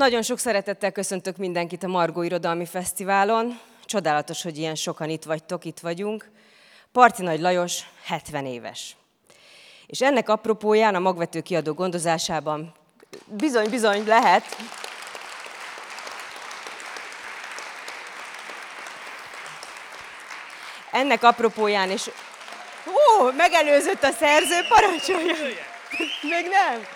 Nagyon 0.00 0.22
sok 0.22 0.38
szeretettel 0.38 0.92
köszöntök 0.92 1.36
mindenkit 1.36 1.82
a 1.82 1.86
Margó 1.86 2.22
Irodalmi 2.22 2.66
Fesztiválon. 2.66 3.60
Csodálatos, 3.84 4.42
hogy 4.42 4.58
ilyen 4.58 4.74
sokan 4.74 5.08
itt 5.08 5.24
vagytok, 5.24 5.64
itt 5.64 5.78
vagyunk. 5.78 6.30
Parti 6.92 7.22
Nagy 7.22 7.40
Lajos 7.40 7.80
70 8.04 8.46
éves. 8.46 8.96
És 9.86 10.00
ennek 10.00 10.28
apropóján 10.28 10.94
a 10.94 10.98
magvető 10.98 11.40
kiadó 11.40 11.72
gondozásában 11.72 12.74
bizony, 13.26 13.70
bizony 13.70 14.06
lehet. 14.06 14.44
Ennek 20.92 21.22
apropóján 21.22 21.90
is... 21.90 22.06
Ó, 22.86 23.30
megelőzött 23.36 24.02
a 24.02 24.10
szerző, 24.10 24.60
parancsolja! 24.68 25.34
Még 26.22 26.48
nem? 26.48 26.86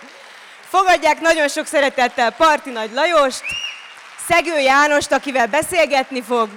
Fogadják 0.75 1.21
nagyon 1.21 1.49
sok 1.49 1.67
szeretettel 1.67 2.31
Parti 2.31 2.71
Nagy 2.71 2.91
Lajost, 2.93 3.43
Szegő 4.29 4.59
Jánost, 4.59 5.13
akivel 5.13 5.47
beszélgetni 5.47 6.23
fog, 6.23 6.49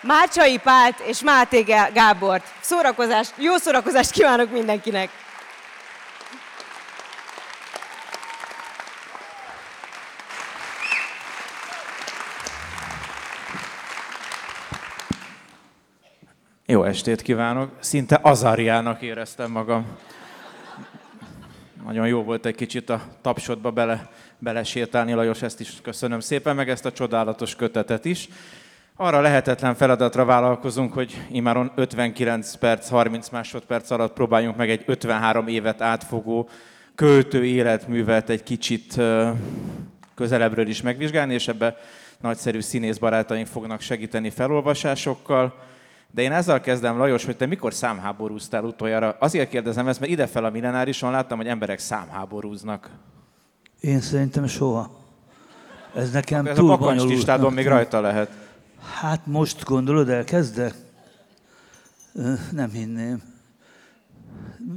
Mácsai 0.00 0.58
Pált 0.58 0.98
és 1.00 1.22
Máté 1.22 1.60
Gábort. 1.92 2.44
Szórakozást, 2.60 3.32
jó 3.36 3.56
szórakozást 3.56 4.10
kívánok 4.10 4.50
mindenkinek! 4.50 5.10
Jó 16.66 16.84
estét 16.84 17.22
kívánok! 17.22 17.70
Szinte 17.80 18.18
Azariának 18.22 19.02
éreztem 19.02 19.50
magam. 19.50 19.86
Nagyon 21.88 22.06
jó 22.06 22.22
volt 22.22 22.46
egy 22.46 22.54
kicsit 22.54 22.90
a 22.90 23.02
tapsodba 23.20 23.70
bele, 23.70 24.08
belesétálni, 24.38 25.12
Lajos, 25.12 25.42
ezt 25.42 25.60
is 25.60 25.72
köszönöm 25.82 26.20
szépen, 26.20 26.56
meg 26.56 26.68
ezt 26.68 26.84
a 26.84 26.92
csodálatos 26.92 27.56
kötetet 27.56 28.04
is. 28.04 28.28
Arra 28.96 29.20
lehetetlen 29.20 29.74
feladatra 29.74 30.24
vállalkozunk, 30.24 30.92
hogy 30.92 31.22
imáron 31.30 31.72
59 31.74 32.54
perc, 32.54 32.88
30 32.88 33.28
másodperc 33.28 33.90
alatt 33.90 34.12
próbáljunk 34.12 34.56
meg 34.56 34.70
egy 34.70 34.82
53 34.86 35.46
évet 35.46 35.80
átfogó 35.80 36.48
költő 36.94 37.44
életművet 37.44 38.30
egy 38.30 38.42
kicsit 38.42 39.00
közelebbről 40.14 40.68
is 40.68 40.82
megvizsgálni, 40.82 41.34
és 41.34 41.48
ebbe 41.48 41.76
nagyszerű 42.20 42.60
színész 42.60 42.98
barátaink 42.98 43.46
fognak 43.46 43.80
segíteni 43.80 44.30
felolvasásokkal. 44.30 45.54
De 46.12 46.22
én 46.22 46.32
ezzel 46.32 46.60
kezdem, 46.60 46.96
Lajos, 46.96 47.24
hogy 47.24 47.36
te 47.36 47.46
mikor 47.46 47.74
számháborúztál 47.74 48.64
utoljára? 48.64 49.16
Azért 49.18 49.48
kérdezem 49.48 49.88
ezt, 49.88 50.00
mert 50.00 50.12
idefel 50.12 50.44
a 50.44 50.50
millenárison 50.50 51.10
láttam, 51.10 51.36
hogy 51.36 51.46
emberek 51.46 51.78
számháborúznak. 51.78 52.90
Én 53.80 54.00
szerintem 54.00 54.46
soha. 54.46 54.90
Ez 55.94 56.10
nekem 56.10 56.46
Ez 56.46 56.56
túl 56.56 56.70
a 56.70 57.50
még 57.50 57.66
rajta 57.66 58.00
lehet. 58.00 58.30
Hát 59.00 59.26
most 59.26 59.64
gondolod, 59.64 60.08
elkezdek? 60.08 60.74
Nem 62.52 62.70
hinném. 62.70 63.22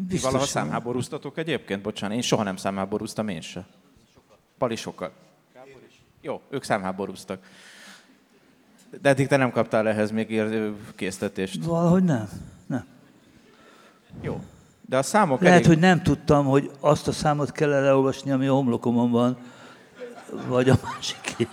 Biztos 0.08 0.32
Valaha 0.32 0.46
számháborúztatok 0.50 1.38
egyébként? 1.38 1.82
Bocsánat, 1.82 2.16
én 2.16 2.22
soha 2.22 2.44
nem 2.44 2.56
számháborúztam, 2.56 3.28
én 3.28 3.42
se. 3.42 3.66
Pali 4.58 4.76
sokat. 4.76 5.12
Jó, 6.22 6.42
ők 6.50 6.64
számháborúztak. 6.64 7.40
De 9.02 9.10
eddig 9.10 9.28
te 9.28 9.38
nem 9.38 9.52
kaptál 9.52 9.88
ehhez 9.88 10.12
még 10.12 10.42
késztetést. 10.96 11.66
Valahogy 11.66 12.04
nem. 12.04 12.30
Nem. 12.68 12.86
Jó. 14.22 14.42
De 14.82 14.98
a 14.98 15.04
számok 15.04 15.42
Lehet, 15.42 15.58
elég... 15.58 15.68
hogy 15.68 15.80
nem 15.80 16.02
tudtam, 16.02 16.46
hogy 16.46 16.72
azt 16.80 17.08
a 17.08 17.12
számot 17.12 17.52
kell 17.52 17.70
leolvasni, 17.70 18.32
ami 18.32 18.48
a 18.48 18.54
homlokomon 18.54 19.12
van, 19.12 19.38
vagy 20.48 20.70
a 20.70 20.76
másik. 20.84 21.48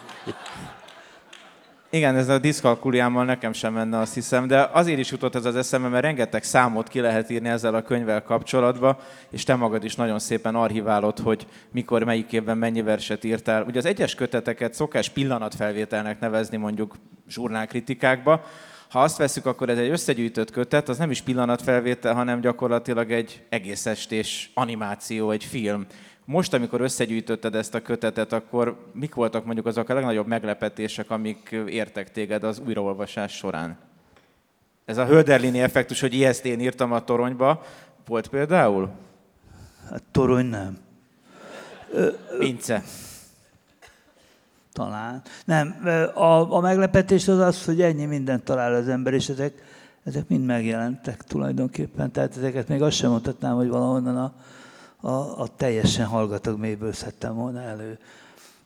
Igen, 1.91 2.17
ez 2.17 2.29
a 2.29 2.39
diszkalkuliámmal 2.39 3.25
nekem 3.25 3.53
sem 3.53 3.73
menne, 3.73 3.99
azt 3.99 4.15
hiszem, 4.15 4.47
de 4.47 4.69
azért 4.73 4.99
is 4.99 5.11
jutott 5.11 5.35
ez 5.35 5.45
az 5.45 5.57
eszembe, 5.57 5.89
mert 5.89 6.05
rengeteg 6.05 6.43
számot 6.43 6.89
ki 6.89 7.01
lehet 7.01 7.31
írni 7.31 7.49
ezzel 7.49 7.75
a 7.75 7.83
könyvvel 7.83 8.23
kapcsolatba, 8.23 9.01
és 9.31 9.45
te 9.45 9.55
magad 9.55 9.85
is 9.85 9.95
nagyon 9.95 10.19
szépen 10.19 10.55
archiválod, 10.55 11.19
hogy 11.19 11.47
mikor, 11.71 12.05
melyik 12.05 12.33
évben 12.33 12.59
mennyi 12.59 12.83
verset 12.83 13.25
írtál. 13.25 13.63
Ugye 13.63 13.79
az 13.79 13.85
egyes 13.85 14.15
köteteket 14.15 14.75
szokás 14.75 15.09
pillanatfelvételnek 15.09 16.21
nevezni 16.21 16.57
mondjuk 16.57 16.95
zsurnálkritikákba, 17.29 18.45
ha 18.91 19.03
azt 19.03 19.17
veszük, 19.17 19.47
akkor 19.47 19.69
ez 19.69 19.79
egy 19.79 19.91
összegyűjtött 19.91 20.51
kötet, 20.51 20.89
az 20.89 20.99
nem 20.99 21.11
is 21.11 21.21
pillanatfelvétel, 21.21 22.15
hanem 22.15 22.41
gyakorlatilag 22.41 23.13
egy 23.13 23.43
egész 23.49 23.87
estés 23.87 24.51
animáció, 24.55 25.31
egy 25.31 25.45
film. 25.45 25.87
Most, 26.31 26.55
amikor 26.55 26.81
összegyűjtötted 26.81 27.55
ezt 27.55 27.75
a 27.75 27.83
kötetet, 27.83 28.33
akkor 28.33 28.77
mik 28.93 29.15
voltak 29.15 29.45
mondjuk 29.45 29.67
azok 29.67 29.89
a 29.89 29.95
legnagyobb 29.95 30.27
meglepetések, 30.27 31.11
amik 31.11 31.57
értek 31.67 32.11
téged 32.11 32.45
az 32.45 32.61
újraolvasás 32.67 33.33
során? 33.33 33.77
Ez 34.85 34.97
a 34.97 35.07
Hölderlini 35.07 35.61
effektus, 35.61 36.01
hogy 36.01 36.23
ezt 36.23 36.45
én 36.45 36.61
írtam 36.61 36.93
a 36.93 37.05
toronyba, 37.05 37.65
volt 38.07 38.29
például? 38.29 38.91
Hát 39.91 40.03
torony 40.11 40.47
nem. 40.47 40.79
Mince. 42.39 42.83
Talán. 44.73 45.23
Nem, 45.45 45.81
a, 46.15 46.57
a 46.57 46.61
meglepetés 46.61 47.29
az 47.29 47.39
az, 47.39 47.65
hogy 47.65 47.81
ennyi 47.81 48.05
mindent 48.05 48.45
talál 48.45 48.75
az 48.75 48.89
ember, 48.89 49.13
és 49.13 49.29
ezek, 49.29 49.63
ezek 50.05 50.29
mind 50.29 50.45
megjelentek 50.45 51.23
tulajdonképpen. 51.23 52.11
Tehát 52.11 52.37
ezeket 52.37 52.69
még 52.69 52.83
azt 52.83 52.97
sem 52.97 53.11
mondhatnám, 53.11 53.55
hogy 53.55 53.69
valahonnan 53.69 54.17
a, 54.17 54.33
a, 55.09 55.41
a 55.41 55.47
teljesen 55.57 56.07
hallgatag 56.07 56.59
mélyből 56.59 56.93
szedtem 56.93 57.35
volna 57.35 57.61
elő. 57.61 57.99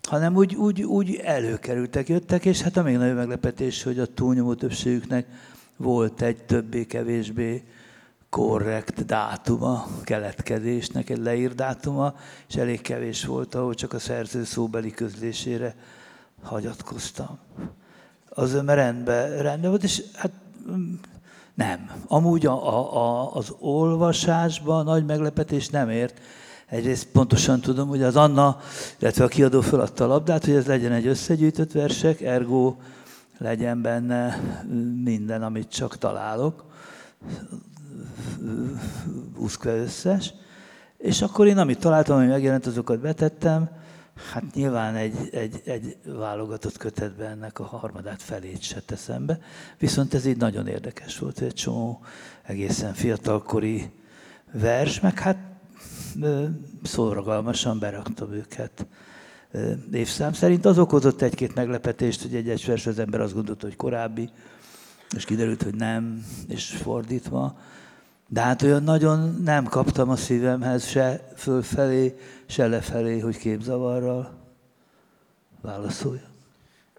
Hanem 0.02 0.36
úgy, 0.36 0.54
úgy, 0.54 0.82
úgy 0.82 1.14
előkerültek, 1.14 2.08
jöttek, 2.08 2.44
és 2.44 2.60
hát 2.60 2.76
a 2.76 2.82
még 2.82 2.96
nagyobb 2.96 3.16
meglepetés, 3.16 3.82
hogy 3.82 3.98
a 3.98 4.06
túlnyomó 4.06 4.54
többségüknek 4.54 5.26
volt 5.76 6.22
egy 6.22 6.44
többé-kevésbé 6.44 7.64
korrekt 8.30 9.04
dátuma, 9.04 9.88
keletkezésnek 10.04 11.10
egy 11.10 11.18
leír 11.18 11.54
dátuma, 11.54 12.14
és 12.48 12.54
elég 12.54 12.80
kevés 12.80 13.24
volt, 13.24 13.54
ahol 13.54 13.74
csak 13.74 13.92
a 13.92 13.98
szerző 13.98 14.44
szóbeli 14.44 14.90
közlésére 14.90 15.74
hagyatkoztam. 16.42 17.38
Az 18.28 18.52
mert 18.52 18.66
rendben, 18.66 19.42
rendben 19.42 19.70
volt, 19.70 19.82
és 19.82 20.02
hát 20.14 20.32
nem. 21.54 21.90
Amúgy 22.06 22.46
a, 22.46 22.68
a, 22.68 22.96
a, 22.96 23.34
az 23.34 23.54
olvasásban 23.58 24.84
nagy 24.84 25.04
meglepetés 25.04 25.68
nem 25.68 25.90
ért. 25.90 26.20
Egyrészt 26.66 27.06
pontosan 27.06 27.60
tudom, 27.60 27.88
hogy 27.88 28.02
az 28.02 28.16
Anna, 28.16 28.58
illetve 28.98 29.24
a 29.24 29.28
kiadó 29.28 29.60
feladta 29.60 30.04
a 30.04 30.06
labdát, 30.06 30.44
hogy 30.44 30.54
ez 30.54 30.66
legyen 30.66 30.92
egy 30.92 31.06
összegyűjtött 31.06 31.72
versek, 31.72 32.20
ergo 32.20 32.76
legyen 33.38 33.82
benne 33.82 34.40
minden, 35.04 35.42
amit 35.42 35.68
csak 35.68 35.98
találok, 35.98 36.64
úszkve 39.36 39.76
összes. 39.76 40.34
És 40.98 41.22
akkor 41.22 41.46
én, 41.46 41.58
amit 41.58 41.78
találtam, 41.78 42.16
ami 42.16 42.26
megjelent, 42.26 42.66
azokat 42.66 43.00
betettem, 43.00 43.70
Hát 44.30 44.54
nyilván 44.54 44.94
egy, 44.94 45.28
egy, 45.32 45.60
egy 45.64 45.96
válogatott 46.04 46.76
kötetben 46.76 47.30
ennek 47.30 47.58
a 47.58 47.64
harmadát 47.64 48.22
felét 48.22 48.62
se 48.62 48.80
teszem 48.80 49.26
be. 49.26 49.38
Viszont 49.78 50.14
ez 50.14 50.26
így 50.26 50.36
nagyon 50.36 50.66
érdekes 50.66 51.18
volt, 51.18 51.40
egy 51.40 51.54
csomó 51.54 52.04
egészen 52.42 52.94
fiatalkori 52.94 53.90
vers, 54.52 55.00
meg 55.00 55.18
hát 55.18 55.38
szorgalmasan 56.82 57.78
beraktam 57.78 58.32
őket 58.32 58.86
évszám 59.92 60.32
szerint. 60.32 60.64
Az 60.64 60.78
okozott 60.78 61.22
egy-két 61.22 61.54
meglepetést, 61.54 62.22
hogy 62.22 62.34
egy-egy 62.34 62.64
vers 62.66 62.86
az 62.86 62.98
ember 62.98 63.20
azt 63.20 63.34
gondolta, 63.34 63.66
hogy 63.66 63.76
korábbi, 63.76 64.30
és 65.16 65.24
kiderült, 65.24 65.62
hogy 65.62 65.74
nem, 65.74 66.24
és 66.48 66.66
fordítva. 66.66 67.58
De 68.32 68.40
hát 68.40 68.62
olyan 68.62 68.82
nagyon 68.82 69.36
nem 69.44 69.64
kaptam 69.64 70.08
a 70.08 70.16
szívemhez 70.16 70.86
se 70.86 71.28
fölfelé, 71.36 72.18
se 72.46 72.66
lefelé, 72.66 73.18
hogy 73.18 73.38
képzavarral 73.38 74.30
válaszolja. 75.60 76.22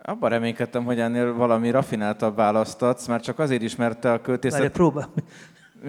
Abban 0.04 0.30
reménykedtem, 0.30 0.84
hogy 0.84 1.00
ennél 1.00 1.34
valami 1.34 1.70
rafináltabb 1.70 2.36
választatsz, 2.36 3.08
már 3.08 3.22
csak 3.22 3.40
azért 3.40 3.62
is, 3.62 3.76
mert 3.76 4.06
a 4.06 4.22
költészet... 4.22 4.60
Várj, 4.60 4.72
próbál. 4.72 5.10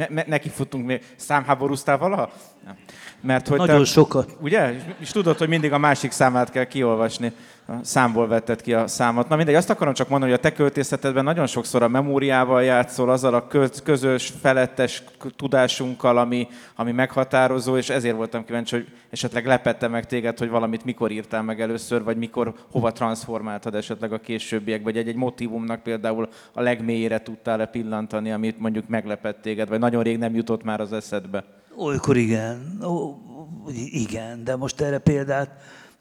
Ne, 0.09 0.23
neki 0.27 0.49
futunk 0.49 0.87
még. 0.87 1.03
Számháborúztál 1.17 1.99
valaha? 1.99 2.31
Mert 3.21 3.49
hogy 3.49 3.59
Nagyon 3.59 3.79
te, 3.79 3.85
sokat. 3.85 4.37
Ugye? 4.41 4.73
És 4.99 5.11
tudod, 5.11 5.39
hogy 5.39 5.49
mindig 5.49 5.73
a 5.73 5.79
másik 5.79 6.11
számát 6.11 6.51
kell 6.51 6.65
kiolvasni. 6.65 7.33
Számból 7.83 8.29
vetted 8.29 8.61
ki 8.61 8.75
a 8.75 8.87
számot. 8.87 9.29
Na 9.29 9.37
mindegy, 9.37 9.55
azt 9.55 9.71
akarom 9.71 9.95
csak 9.95 10.09
mondani, 10.09 10.31
hogy 10.31 10.41
a 10.41 10.43
te 10.43 10.53
költészetedben 10.53 11.25
nagyon 11.25 11.47
sokszor 11.47 11.83
a 11.83 11.89
memóriával 11.89 12.63
játszol, 12.63 13.11
azzal 13.11 13.35
a 13.35 13.47
közös, 13.85 14.33
felettes 14.41 15.03
tudásunkkal, 15.37 16.19
ami, 16.19 16.49
ami 16.77 16.93
meghatározó, 16.93 17.77
és 17.77 17.91
ezért 17.91 18.17
voltam 18.17 18.45
kíváncsi, 18.45 18.77
hogy 18.77 18.87
esetleg 19.11 19.47
lepette 19.47 19.89
meg 19.89 20.07
téged, 20.07 20.39
hogy 20.39 20.49
valamit 20.49 20.85
mikor 20.85 21.11
írtál 21.11 21.43
meg 21.43 21.61
először, 21.61 22.03
vagy 22.03 22.17
mikor 22.17 22.55
hova 22.71 22.93
transformáltad 22.93 23.75
esetleg 23.75 24.13
a 24.13 24.21
későbbiek, 24.21 24.83
vagy 24.83 24.97
egy-egy 24.97 25.17
motivumnak 25.17 25.83
például 25.83 26.29
a 26.53 26.61
legmélyére 26.61 27.23
tudtál-e 27.23 27.67
pillantani, 27.67 28.33
amit 28.33 28.59
mondjuk 28.59 28.89
meglepett 28.89 29.43
téged, 29.43 29.69
vagy 29.69 29.79
nagyon 29.79 30.03
rég 30.03 30.19
nem 30.19 30.35
jutott 30.35 30.65
már 30.65 30.81
az 30.81 30.93
eszedbe. 30.93 31.45
Olykor 31.77 32.17
igen. 32.17 32.79
Ó, 32.83 33.15
igen, 33.91 34.45
de 34.45 34.57
most 34.57 34.81
erre 34.81 34.99
példát 34.99 35.51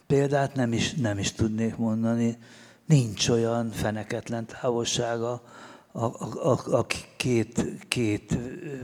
példát 0.07 0.55
nem 0.55 0.73
is, 0.73 0.94
nem 0.94 1.17
is 1.17 1.31
tudnék 1.31 1.75
mondani. 1.75 2.38
Nincs 2.85 3.29
olyan 3.29 3.69
feneketlen 3.69 4.45
távolsága 4.45 5.44
a, 5.91 6.05
a, 6.05 6.51
a, 6.51 6.77
a 6.77 6.85
két, 7.17 7.65
két 7.88 8.38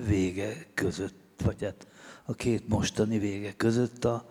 vége 0.05 0.65
között, 0.73 1.41
vagy 1.43 1.63
hát 1.63 1.87
a 2.25 2.33
két 2.33 2.67
mostani 2.67 3.17
vége 3.17 3.53
között 3.53 4.05
a, 4.05 4.25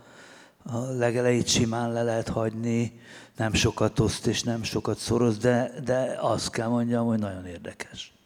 a 0.62 0.79
legelejét 0.79 1.49
simán 1.49 1.93
le 1.93 2.02
lehet 2.02 2.29
hagyni, 2.29 3.00
nem 3.37 3.52
sokat 3.52 3.99
oszt 3.99 4.26
és 4.26 4.43
nem 4.43 4.62
sokat 4.62 4.99
szoroz, 4.99 5.38
de, 5.38 5.73
de 5.84 6.19
azt 6.20 6.50
kell 6.50 6.69
mondjam, 6.69 7.06
hogy 7.06 7.19
nagyon 7.19 7.46
érdekes. 7.46 8.18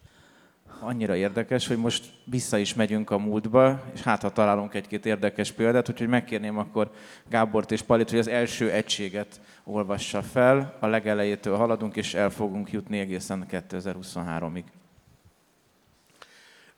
Annyira 0.85 1.17
érdekes, 1.17 1.67
hogy 1.67 1.77
most 1.77 2.05
vissza 2.25 2.59
is 2.59 2.75
megyünk 2.75 3.11
a 3.11 3.19
múltba, 3.19 3.85
és 3.95 4.03
hát 4.03 4.23
ha 4.23 4.33
találunk 4.33 4.75
egy-két 4.75 5.07
érdekes 5.07 5.53
példát, 5.53 5.89
úgyhogy 5.89 6.09
megkérném 6.09 6.59
akkor 6.59 6.91
Gábort 7.29 7.71
és 7.71 7.83
Palit, 7.83 8.11
hogy 8.11 8.19
az 8.19 8.29
első 8.29 8.71
egységet 8.71 9.41
olvassa 9.65 10.23
fel, 10.23 10.77
a 10.81 10.87
legelejétől 10.87 11.57
haladunk, 11.57 11.97
és 11.97 12.15
el 12.15 12.31
fogunk 12.31 12.71
jutni 12.71 12.99
egészen 12.99 13.47
2023-ig. 13.51 14.65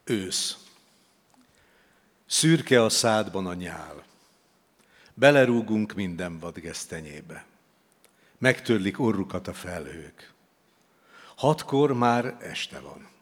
Ősz. 0.04 0.58
Szürke 2.26 2.82
a 2.82 2.88
szádban 2.88 3.46
a 3.46 3.54
nyál. 3.54 4.02
Belerúgunk 5.14 5.94
minden 5.94 6.38
vadgesztenyébe. 6.38 7.44
Megtörlik 8.38 9.00
orrukat 9.00 9.48
a 9.48 9.52
felhők. 9.52 10.32
Hatkor 11.36 11.92
már 11.92 12.36
este 12.40 12.80
van. 12.80 13.12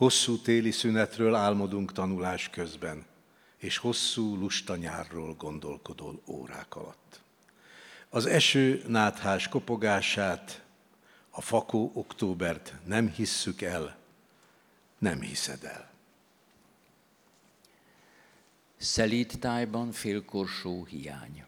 Hosszú 0.00 0.38
téli 0.38 0.70
szünetről 0.70 1.34
álmodunk 1.34 1.92
tanulás 1.92 2.50
közben, 2.50 3.04
és 3.56 3.76
hosszú 3.76 4.36
lusta 4.36 4.76
nyárról 4.76 5.34
gondolkodol 5.34 6.22
órák 6.26 6.76
alatt. 6.76 7.20
Az 8.08 8.26
eső 8.26 8.82
náthás 8.86 9.48
kopogását, 9.48 10.64
a 11.30 11.40
fakó 11.40 11.90
októbert 11.94 12.74
nem 12.84 13.08
hisszük 13.08 13.62
el, 13.62 13.96
nem 14.98 15.20
hiszed 15.20 15.64
el. 15.64 15.90
Szelíd 18.76 19.32
tájban 19.40 19.92
félkorsó 19.92 20.84
hiány. 20.84 21.44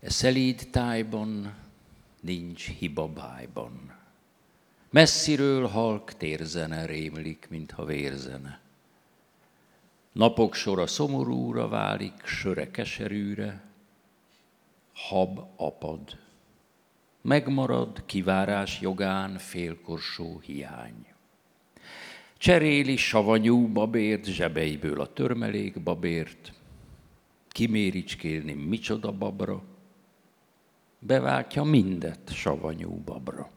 E 0.00 0.10
szelíd 0.10 0.68
tájban 0.70 1.54
nincs 2.20 2.68
hiba 2.68 3.08
bájban. 3.08 3.99
Messziről 4.92 5.66
halk 5.66 6.12
térzene 6.12 6.84
rémlik, 6.84 7.46
mintha 7.50 7.84
vérzene. 7.84 8.60
Napok 10.12 10.54
sora 10.54 10.86
szomorúra 10.86 11.68
válik, 11.68 12.24
söre 12.24 12.70
keserűre, 12.70 13.62
hab 14.92 15.38
apad. 15.56 16.18
Megmarad 17.20 18.02
kivárás 18.06 18.80
jogán 18.80 19.38
félkorsó 19.38 20.38
hiány. 20.38 21.06
Cseréli 22.36 22.96
savanyú 22.96 23.72
babért, 23.72 24.24
zsebeiből 24.24 25.00
a 25.00 25.12
törmelék 25.12 25.82
babért, 25.82 26.52
kiméricskélni 27.48 28.52
micsoda 28.52 29.12
babra, 29.12 29.62
beváltja 30.98 31.62
mindet 31.62 32.32
savanyú 32.34 33.02
babra. 33.04 33.50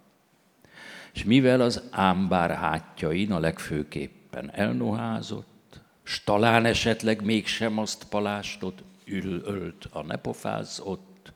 És 1.13 1.23
mivel 1.23 1.61
az 1.61 1.81
ámbár 1.91 2.51
hátjain 2.51 3.31
a 3.31 3.39
legfőképpen 3.39 4.51
elnoházott, 4.51 5.79
s 6.03 6.23
talán 6.23 6.65
esetleg 6.65 7.23
mégsem 7.23 7.77
azt 7.77 8.03
palástot 8.03 8.83
ül 9.05 9.41
ölt 9.45 9.87
a 9.91 10.01
nepofáz 10.01 10.79
ott, 10.83 11.31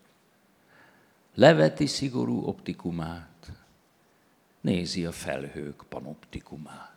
leveti 1.33 1.85
szigorú 1.85 2.45
optikumát, 2.45 3.51
nézi 4.61 5.05
a 5.05 5.11
felhők 5.11 5.83
panoptikumát. 5.89 6.95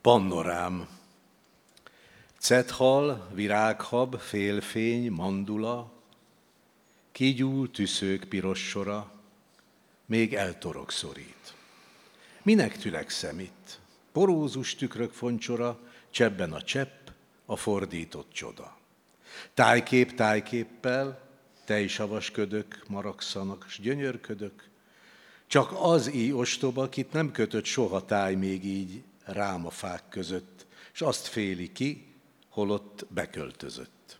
Pannorám. 0.00 0.88
Cethal, 2.38 3.28
virághab, 3.34 4.18
félfény, 4.18 5.10
mandula, 5.10 5.92
kigyúl 7.12 7.70
tüszők 7.70 8.24
piros 8.24 8.68
sora, 8.68 9.19
még 10.10 10.34
eltorok 10.34 10.90
szorít. 10.90 11.54
Minek 12.42 12.78
tülekszem 12.78 13.38
itt? 13.40 13.80
Porózus 14.12 14.74
tükrök 14.74 15.12
foncsora, 15.12 15.78
csebben 16.10 16.52
a 16.52 16.62
csepp, 16.62 17.08
a 17.46 17.56
fordított 17.56 18.32
csoda. 18.32 18.78
Tájkép 19.54 20.14
tájképpel, 20.14 21.28
tejsavas 21.64 22.30
ködök 22.30 22.82
maragszanak, 22.86 23.66
s 23.68 23.80
gyönyörködök, 23.80 24.68
csak 25.46 25.72
az 25.80 26.12
így 26.12 26.32
ostoba, 26.32 26.82
akit 26.82 27.12
nem 27.12 27.32
kötött 27.32 27.64
soha 27.64 28.04
táj 28.04 28.34
még 28.34 28.64
így 28.64 29.02
rám 29.24 29.66
a 29.66 29.70
fák 29.70 30.02
között, 30.08 30.66
és 30.92 31.00
azt 31.00 31.26
féli 31.26 31.72
ki, 31.72 32.14
holott 32.48 33.06
beköltözött. 33.08 34.18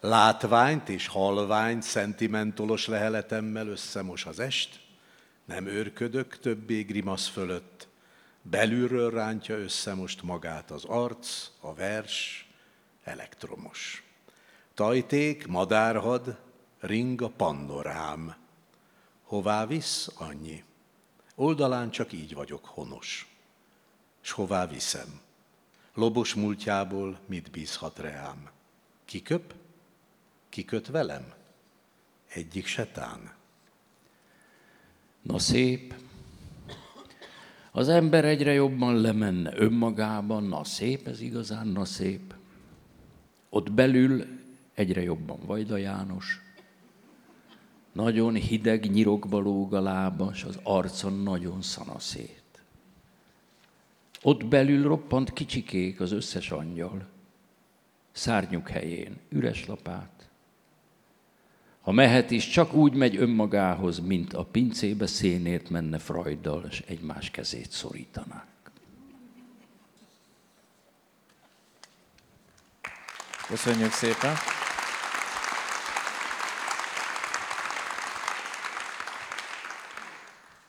Látványt 0.00 0.88
és 0.88 1.06
halványt 1.06 1.82
szentimentolos 1.82 2.86
leheletemmel 2.86 3.68
összemos 3.68 4.26
az 4.26 4.40
est, 4.40 4.88
nem 5.50 5.66
őrködök 5.66 6.38
többé 6.38 6.82
grimasz 6.82 7.28
fölött, 7.28 7.88
belülről 8.42 9.10
rántja 9.10 9.56
össze 9.58 9.94
most 9.94 10.22
magát 10.22 10.70
az 10.70 10.84
arc, 10.84 11.50
a 11.60 11.74
vers, 11.74 12.48
elektromos. 13.02 14.04
Tajték, 14.74 15.46
madárhad, 15.46 16.38
ring 16.80 17.22
a 17.22 17.28
pannorám. 17.28 18.36
Hová 19.24 19.66
visz, 19.66 20.10
annyi. 20.14 20.64
Oldalán 21.34 21.90
csak 21.90 22.12
így 22.12 22.34
vagyok 22.34 22.64
honos. 22.64 23.36
S 24.20 24.30
hová 24.30 24.66
viszem? 24.66 25.20
Lobos 25.94 26.34
múltjából 26.34 27.20
mit 27.26 27.50
bízhat 27.50 27.98
reám? 27.98 28.50
Kiköp? 29.04 29.54
Kiköt 30.48 30.86
velem? 30.86 31.34
Egyik 32.28 32.66
setán. 32.66 33.38
Na 35.30 35.38
szép, 35.38 35.94
az 37.72 37.88
ember 37.88 38.24
egyre 38.24 38.52
jobban 38.52 39.00
lemenne 39.00 39.52
önmagában, 39.56 40.44
na 40.44 40.64
szép, 40.64 41.06
ez 41.08 41.20
igazán, 41.20 41.66
na 41.66 41.84
szép. 41.84 42.34
Ott 43.48 43.72
belül 43.72 44.26
egyre 44.74 45.02
jobban 45.02 45.38
Vajda 45.46 45.76
János, 45.76 46.40
nagyon 47.92 48.34
hideg 48.34 48.90
nyirokba 48.90 49.38
lóg 49.38 49.74
a 49.74 49.80
lába, 49.80 50.30
és 50.32 50.42
az 50.44 50.58
arcon 50.62 51.22
nagyon 51.22 51.62
szanaszét. 51.62 52.62
Ott 54.22 54.46
belül 54.46 54.82
roppant 54.82 55.32
kicsikék 55.32 56.00
az 56.00 56.12
összes 56.12 56.50
angyal, 56.50 57.06
szárnyuk 58.12 58.68
helyén, 58.68 59.16
üres 59.28 59.66
lapát. 59.66 60.29
Ha 61.90 61.96
mehet 61.96 62.30
is, 62.30 62.48
csak 62.48 62.72
úgy 62.72 62.94
megy 62.94 63.16
önmagához, 63.16 64.00
mint 64.00 64.32
a 64.32 64.44
pincébe 64.44 65.06
szénért 65.06 65.70
menne 65.70 65.98
Freuddal, 65.98 66.64
és 66.70 66.82
egymás 66.86 67.30
kezét 67.30 67.70
szorítanák. 67.70 68.46
Köszönjük 73.48 73.90
szépen! 73.90 74.34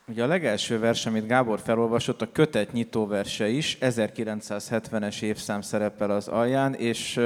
Ugye 0.07 0.23
a 0.23 0.27
legelső 0.27 0.79
vers, 0.79 1.05
amit 1.05 1.27
Gábor 1.27 1.59
felolvasott, 1.59 2.21
a 2.21 2.31
kötet 2.31 2.71
nyitóverse 2.71 3.47
is, 3.47 3.77
1970-es 3.81 5.21
évszám 5.21 5.61
szerepel 5.61 6.11
az 6.11 6.27
alján, 6.27 6.73
és 6.73 7.19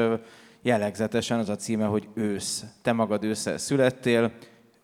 jellegzetesen 0.65 1.39
az 1.39 1.50
a 1.50 1.55
címe, 1.55 1.86
hogy 1.86 2.07
ősz. 2.13 2.65
Te 2.81 2.91
magad 2.91 3.24
ősszel 3.24 3.57
születtél, 3.57 4.31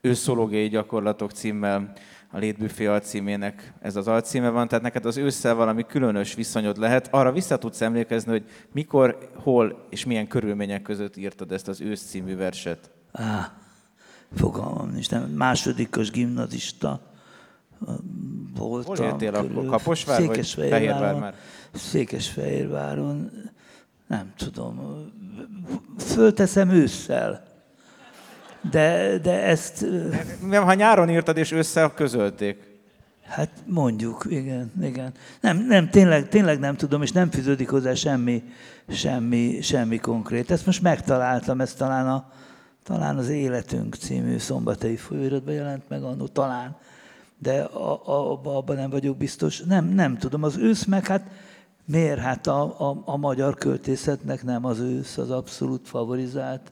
őszológiai 0.01 0.67
gyakorlatok 0.67 1.31
címmel 1.31 1.93
a 2.31 2.37
Létbüfé 2.37 2.85
alcímének 2.85 3.73
ez 3.79 3.95
az 3.95 4.07
alcíme 4.07 4.49
van, 4.49 4.67
tehát 4.67 4.83
neked 4.83 5.05
az 5.05 5.17
ősszel 5.17 5.55
valami 5.55 5.85
különös 5.85 6.33
viszonyod 6.33 6.77
lehet. 6.77 7.07
Arra 7.11 7.31
vissza 7.31 7.57
tudsz 7.57 7.81
emlékezni, 7.81 8.31
hogy 8.31 8.43
mikor, 8.71 9.29
hol 9.35 9.85
és 9.89 10.05
milyen 10.05 10.27
körülmények 10.27 10.81
között 10.81 11.17
írtad 11.17 11.51
ezt 11.51 11.67
az 11.67 11.81
ősz 11.81 12.01
című 12.01 12.35
verset? 12.35 12.91
Á, 13.11 13.57
fogalmam 14.35 14.89
nincs, 14.89 15.09
nem. 15.09 15.29
Másodikos 15.29 16.11
gimnazista 16.11 17.01
voltam. 18.55 18.95
Hol 18.95 19.05
éltél 19.05 19.35
akkor? 19.35 19.65
Kaposvár 19.65 20.25
vagy 20.25 20.47
Fehérvár 20.47 21.19
már? 21.19 21.35
Székesfehérváron, 21.73 23.31
nem 24.11 24.33
tudom, 24.37 24.79
fölteszem 25.97 26.69
ősszel. 26.69 27.43
De, 28.71 29.17
de 29.17 29.43
ezt... 29.43 29.85
Ha 30.51 30.73
nyáron 30.73 31.09
írtad 31.09 31.37
és 31.37 31.51
ősszel 31.51 31.93
közölték. 31.93 32.69
Hát 33.23 33.49
mondjuk, 33.65 34.25
igen, 34.29 34.71
igen. 34.81 35.11
Nem, 35.41 35.65
nem 35.67 35.89
tényleg, 35.89 36.29
tényleg 36.29 36.59
nem 36.59 36.75
tudom, 36.75 37.01
és 37.01 37.11
nem 37.11 37.29
fűződik 37.29 37.69
hozzá 37.69 37.93
semmi, 37.93 38.43
semmi, 38.89 39.61
semmi 39.61 39.97
konkrét. 39.97 40.51
Ezt 40.51 40.65
most 40.65 40.81
megtaláltam, 40.81 41.61
ezt 41.61 41.77
talán 41.77 42.07
a, 42.07 42.31
talán 42.83 43.17
az 43.17 43.29
Életünk 43.29 43.95
című 43.95 44.37
szombathelyi 44.37 44.95
folyóiratban 44.95 45.53
jelent 45.53 45.89
meg 45.89 46.03
annó, 46.03 46.27
talán, 46.27 46.75
de 47.37 47.61
a, 47.61 47.91
a, 48.05 48.39
abban 48.43 48.75
nem 48.75 48.89
vagyok 48.89 49.17
biztos. 49.17 49.59
Nem, 49.59 49.85
nem 49.85 50.17
tudom, 50.17 50.43
az 50.43 50.57
ősz 50.57 50.85
meg 50.85 51.07
hát 51.07 51.23
miért? 51.85 52.19
Hát 52.19 52.47
a, 52.47 52.89
a, 52.89 53.01
a 53.05 53.17
magyar 53.17 53.55
költészetnek 53.55 54.43
nem 54.43 54.65
az 54.65 54.79
ősz 54.79 55.17
az 55.17 55.31
abszolút 55.31 55.87
favorizált 55.87 56.71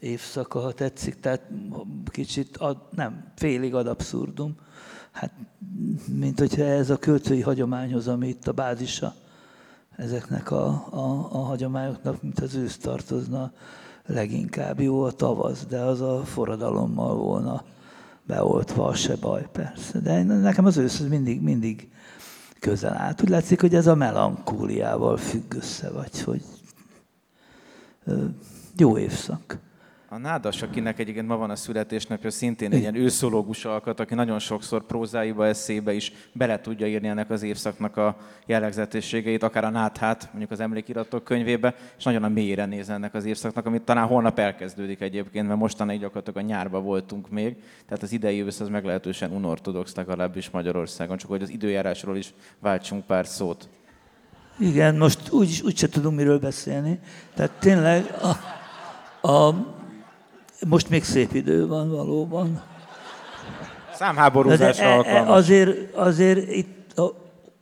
évszaka, 0.00 0.60
ha 0.60 0.72
tetszik, 0.72 1.20
tehát 1.20 1.42
kicsit 2.06 2.56
ad, 2.56 2.76
nem, 2.90 3.24
félig 3.36 3.74
ad 3.74 3.86
abszurdum. 3.86 4.56
Hát, 5.10 5.32
mint 6.12 6.38
hogyha 6.38 6.62
ez 6.62 6.90
a 6.90 6.96
költői 6.96 7.40
hagyományhoz, 7.40 8.08
ami 8.08 8.28
itt 8.28 8.48
a 8.48 8.52
bázisa 8.52 9.14
ezeknek 9.96 10.50
a, 10.50 10.66
a, 10.90 11.28
a 11.32 11.38
hagyományoknak, 11.38 12.22
mint 12.22 12.40
az 12.40 12.54
ősz 12.54 12.76
tartozna, 12.76 13.52
leginkább 14.06 14.80
jó 14.80 15.02
a 15.02 15.12
tavasz, 15.12 15.66
de 15.66 15.80
az 15.80 16.00
a 16.00 16.24
forradalommal 16.24 17.16
volna 17.16 17.64
beoltva, 18.26 18.94
se 18.94 19.16
baj, 19.16 19.48
persze. 19.52 19.98
De 19.98 20.22
nekem 20.22 20.64
az 20.64 20.76
ősz 20.76 21.00
az 21.00 21.08
mindig, 21.08 21.40
mindig 21.40 21.90
közel 22.62 22.96
állt. 22.96 23.22
Úgy 23.22 23.28
látszik, 23.28 23.60
hogy 23.60 23.74
ez 23.74 23.86
a 23.86 23.94
melankóliával 23.94 25.16
függ 25.16 25.54
össze, 25.54 25.90
vagy 25.90 26.22
hogy 26.22 26.42
jó 28.76 28.98
évszak. 28.98 29.58
A 30.12 30.18
Nádas, 30.18 30.62
akinek 30.62 30.98
egyébként 30.98 31.26
ma 31.26 31.36
van 31.36 31.50
a 31.50 31.56
születésnapja, 31.56 32.30
szintén 32.30 32.72
egy 32.72 32.78
ilyen 32.78 32.94
őszológus 32.94 33.64
alkat, 33.64 34.00
aki 34.00 34.14
nagyon 34.14 34.38
sokszor 34.38 34.86
prózáiba, 34.86 35.46
eszébe 35.46 35.92
is 35.92 36.12
bele 36.32 36.60
tudja 36.60 36.86
írni 36.86 37.08
ennek 37.08 37.30
az 37.30 37.42
évszaknak 37.42 37.96
a 37.96 38.16
jellegzetességeit, 38.46 39.42
akár 39.42 39.64
a 39.64 39.70
náthát, 39.70 40.28
mondjuk 40.30 40.50
az 40.50 40.60
emlékiratok 40.60 41.24
könyvébe, 41.24 41.74
és 41.98 42.04
nagyon 42.04 42.22
a 42.22 42.28
mélyére 42.28 42.64
néz 42.64 42.90
ennek 42.90 43.14
az 43.14 43.24
évszaknak, 43.24 43.66
amit 43.66 43.82
talán 43.82 44.06
holnap 44.06 44.38
elkezdődik 44.38 45.00
egyébként, 45.00 45.46
mert 45.46 45.58
mostanáig 45.58 46.00
gyakorlatilag 46.00 46.44
a 46.44 46.48
nyárba 46.48 46.80
voltunk 46.80 47.30
még, 47.30 47.56
tehát 47.86 48.02
az 48.02 48.12
idei 48.12 48.42
ősz 48.42 48.60
az 48.60 48.68
meglehetősen 48.68 49.30
unortodox 49.30 49.94
legalábbis 49.94 50.50
Magyarországon, 50.50 51.16
csak 51.16 51.30
hogy 51.30 51.42
az 51.42 51.50
időjárásról 51.50 52.16
is 52.16 52.34
váltsunk 52.58 53.06
pár 53.06 53.26
szót. 53.26 53.68
Igen, 54.58 54.96
most 54.96 55.30
úgy, 55.30 55.60
úgy 55.64 55.76
se 55.76 55.88
tudunk 55.88 56.16
miről 56.16 56.38
beszélni. 56.38 56.98
Tehát 57.34 57.52
tényleg 57.52 58.04
a, 58.22 59.28
a 59.28 59.80
most 60.68 60.88
még 60.88 61.04
szép 61.04 61.34
idő 61.34 61.66
van 61.66 61.90
valóban. 61.90 62.62
Számháborúzásra 63.94 64.84
De 64.84 64.90
e- 64.90 64.92
e- 64.92 64.96
alkalmas. 64.96 65.36
azért, 65.36 65.94
azért 65.94 66.50
itt, 66.50 66.98
a, 66.98 67.14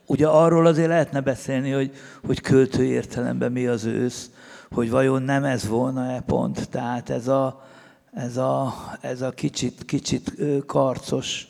ugye 0.06 0.26
arról 0.26 0.66
azért 0.66 0.88
lehetne 0.88 1.20
beszélni, 1.20 1.70
hogy, 1.70 1.92
hogy 2.26 2.40
költő 2.40 2.84
értelemben 2.84 3.52
mi 3.52 3.66
az 3.66 3.84
ősz, 3.84 4.30
hogy 4.70 4.90
vajon 4.90 5.22
nem 5.22 5.44
ez 5.44 5.68
volna-e 5.68 6.20
pont. 6.20 6.68
Tehát 6.68 7.10
ez 7.10 7.28
a, 7.28 7.64
ez 8.12 8.36
a, 8.36 8.74
ez 9.00 9.22
a 9.22 9.30
kicsit, 9.30 9.84
kicsit 9.84 10.32
karcos, 10.66 11.48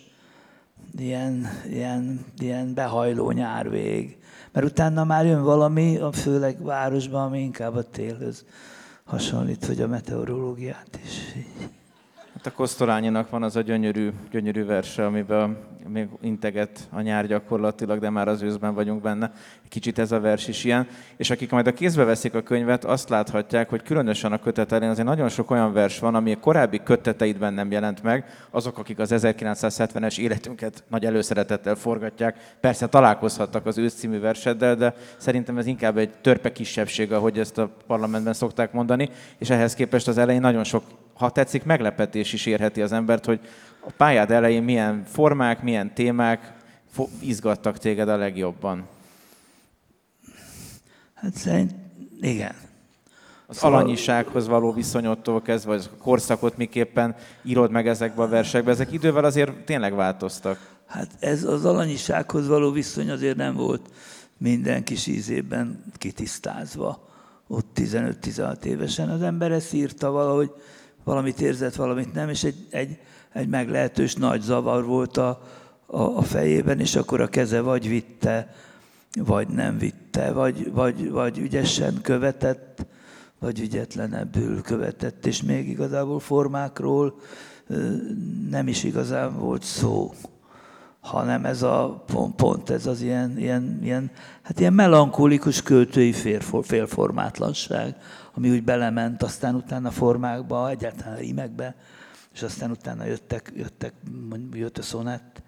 ilyen, 0.99 1.47
ilyen, 1.69 2.25
ilyen 2.39 2.75
behajló 2.75 3.31
nyárvég. 3.31 4.19
Mert 4.53 4.67
utána 4.67 5.05
már 5.05 5.27
jön 5.27 5.43
valami, 5.43 5.97
a 5.97 6.13
főleg 6.13 6.65
városban, 6.65 7.23
ami 7.23 7.41
inkább 7.41 7.77
a 7.77 7.83
télhöz 7.83 8.45
hasonlít, 9.11 9.65
hogy 9.65 9.81
a 9.81 9.87
meteorológiát 9.87 10.99
is. 11.05 11.45
Hát 12.43 12.53
a 12.53 12.57
Kosztolányinak 12.57 13.31
van 13.31 13.43
az 13.43 13.57
a 13.57 13.61
gyönyörű, 13.61 14.11
gyönyörű 14.31 14.65
verse, 14.65 15.07
amiben 15.07 15.57
még 15.89 16.09
integet 16.21 16.89
a 16.91 17.01
nyár 17.01 17.27
gyakorlatilag, 17.27 17.99
de 17.99 18.11
már 18.11 18.29
az 18.29 18.43
őszben 18.43 18.75
vagyunk 18.75 19.03
benne. 19.03 19.33
Kicsit 19.69 19.99
ez 19.99 20.13
a 20.13 20.21
vers 20.21 20.49
is 20.49 20.65
ilyen. 20.65 20.87
És 21.17 21.31
akik 21.31 21.51
majd 21.51 21.67
a 21.67 21.73
kézbe 21.73 22.05
veszik 22.05 22.35
a 22.35 22.43
könyvet, 22.43 22.85
azt 22.85 23.09
láthatják, 23.09 23.69
hogy 23.69 23.83
különösen 23.83 24.33
a 24.33 24.39
kötet 24.39 24.73
elén 24.73 24.89
azért 24.91 25.07
nagyon 25.07 25.29
sok 25.29 25.51
olyan 25.51 25.73
vers 25.73 25.99
van, 25.99 26.15
ami 26.15 26.33
a 26.33 26.39
korábbi 26.41 26.81
köteteidben 26.83 27.55
nem 27.55 27.71
jelent 27.71 28.03
meg. 28.03 28.25
Azok, 28.51 28.79
akik 28.79 28.99
az 28.99 29.11
1970-es 29.15 30.19
életünket 30.19 30.85
nagy 30.89 31.05
előszeretettel 31.05 31.75
forgatják, 31.75 32.57
persze 32.61 32.87
találkozhattak 32.87 33.67
az 33.67 33.79
ősz 33.79 33.95
című 33.95 34.21
verseddel, 34.21 34.77
de 34.77 34.95
szerintem 35.17 35.59
ez 35.59 35.67
inkább 35.67 35.97
egy 35.97 36.11
törpe 36.21 36.53
kisebbség, 36.53 37.13
ahogy 37.13 37.39
ezt 37.39 37.59
a 37.59 37.71
parlamentben 37.87 38.33
szokták 38.33 38.73
mondani, 38.73 39.09
és 39.39 39.51
ehhez 39.51 39.75
képest 39.75 40.09
az 40.09 40.19
elején 40.19 40.41
nagyon 40.41 40.65
sok 40.65 40.83
ha 41.21 41.31
tetszik, 41.31 41.65
meglepetés 41.65 42.33
is 42.33 42.47
érheti 42.47 42.83
az 42.83 42.93
embert, 42.93 43.25
hogy 43.25 43.41
a 43.81 43.91
pályád 43.97 44.31
elején 44.31 44.63
milyen 44.63 45.05
formák, 45.05 45.63
milyen 45.63 45.95
témák 45.95 46.53
izgattak 47.19 47.79
téged 47.79 48.09
a 48.09 48.17
legjobban. 48.17 48.87
Hát 51.15 51.35
szerint, 51.35 51.73
igen. 52.21 52.55
Az 53.47 53.57
szóval... 53.57 53.79
alanyisághoz 53.79 54.47
való 54.47 54.73
viszonyodtól 54.73 55.43
kezdve, 55.43 55.71
vagy 55.71 55.91
a 55.93 56.03
korszakot 56.03 56.57
miképpen 56.57 57.17
írod 57.43 57.71
meg 57.71 57.89
ezekbe 57.89 58.23
a 58.23 58.29
versekbe, 58.29 58.71
ezek 58.71 58.93
idővel 58.93 59.25
azért 59.25 59.65
tényleg 59.65 59.95
változtak. 59.95 60.79
Hát 60.87 61.11
ez 61.19 61.45
az 61.45 61.65
alanyisághoz 61.65 62.49
való 62.49 62.71
viszony 62.71 63.11
azért 63.11 63.37
nem 63.37 63.55
volt 63.55 63.91
minden 64.37 64.85
kis 64.85 65.07
ízében 65.07 65.85
kitisztázva. 65.99 67.09
Ott 67.47 67.67
15-16 67.77 68.65
évesen 68.65 69.09
az 69.09 69.23
ember 69.23 69.53
ezt 69.53 69.73
írta 69.73 70.11
valahogy, 70.11 70.53
valamit 71.05 71.41
érzett, 71.41 71.75
valamit 71.75 72.13
nem, 72.13 72.29
és 72.29 72.45
egy, 72.45 72.67
egy, 72.71 72.99
egy 73.33 73.49
meglehetős 73.49 74.15
nagy 74.15 74.41
zavar 74.41 74.85
volt 74.85 75.17
a, 75.17 75.43
a, 75.87 76.01
a 76.01 76.23
fejében, 76.23 76.81
és 76.81 76.97
akkor 76.97 77.21
a 77.21 77.29
keze 77.29 77.61
vagy 77.61 77.89
vitte, 77.89 78.55
vagy 79.13 79.49
nem 79.49 79.79
vitte, 79.79 80.33
vagy, 80.33 80.73
vagy, 80.73 81.11
vagy 81.11 81.39
ügyesen 81.39 82.01
követett, 82.03 82.87
vagy 83.39 83.61
ügyetlenebbül 83.61 84.63
követett, 84.63 85.27
és 85.27 85.43
még 85.43 85.69
igazából 85.69 86.21
formákról 86.21 87.15
nem 88.51 88.69
is 88.69 88.85
igazán 88.85 89.39
volt 89.39 89.63
szó, 89.63 90.13
hanem 91.01 91.45
ez 91.45 91.63
a 91.63 92.05
pont, 92.07 92.35
pont 92.35 92.71
ez 92.71 92.87
az 92.87 93.01
ilyen, 93.03 93.39
ilyen, 93.39 93.79
ilyen, 93.83 94.11
hát 94.43 94.61
ilyen 94.61 94.73
melankolikus 94.73 95.63
költői 95.63 96.13
félformátlanság, 96.63 97.97
ami 98.33 98.51
úgy 98.51 98.63
belement, 98.63 99.23
aztán 99.23 99.55
utána 99.55 99.91
formákba, 99.91 100.71
egyáltalán 100.71 101.17
rímekbe, 101.17 101.75
és 102.33 102.43
aztán 102.43 102.71
utána 102.71 103.05
jöttek, 103.05 103.53
jöttek 103.57 103.93
jött 104.53 104.79
a 104.79 104.83
szonett, 104.83 105.43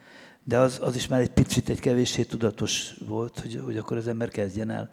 de 0.45 0.59
az, 0.59 0.79
az 0.83 0.97
is 0.97 1.09
már 1.09 1.21
egy 1.21 1.33
picit 1.33 1.69
egy 1.69 1.81
kevéssé 1.81 2.23
tudatos 2.23 2.95
volt, 3.07 3.41
hogy, 3.41 3.61
hogy 3.65 3.77
akkor 3.77 3.97
az 3.97 4.09
ember 4.09 4.29
kezdjen 4.29 4.71
el 4.71 4.91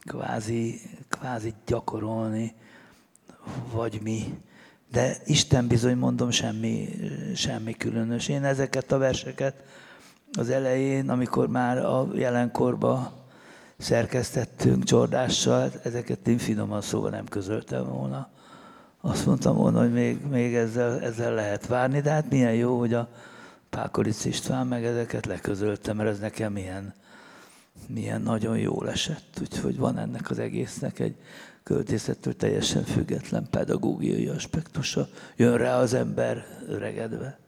kvázi, 0.00 0.80
kvázi 1.08 1.54
gyakorolni, 1.66 2.54
vagy 3.72 4.00
mi. 4.02 4.38
De 4.92 5.16
Isten 5.24 5.66
bizony 5.66 5.96
mondom, 5.96 6.30
semmi, 6.30 6.88
semmi 7.34 7.72
különös. 7.72 8.28
Én 8.28 8.44
ezeket 8.44 8.92
a 8.92 8.98
verseket 8.98 9.64
az 10.32 10.50
elején, 10.50 11.10
amikor 11.10 11.48
már 11.48 11.78
a 11.78 12.08
jelenkorban 12.14 13.10
szerkesztettünk 13.78 14.84
csordással, 14.84 15.70
ezeket 15.82 16.28
én 16.28 16.38
finoman 16.38 16.80
szóval 16.80 17.10
nem 17.10 17.26
közöltem 17.26 17.84
volna. 17.84 18.28
Azt 19.00 19.26
mondtam 19.26 19.56
volna, 19.56 19.80
hogy 19.80 19.92
még, 19.92 20.26
még 20.30 20.54
ezzel, 20.54 21.00
ezzel 21.00 21.34
lehet 21.34 21.66
várni, 21.66 22.00
de 22.00 22.10
hát 22.10 22.30
milyen 22.30 22.54
jó, 22.54 22.78
hogy 22.78 22.94
a 22.94 23.08
Pákolic 23.70 24.24
István 24.24 24.66
meg 24.66 24.84
ezeket 24.84 25.26
leközöltem, 25.26 25.96
mert 25.96 26.08
ez 26.08 26.18
nekem 26.18 26.52
milyen, 26.52 26.94
milyen 27.86 28.22
nagyon 28.22 28.58
jól 28.58 28.90
esett. 28.90 29.38
Úgyhogy 29.40 29.76
van 29.76 29.98
ennek 29.98 30.30
az 30.30 30.38
egésznek 30.38 30.98
egy 30.98 31.16
költészettől 31.62 32.36
teljesen 32.36 32.84
független 32.84 33.46
pedagógiai 33.50 34.28
aspektusa. 34.28 35.08
Jön 35.36 35.56
rá 35.56 35.78
az 35.78 35.94
ember 35.94 36.46
öregedve. 36.68 37.38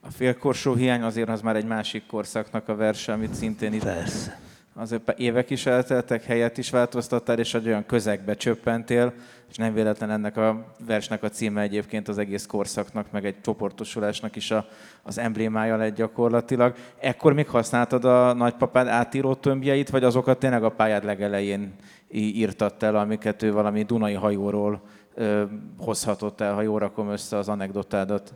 A 0.00 0.10
félkorsó 0.10 0.74
hiány 0.74 1.02
azért 1.02 1.28
az 1.28 1.40
már 1.40 1.56
egy 1.56 1.66
másik 1.66 2.06
korszaknak 2.06 2.68
a 2.68 2.74
verse, 2.74 3.12
amit 3.12 3.34
szintén 3.34 3.72
itt 3.72 3.82
Persze 3.82 4.42
azért 4.74 5.18
évek 5.18 5.50
is 5.50 5.66
elteltek, 5.66 6.24
helyet 6.24 6.58
is 6.58 6.70
változtattál, 6.70 7.38
és 7.38 7.54
egy 7.54 7.66
olyan 7.66 7.86
közegbe 7.86 8.34
csöppentél, 8.34 9.12
és 9.50 9.56
nem 9.56 9.74
véletlen 9.74 10.10
ennek 10.10 10.36
a 10.36 10.64
versnek 10.86 11.22
a 11.22 11.28
címe 11.28 11.60
egyébként 11.60 12.08
az 12.08 12.18
egész 12.18 12.46
korszaknak, 12.46 13.10
meg 13.10 13.24
egy 13.24 13.40
csoportosulásnak 13.40 14.36
is 14.36 14.50
a, 14.50 14.66
az 15.02 15.18
emblémája 15.18 15.76
lett 15.76 15.94
gyakorlatilag. 15.94 16.74
Ekkor 16.98 17.32
még 17.32 17.48
használtad 17.48 18.04
a 18.04 18.32
nagypapád 18.32 18.86
átíró 18.86 19.34
tömbjeit, 19.34 19.90
vagy 19.90 20.04
azokat 20.04 20.38
tényleg 20.38 20.64
a 20.64 20.68
pályád 20.68 21.04
legelején 21.04 21.74
írtatt 22.10 22.82
el, 22.82 22.96
amiket 22.96 23.42
ő 23.42 23.52
valami 23.52 23.82
Dunai 23.82 24.14
hajóról 24.14 24.80
ö, 25.14 25.44
hozhatott 25.78 26.40
el, 26.40 26.54
ha 26.54 26.62
jól 26.62 26.78
rakom 26.78 27.08
össze 27.08 27.36
az 27.36 27.48
anekdotádat? 27.48 28.34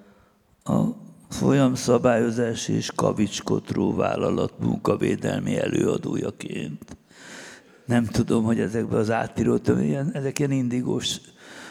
A 0.64 1.06
folyamszabályozási 1.28 2.72
és 2.72 2.92
kavicskotró 2.94 3.94
vállalat 3.94 4.52
munkavédelmi 4.58 5.58
előadójaként. 5.58 6.96
Nem 7.84 8.04
tudom, 8.04 8.44
hogy 8.44 8.60
ezekben 8.60 8.98
az 8.98 9.10
átíró 9.10 9.58
ilyen, 9.80 10.10
ezek 10.12 10.38
ilyen 10.38 10.50
indigós 10.50 11.20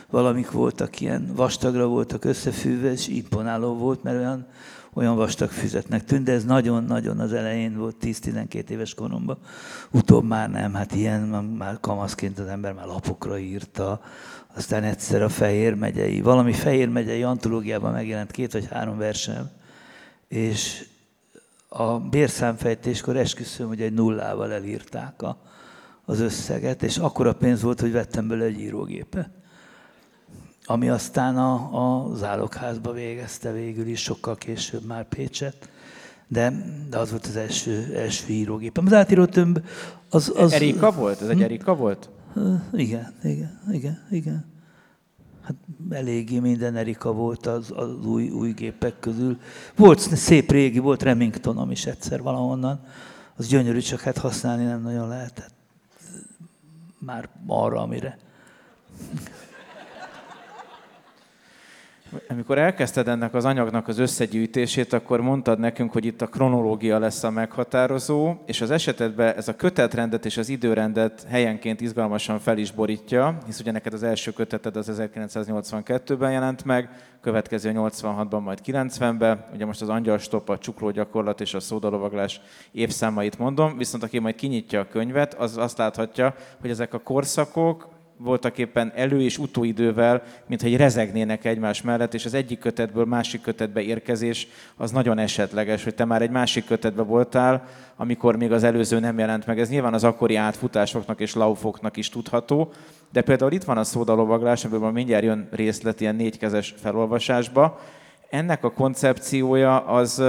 valamik 0.10 0.52
voltak 0.52 1.02
ilyen 1.02 1.32
vastagra 1.36 1.88
voltak 1.88 2.26
összefűve, 2.26 2.92
és 2.92 3.08
imponáló 3.08 3.74
volt, 3.74 4.04
mert 4.04 4.18
olyan, 4.18 4.48
olyan 4.94 5.16
vastag 5.16 5.50
füzetnek 5.50 6.06
tűnt, 6.06 6.24
de 6.24 6.32
ez 6.32 6.46
nagyon-nagyon 6.46 7.20
az 7.20 7.34
elején 7.34 7.78
volt, 7.78 7.96
10-12 8.02 8.70
éves 8.70 8.94
koromban. 8.94 9.38
Utóbb 9.92 10.24
már 10.24 10.50
nem, 10.50 10.74
hát 10.74 10.96
ilyen, 10.96 11.22
már 11.58 11.78
kamaszként 11.80 12.40
az 12.40 12.48
ember 12.48 12.74
már 12.74 12.86
lapokra 12.86 13.38
írta, 13.38 14.02
aztán 14.58 14.84
egyszer 14.84 15.22
a 15.22 15.30
Fehér 15.30 15.74
megyei, 15.74 16.22
valami 16.22 16.54
Fehér 16.54 16.90
megyei 16.90 17.24
antológiában 17.24 17.92
megjelent 17.92 18.32
két 18.32 18.52
vagy 18.52 18.68
három 18.72 18.98
versem, 18.98 19.50
és 20.28 20.86
a 21.68 22.00
bérszámfejtéskor 22.00 23.18
esküszöm, 23.18 23.68
hogy 23.68 23.82
egy 23.82 23.94
nullával 23.94 24.54
elírták 24.54 25.22
a, 25.22 25.38
az 26.06 26.20
összeget, 26.20 26.84
és 26.84 26.98
akkora 26.98 27.34
pénz 27.34 27.62
volt, 27.62 27.80
hogy 27.80 27.92
vettem 27.92 28.28
belőle 28.28 28.46
egy 28.46 28.60
írógépet. 28.60 29.30
Ami 30.66 30.90
aztán 30.90 31.38
a, 31.38 31.54
a 32.08 32.16
zálogházba 32.16 32.92
végezte 32.92 33.52
végül 33.52 33.88
is, 33.88 34.02
sokkal 34.02 34.36
később 34.36 34.86
már 34.86 35.08
Pécset, 35.08 35.70
de, 36.28 36.54
de 36.90 36.98
az 36.98 37.10
volt 37.10 37.26
az 37.26 37.36
első, 37.36 37.94
első 37.96 38.34
írógépem. 38.34 38.86
Az 38.86 38.94
átíró 38.94 39.26
tömb, 39.26 39.60
az... 40.10 40.34
az 40.36 40.54
Erika 40.54 40.92
volt? 40.92 41.22
Ez 41.22 41.28
egy 41.28 41.42
Erika 41.42 41.76
volt? 41.76 42.10
Igen, 42.74 43.14
igen, 43.24 43.60
igen, 43.72 44.08
igen. 44.12 44.46
Hát 45.42 45.56
eléggé 45.90 46.40
minden 46.40 46.76
Erika 46.76 47.12
volt 47.12 47.46
az, 47.46 47.72
az 47.76 48.06
új, 48.06 48.30
új 48.30 48.52
gépek 48.52 49.00
közül. 49.00 49.40
Volt 49.76 50.00
szép 50.00 50.52
régi, 50.52 50.80
volt 50.80 51.04
Remingtonom 51.04 51.72
is 51.72 51.86
egyszer 51.86 52.22
valahonnan. 52.22 52.80
Az 53.36 53.48
gyönyörű, 53.48 53.80
csak 53.80 54.00
hát 54.00 54.18
használni 54.18 54.64
nem 54.64 54.82
nagyon 54.82 55.08
lehetett. 55.08 55.54
Már 57.00 57.30
arra, 57.48 57.82
amire. 57.82 58.18
Amikor 62.30 62.58
elkezdted 62.58 63.08
ennek 63.08 63.34
az 63.34 63.46
anyagnak 63.46 63.88
az 63.88 63.98
összegyűjtését, 63.98 64.94
akkor 64.94 65.22
mondtad 65.22 65.60
nekünk, 65.60 65.92
hogy 65.92 66.06
itt 66.06 66.22
a 66.22 66.28
kronológia 66.28 67.00
lesz 67.00 67.24
a 67.24 67.30
meghatározó, 67.30 68.36
és 68.46 68.62
az 68.62 68.72
esetedben 68.72 69.36
ez 69.36 69.48
a 69.48 69.56
kötetrendet 69.56 70.26
és 70.26 70.38
az 70.38 70.50
időrendet 70.50 71.26
helyenként 71.30 71.82
izgalmasan 71.82 72.40
fel 72.40 72.58
is 72.58 72.72
borítja, 72.72 73.38
hisz 73.46 73.60
ugye 73.60 73.72
neked 73.72 73.94
az 73.94 74.04
első 74.04 74.32
köteted 74.32 74.76
az 74.76 74.92
1982-ben 74.98 76.32
jelent 76.32 76.66
meg, 76.66 76.90
következő 77.22 77.72
86-ban, 77.76 78.44
majd 78.44 78.60
90-ben, 78.66 79.46
ugye 79.54 79.66
most 79.66 79.82
az 79.82 79.90
angyalstop, 79.90 80.50
a 80.50 80.58
csuklógyakorlat 80.58 81.42
és 81.42 81.54
a 81.54 81.60
szódalovaglás 81.60 82.42
évszámait 82.72 83.38
mondom, 83.38 83.78
viszont 83.78 84.04
aki 84.04 84.20
majd 84.20 84.36
kinyitja 84.36 84.80
a 84.80 84.88
könyvet, 84.88 85.34
az 85.34 85.58
azt 85.58 85.78
láthatja, 85.78 86.36
hogy 86.62 86.70
ezek 86.70 86.94
a 86.94 87.00
korszakok, 87.00 87.97
voltak 88.18 88.58
éppen 88.58 88.92
elő- 88.96 89.22
és 89.22 89.38
utóidővel, 89.38 90.24
mintha 90.48 90.68
egy 90.68 90.78
rezegnének 90.78 91.46
egymás 91.46 91.82
mellett, 91.82 92.14
és 92.14 92.26
az 92.26 92.34
egyik 92.34 92.60
kötetből 92.60 93.06
másik 93.06 93.42
kötetbe 93.42 93.82
érkezés 93.82 94.48
az 94.76 94.92
nagyon 94.92 95.18
esetleges, 95.18 95.84
hogy 95.84 95.96
te 95.96 96.06
már 96.06 96.22
egy 96.22 96.30
másik 96.30 96.66
kötetbe 96.66 97.02
voltál, 97.02 97.68
amikor 97.96 98.36
még 98.36 98.52
az 98.52 98.64
előző 98.64 99.00
nem 99.00 99.20
jelent 99.20 99.46
meg. 99.46 99.60
Ez 99.60 99.70
nyilván 99.70 99.94
az 99.94 100.04
akkori 100.04 100.36
átfutásoknak 100.36 101.20
és 101.20 101.34
laufoknak 101.34 101.98
is 101.98 102.10
tudható, 102.10 102.72
de 103.12 103.22
például 103.22 103.52
itt 103.52 103.64
van 103.64 103.78
a 103.78 103.84
szódalovaglás, 103.84 104.66
amiből 104.66 104.92
mindjárt 104.92 105.24
jön 105.24 105.48
részlet 105.52 106.02
ilyen 106.02 106.16
négykezes 106.16 106.74
felolvasásba. 106.78 107.80
Ennek 108.30 108.64
a 108.64 108.72
koncepciója 108.72 109.86
az 109.86 110.24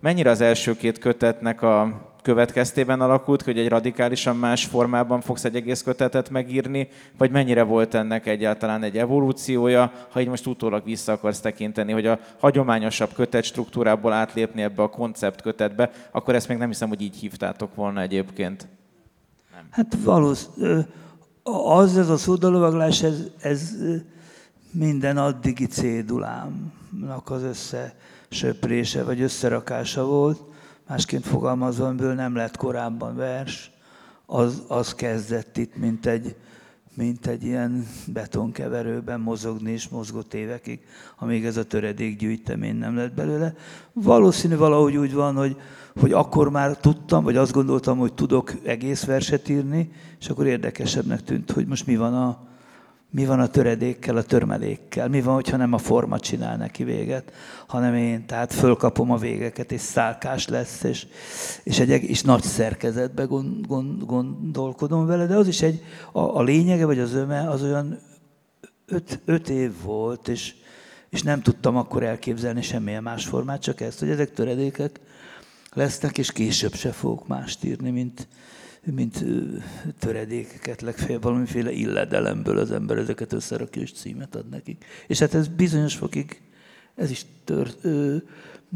mennyire 0.00 0.30
az 0.30 0.40
első 0.40 0.76
két 0.76 0.98
kötetnek 0.98 1.62
a 1.62 2.10
következtében 2.22 3.00
alakult, 3.00 3.42
hogy 3.42 3.58
egy 3.58 3.68
radikálisan 3.68 4.36
más 4.36 4.64
formában 4.64 5.20
fogsz 5.20 5.44
egy 5.44 5.56
egész 5.56 5.82
kötetet 5.82 6.30
megírni, 6.30 6.88
vagy 7.18 7.30
mennyire 7.30 7.62
volt 7.62 7.94
ennek 7.94 8.26
egyáltalán 8.26 8.82
egy 8.82 8.98
evolúciója, 8.98 9.92
ha 10.10 10.20
így 10.20 10.28
most 10.28 10.46
utólag 10.46 10.84
vissza 10.84 11.12
akarsz 11.12 11.40
tekinteni, 11.40 11.92
hogy 11.92 12.06
a 12.06 12.18
hagyományosabb 12.38 13.12
kötet 13.14 13.44
struktúrából 13.44 14.12
átlépni 14.12 14.62
ebbe 14.62 14.82
a 14.82 14.88
koncept 14.88 15.42
kötetbe, 15.42 15.90
akkor 16.10 16.34
ezt 16.34 16.48
még 16.48 16.58
nem 16.58 16.68
hiszem, 16.68 16.88
hogy 16.88 17.00
így 17.00 17.16
hívtátok 17.16 17.74
volna 17.74 18.00
egyébként. 18.00 18.68
Nem. 19.54 19.66
Hát 19.70 19.96
valószínűleg 20.04 20.86
az, 21.64 21.98
ez 21.98 22.08
a 22.08 22.16
szódalovaglás, 22.16 23.02
ez, 23.02 23.22
ez 23.40 23.70
minden 24.70 25.16
addigi 25.16 25.66
cédulámnak 25.66 27.30
az 27.30 27.42
összesöprése, 27.42 29.04
vagy 29.04 29.20
összerakása 29.20 30.04
volt 30.04 30.50
másként 30.88 31.26
fogalmazva, 31.26 31.86
amiből 31.86 32.14
nem 32.14 32.34
lett 32.34 32.56
korábban 32.56 33.16
vers, 33.16 33.70
az, 34.26 34.62
az 34.68 34.94
kezdett 34.94 35.56
itt, 35.56 35.76
mint 35.76 36.06
egy, 36.06 36.36
mint 36.94 37.26
egy 37.26 37.44
ilyen 37.44 37.86
betonkeverőben 38.06 39.20
mozogni, 39.20 39.70
és 39.70 39.88
mozgott 39.88 40.34
évekig, 40.34 40.80
amíg 41.18 41.44
ez 41.44 41.56
a 41.56 41.64
töredék 41.64 42.18
gyűjtemény 42.18 42.76
nem 42.76 42.96
lett 42.96 43.14
belőle. 43.14 43.54
Valószínű 43.92 44.56
valahogy 44.56 44.96
úgy 44.96 45.14
van, 45.14 45.34
hogy, 45.34 45.56
hogy 46.00 46.12
akkor 46.12 46.50
már 46.50 46.76
tudtam, 46.76 47.24
vagy 47.24 47.36
azt 47.36 47.52
gondoltam, 47.52 47.98
hogy 47.98 48.14
tudok 48.14 48.52
egész 48.64 49.04
verset 49.04 49.48
írni, 49.48 49.92
és 50.20 50.28
akkor 50.28 50.46
érdekesebbnek 50.46 51.22
tűnt, 51.22 51.50
hogy 51.50 51.66
most 51.66 51.86
mi 51.86 51.96
van 51.96 52.14
a, 52.14 52.50
mi 53.12 53.24
van 53.26 53.40
a 53.40 53.46
töredékkel, 53.46 54.16
a 54.16 54.22
törmelékkel, 54.22 55.08
mi 55.08 55.22
van, 55.22 55.34
hogyha 55.34 55.56
nem 55.56 55.72
a 55.72 55.78
forma 55.78 56.18
csinál 56.18 56.56
neki 56.56 56.84
véget, 56.84 57.32
hanem 57.66 57.94
én, 57.94 58.26
tehát 58.26 58.52
fölkapom 58.52 59.10
a 59.10 59.16
végeket, 59.16 59.72
és 59.72 59.80
szálkás 59.80 60.48
lesz, 60.48 60.82
és, 60.82 61.06
és 61.62 61.78
egy 61.78 61.90
és 61.90 62.22
nagy 62.22 62.42
szerkezetbe 62.42 63.24
gond, 63.24 63.66
gond, 63.66 64.04
gondolkodom 64.04 65.06
vele, 65.06 65.26
de 65.26 65.36
az 65.36 65.48
is 65.48 65.62
egy, 65.62 65.82
a, 66.12 66.20
a 66.20 66.42
lényege, 66.42 66.84
vagy 66.84 66.98
az 66.98 67.14
öme, 67.14 67.50
az 67.50 67.62
olyan 67.62 67.98
öt, 68.86 69.20
öt 69.24 69.48
év 69.48 69.72
volt, 69.82 70.28
és, 70.28 70.54
és 71.10 71.22
nem 71.22 71.42
tudtam 71.42 71.76
akkor 71.76 72.02
elképzelni 72.02 72.62
semmilyen 72.62 73.02
más 73.02 73.26
formát, 73.26 73.62
csak 73.62 73.80
ezt, 73.80 73.98
hogy 73.98 74.10
ezek 74.10 74.32
töredékek 74.32 75.00
lesznek, 75.72 76.18
és 76.18 76.32
később 76.32 76.74
se 76.74 76.90
fogok 76.90 77.26
mást 77.26 77.64
írni, 77.64 77.90
mint, 77.90 78.28
mint 78.84 79.24
töredékeket, 79.98 80.80
legfeljebb 80.80 81.22
valamiféle 81.22 81.70
illedelemből 81.70 82.58
az 82.58 82.70
ember 82.70 82.96
ezeket 82.96 83.32
összerakja, 83.32 83.82
és 83.82 83.92
címet 83.92 84.34
ad 84.34 84.48
nekik. 84.48 84.84
És 85.06 85.18
hát 85.18 85.34
ez 85.34 85.48
bizonyos 85.48 85.96
fokig, 85.96 86.40
ez 86.94 87.10
is 87.10 87.26
tört, 87.44 87.84
ö, 87.84 88.16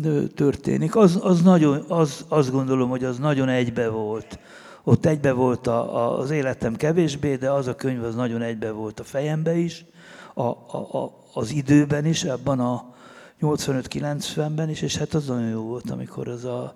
ö, 0.03 0.25
történik. 0.27 0.97
Az, 0.97 1.19
az 1.23 1.43
nagyon, 1.43 1.85
az, 1.89 2.25
azt 2.29 2.51
gondolom, 2.51 2.89
hogy 2.89 3.05
az 3.05 3.19
nagyon 3.19 3.49
egybe 3.49 3.89
volt. 3.89 4.39
Ott 4.83 5.07
egybe 5.07 5.33
volt 5.33 5.67
a, 5.67 5.97
a, 5.97 6.19
az 6.19 6.31
életem 6.31 6.77
kevésbé, 6.77 7.37
de 7.37 7.51
az 7.51 7.67
a 7.67 7.75
könyv 7.75 8.05
az 8.05 8.15
nagyon 8.15 8.43
egybe 8.43 8.71
volt 8.71 9.01
a 9.01 9.05
fejembe 9.05 9.57
is, 9.57 9.85
a, 10.35 10.43
a, 10.43 10.77
a, 10.93 11.23
az 11.33 11.51
időben 11.51 12.07
is, 12.07 12.25
ebben 12.25 12.61
a 12.61 12.95
85-90-ben 13.41 14.69
is, 14.69 14.83
és 14.83 14.97
hát 14.97 15.15
az 15.15 15.27
nagyon 15.27 15.49
jó 15.49 15.61
volt, 15.61 15.91
amikor 15.91 16.29
az 16.29 16.45
a 16.45 16.75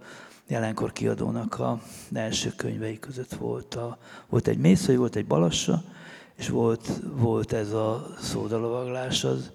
jelenkor 0.51 0.93
kiadónak 0.93 1.59
a 1.59 1.81
első 2.13 2.53
könyvei 2.57 2.99
között 2.99 3.35
volt. 3.35 3.75
A, 3.75 3.99
volt 4.29 4.49
egy 4.49 4.59
Mészai, 4.59 4.97
volt 4.97 5.17
egy 5.17 5.27
Balassa, 5.27 5.83
és 6.37 6.49
volt, 6.49 6.89
volt 7.17 7.53
ez 7.53 7.73
a 7.73 8.07
szódalovaglás, 8.21 9.25
az, 9.25 9.51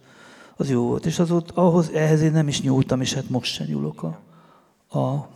az 0.56 0.70
jó 0.70 0.88
volt. 0.88 1.06
És 1.06 1.20
az 1.20 1.32
ott, 1.32 1.52
ahhoz, 1.52 1.90
ehhez 1.90 2.22
én 2.22 2.32
nem 2.32 2.48
is 2.48 2.62
nyúltam, 2.62 3.02
és 3.02 3.14
hát 3.14 3.30
most 3.30 3.54
sem 3.54 3.68
nyúlok 3.68 4.04
a, 4.04 4.20
a, 5.00 5.30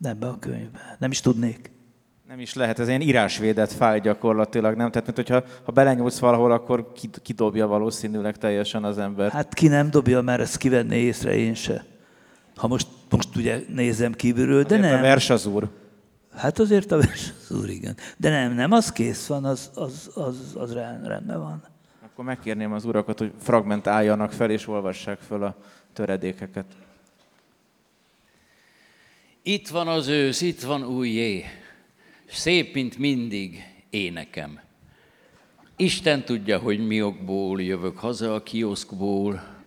ebbe 0.00 0.28
a 0.28 0.38
könyvbe. 0.38 0.96
Nem 0.98 1.10
is 1.10 1.20
tudnék. 1.20 1.70
Nem 2.28 2.40
is 2.40 2.54
lehet, 2.54 2.78
ez 2.78 2.88
ilyen 2.88 3.00
írásvédett 3.00 3.72
fáj 3.72 4.00
gyakorlatilag, 4.00 4.76
nem? 4.76 4.90
Tehát, 4.90 5.06
mint 5.06 5.28
hogyha 5.28 5.44
ha 5.64 5.72
belenyúlsz 5.72 6.18
valahol, 6.18 6.52
akkor 6.52 6.92
kidobja 7.22 7.66
valószínűleg 7.66 8.36
teljesen 8.36 8.84
az 8.84 8.98
ember. 8.98 9.30
Hát 9.30 9.54
ki 9.54 9.68
nem 9.68 9.90
dobja, 9.90 10.20
mert 10.20 10.40
ezt 10.40 10.56
kivenné 10.56 10.98
észre 10.98 11.34
én 11.34 11.54
se. 11.54 11.84
Ha 12.56 12.66
most, 12.66 12.86
most 13.10 13.36
ugye 13.36 13.60
nézem 13.68 14.12
kívülről, 14.12 14.62
de 14.62 14.74
azért 14.74 14.90
nem. 14.90 14.98
a 14.98 15.02
vers 15.02 15.30
az 15.30 15.46
úr. 15.46 15.68
Hát 16.36 16.58
azért 16.58 16.92
a 16.92 16.96
vers 16.96 17.32
az 17.40 17.56
úr, 17.56 17.68
igen. 17.68 17.96
De 18.16 18.30
nem, 18.30 18.54
nem, 18.54 18.72
az 18.72 18.92
kész 18.92 19.26
van, 19.26 19.44
az, 19.44 19.70
az, 19.74 20.10
az, 20.14 20.36
az 20.54 20.72
rendben 20.72 21.38
van. 21.38 21.62
Akkor 22.04 22.24
megkérném 22.24 22.72
az 22.72 22.84
urakat, 22.84 23.18
hogy 23.18 23.32
fragmentáljanak 23.38 24.32
fel, 24.32 24.50
és 24.50 24.68
olvassák 24.68 25.18
fel 25.18 25.42
a 25.42 25.56
töredékeket. 25.92 26.66
Itt 29.42 29.68
van 29.68 29.88
az 29.88 30.08
ősz, 30.08 30.40
itt 30.40 30.60
van 30.62 30.84
új 30.84 31.08
jé, 31.08 31.44
szép, 32.26 32.74
mint 32.74 32.98
mindig, 32.98 33.62
énekem. 33.90 34.60
Isten 35.76 36.24
tudja, 36.24 36.58
hogy 36.58 36.86
mi 36.86 37.02
okból 37.02 37.62
jövök 37.62 37.98
haza 37.98 38.34
a 38.34 38.42
kioszkból, 38.42 39.57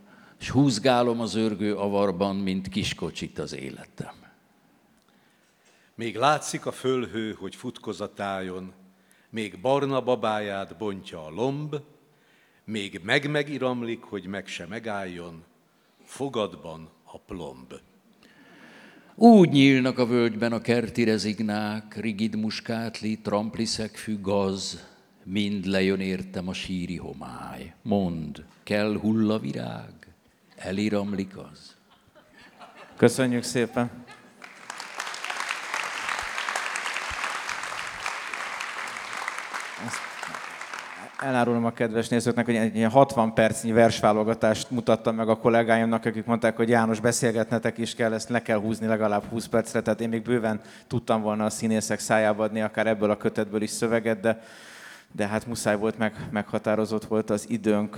és 0.41 0.49
húzgálom 0.49 1.19
az 1.19 1.35
örgő 1.35 1.75
avarban, 1.75 2.35
mint 2.35 2.69
kiskocsit 2.69 3.39
az 3.39 3.53
életem. 3.55 4.15
Még 5.95 6.15
látszik 6.15 6.65
a 6.65 6.71
fölhő, 6.71 7.33
hogy 7.33 7.55
futkozatájon, 7.55 8.73
még 9.29 9.59
barna 9.59 10.01
babáját 10.01 10.77
bontja 10.77 11.25
a 11.25 11.29
lomb, 11.29 11.75
még 12.63 12.99
meg-megiramlik, 13.03 14.03
hogy 14.03 14.25
meg 14.25 14.47
se 14.47 14.65
megálljon, 14.67 15.43
fogadban 16.03 16.89
a 17.03 17.17
plomb. 17.17 17.73
Úgy 19.15 19.49
nyílnak 19.49 19.97
a 19.97 20.05
völgyben 20.05 20.53
a 20.53 20.61
kerti 20.61 21.03
rezignák, 21.03 21.95
rigid 21.95 22.35
muskátli, 22.35 23.19
trampliszekfű 23.19 24.21
gaz, 24.21 24.87
mind 25.23 25.65
lejön 25.65 25.99
értem 25.99 26.47
a 26.47 26.53
síri 26.53 26.97
homály. 26.97 27.73
Mond, 27.81 28.45
kell 28.63 28.97
hullavirág, 28.97 30.00
eliramlik 30.63 31.37
az. 31.37 31.75
Köszönjük 32.97 33.43
szépen. 33.43 33.89
Elárulom 41.19 41.65
a 41.65 41.71
kedves 41.71 42.07
nézőknek, 42.07 42.45
hogy 42.45 42.55
egy 42.55 42.75
ilyen 42.75 42.89
60 42.89 43.33
percnyi 43.33 43.71
versválogatást 43.71 44.69
mutattam 44.71 45.15
meg 45.15 45.29
a 45.29 45.37
kollégáimnak, 45.37 46.05
akik 46.05 46.25
mondták, 46.25 46.55
hogy 46.55 46.69
János, 46.69 46.99
beszélgetnetek 46.99 47.77
is 47.77 47.95
kell, 47.95 48.13
ezt 48.13 48.29
le 48.29 48.41
kell 48.41 48.59
húzni 48.59 48.87
legalább 48.87 49.23
20 49.23 49.47
percre, 49.47 49.81
tehát 49.81 50.01
én 50.01 50.09
még 50.09 50.21
bőven 50.21 50.61
tudtam 50.87 51.21
volna 51.21 51.45
a 51.45 51.49
színészek 51.49 51.99
szájába 51.99 52.43
adni, 52.43 52.61
akár 52.61 52.87
ebből 52.87 53.09
a 53.09 53.17
kötetből 53.17 53.61
is 53.61 53.69
szöveget, 53.69 54.19
de, 54.19 54.41
de 55.11 55.27
hát 55.27 55.47
muszáj 55.47 55.77
volt, 55.77 55.97
meg, 55.97 56.27
meghatározott 56.31 57.05
volt 57.05 57.29
az 57.29 57.49
időnk. 57.49 57.97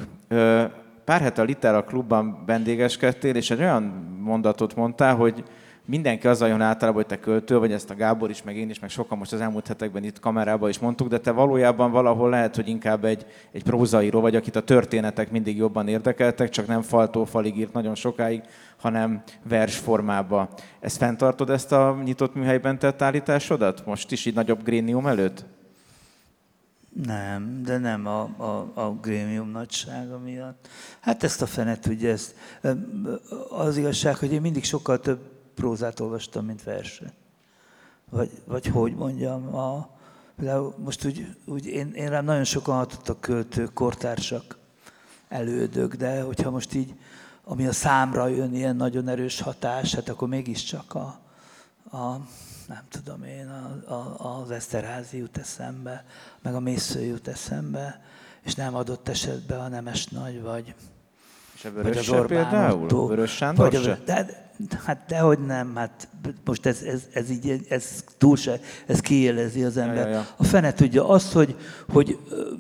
Pár 1.06 1.22
hete 1.22 1.42
a 1.42 1.46
Litera 1.46 1.84
klubban 1.84 2.44
vendégeskedtél, 2.46 3.36
és 3.36 3.52
egy 3.52 3.60
olyan 3.60 3.84
mondatot 4.20 4.76
mondtál, 4.76 5.16
hogy 5.16 5.44
mindenki 5.86 6.28
azzal 6.28 6.48
jön 6.48 6.62
általában, 6.62 7.02
hogy 7.02 7.18
te 7.18 7.24
költő, 7.24 7.60
vagy 7.60 7.72
ezt 7.72 7.90
a 7.90 7.96
Gábor 7.96 8.30
is, 8.30 8.44
meg 8.44 8.58
én 8.58 8.70
is, 8.70 8.80
meg 8.80 8.90
sokan 8.90 9.18
most 9.18 9.34
az 9.34 9.42
elmúlt 9.42 9.68
hetekben 9.68 10.04
itt 10.04 10.20
kamerában 10.20 10.70
is 10.70 10.80
mondtuk, 10.80 11.08
de 11.08 11.18
te 11.18 11.32
valójában 11.32 11.92
valahol 11.92 12.30
lehet, 12.30 12.56
hogy 12.56 12.68
inkább 12.68 13.06
egy, 13.06 13.26
egy 13.52 13.64
prózaíró 13.64 14.22
vagy, 14.22 14.36
akit 14.36 14.56
a 14.56 14.64
történetek 14.64 15.32
mindig 15.32 15.58
jobban 15.58 15.88
érdekeltek, 15.88 16.50
csak 16.50 16.68
nem 16.68 16.82
faltól 16.82 17.26
falig 17.26 17.58
írt 17.58 17.74
nagyon 17.74 17.96
sokáig, 17.96 18.42
hanem 18.78 19.24
vers 19.50 19.78
formába. 19.78 20.50
Ezt 20.80 20.98
fenntartod, 20.98 21.50
ezt 21.50 21.72
a 21.72 21.98
nyitott 22.04 22.36
műhelyben 22.36 22.80
tett 22.80 23.02
állításodat? 23.02 23.86
Most 23.86 24.12
is 24.12 24.26
így 24.26 24.36
nagyobb 24.36 24.64
grénium 24.64 25.08
előtt? 25.08 25.46
Nem, 26.94 27.64
de 27.64 27.78
nem 27.78 28.08
a, 28.08 28.22
a, 28.22 28.72
a 28.74 28.94
grémium 29.02 29.50
nagysága 29.50 30.18
miatt. 30.18 30.68
Hát 31.00 31.24
ezt 31.24 31.42
a 31.42 31.46
fene 31.46 31.80
tudja, 31.80 32.10
ezt. 32.10 32.36
Az 33.50 33.78
igazság, 33.78 34.16
hogy 34.16 34.32
én 34.32 34.42
mindig 34.42 34.64
sokkal 34.64 35.00
több 35.00 35.20
prózát 35.54 36.00
olvastam, 36.00 36.46
mint 36.46 36.64
verset. 36.64 37.14
Vagy, 38.10 38.30
vagy 38.46 38.68
hogy 38.68 38.96
mondjam, 38.96 39.56
a, 39.56 39.90
most 40.78 41.06
úgy, 41.06 41.36
úgy 41.46 41.66
én, 41.66 41.92
én 41.94 42.10
rám 42.10 42.26
nagyon 42.26 42.44
sokan 42.44 42.76
hatottak 42.76 43.22
költők, 43.22 43.74
kortársak, 43.74 44.58
elődök, 45.28 45.96
de 45.96 46.22
hogyha 46.22 46.50
most 46.50 46.74
így, 46.74 46.94
ami 47.44 47.68
a 47.68 47.72
számra 47.72 48.28
jön, 48.28 48.56
ilyen 48.56 48.76
nagyon 48.76 49.08
erős 49.08 49.42
hatás, 49.42 49.96
hát 49.96 50.10
akkor 50.10 50.28
mégiscsak 50.28 50.96
a, 50.96 51.20
a 51.98 52.20
nem 52.74 52.84
tudom 52.90 53.24
én, 53.24 53.48
a, 53.48 53.94
a, 53.94 54.42
az 54.42 54.52
Eszterházi 54.52 55.18
jut 55.18 55.38
eszembe, 55.38 56.06
meg 56.42 56.56
a 56.56 56.60
Mésző 56.60 57.02
jut 57.02 57.28
eszembe, 57.28 58.02
és 58.44 58.56
nem 58.56 58.76
adott 58.76 59.10
esetben 59.10 59.60
a 59.60 59.68
Nemes 59.68 60.06
Nagy, 60.08 60.42
vagy, 60.42 60.76
és 61.56 61.66
a 61.66 61.72
vagy 61.84 61.98
az 61.98 62.26
például? 62.28 62.84
Otto, 62.84 63.08
Vörös 63.08 63.32
Sándor 63.32 63.72
vagy 63.72 63.86
a, 63.88 63.98
de, 64.06 64.26
hát 64.86 65.06
dehogy 65.08 65.40
nem, 65.40 65.76
hát 65.76 66.08
most 66.46 66.66
ez, 66.66 66.82
ez, 66.82 67.02
ez 67.14 67.30
így, 67.30 67.66
ez 67.70 68.04
túl 68.18 68.36
se, 68.36 68.60
ez 68.86 69.00
kiélezi 69.00 69.64
az 69.64 69.78
ember. 69.78 70.06
Ja, 70.06 70.08
ja, 70.08 70.16
ja. 70.16 70.28
A 70.38 70.44
fene 70.44 70.74
tudja 70.74 71.08
azt, 71.08 71.32
hogy, 71.32 71.56
hogy 71.90 72.18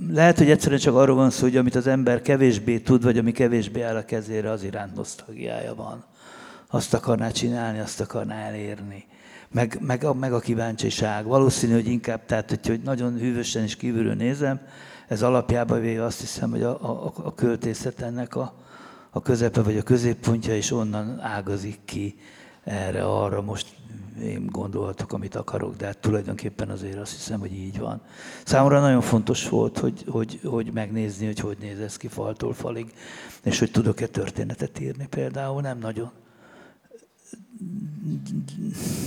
lehet, 0.09 0.37
hogy 0.37 0.49
egyszerűen 0.49 0.79
csak 0.79 0.95
arról 0.95 1.15
van 1.15 1.29
szó, 1.29 1.41
hogy 1.41 1.57
amit 1.57 1.75
az 1.75 1.87
ember 1.87 2.21
kevésbé 2.21 2.79
tud, 2.79 3.03
vagy 3.03 3.17
ami 3.17 3.31
kevésbé 3.31 3.81
áll 3.81 3.95
a 3.95 4.05
kezére, 4.05 4.51
az 4.51 4.63
iránt 4.63 4.95
nosztalgiája 4.95 5.75
van. 5.75 6.03
Azt 6.67 6.93
akarná 6.93 7.29
csinálni, 7.29 7.79
azt 7.79 8.01
akarná 8.01 8.35
elérni 8.35 9.05
meg, 9.53 9.77
meg, 9.81 10.03
a, 10.03 10.13
meg 10.13 10.33
a 10.33 10.39
kíváncsiság. 10.39 11.25
Valószínű, 11.25 11.73
hogy 11.73 11.87
inkább, 11.87 12.25
tehát 12.25 12.49
hogy, 12.49 12.67
hogy 12.67 12.81
nagyon 12.81 13.17
hűvösen 13.17 13.63
és 13.63 13.75
kívülről 13.75 14.13
nézem, 14.13 14.59
ez 15.07 15.21
alapjában 15.21 15.81
véve 15.81 16.03
azt 16.03 16.19
hiszem, 16.19 16.49
hogy 16.49 16.63
a, 16.63 17.05
a, 17.05 17.13
a 17.23 17.33
költészet 17.33 18.01
ennek 18.01 18.35
a, 18.35 18.53
a 19.09 19.21
közepe 19.21 19.61
vagy 19.61 19.77
a 19.77 19.83
középpontja, 19.83 20.55
és 20.55 20.71
onnan 20.71 21.19
ágazik 21.19 21.79
ki 21.85 22.15
erre, 22.63 23.03
arra. 23.05 23.41
Most 23.41 23.67
én 24.21 24.47
gondolhatok, 24.51 25.13
amit 25.13 25.35
akarok, 25.35 25.75
de 25.75 25.85
hát 25.85 25.97
tulajdonképpen 25.97 26.69
azért 26.69 26.97
azt 26.97 27.11
hiszem, 27.11 27.39
hogy 27.39 27.53
így 27.53 27.79
van. 27.79 28.01
Számomra 28.45 28.79
nagyon 28.79 29.01
fontos 29.01 29.49
volt, 29.49 29.77
hogy, 29.77 30.03
hogy, 30.07 30.39
hogy 30.43 30.71
megnézni, 30.73 31.25
hogy 31.25 31.39
hogy 31.39 31.57
néz 31.59 31.79
ez 31.79 31.97
ki 31.97 32.07
faltól 32.07 32.53
falig, 32.53 32.93
és 33.43 33.59
hogy 33.59 33.71
tudok-e 33.71 34.07
történetet 34.07 34.79
írni 34.79 35.07
például, 35.07 35.61
nem 35.61 35.79
nagyon 35.79 36.11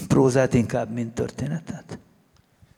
prózát 0.08 0.54
inkább, 0.54 0.90
mint 0.90 1.14
történetet. 1.14 1.98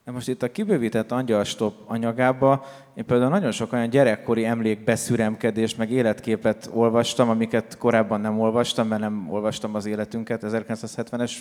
De 0.05 0.11
most 0.11 0.29
itt 0.29 0.43
a 0.43 0.53
kibővített 0.53 1.12
angyalstop 1.12 1.75
anyagába 1.87 2.64
én 2.99 3.05
például 3.05 3.31
nagyon 3.31 3.51
sok 3.51 3.73
olyan 3.73 3.91
gyerekkori 3.91 4.45
emlék 4.45 4.85
beszüremkedést, 4.85 5.79
meg 5.79 5.91
életképet 5.91 6.71
olvastam, 6.73 7.29
amiket 7.29 7.77
korábban 7.79 8.21
nem 8.21 8.41
olvastam, 8.41 8.89
mert 8.89 9.01
nem 9.01 9.27
olvastam 9.31 9.75
az 9.75 9.87
életünket, 9.87 10.43
1970-es 10.47 11.33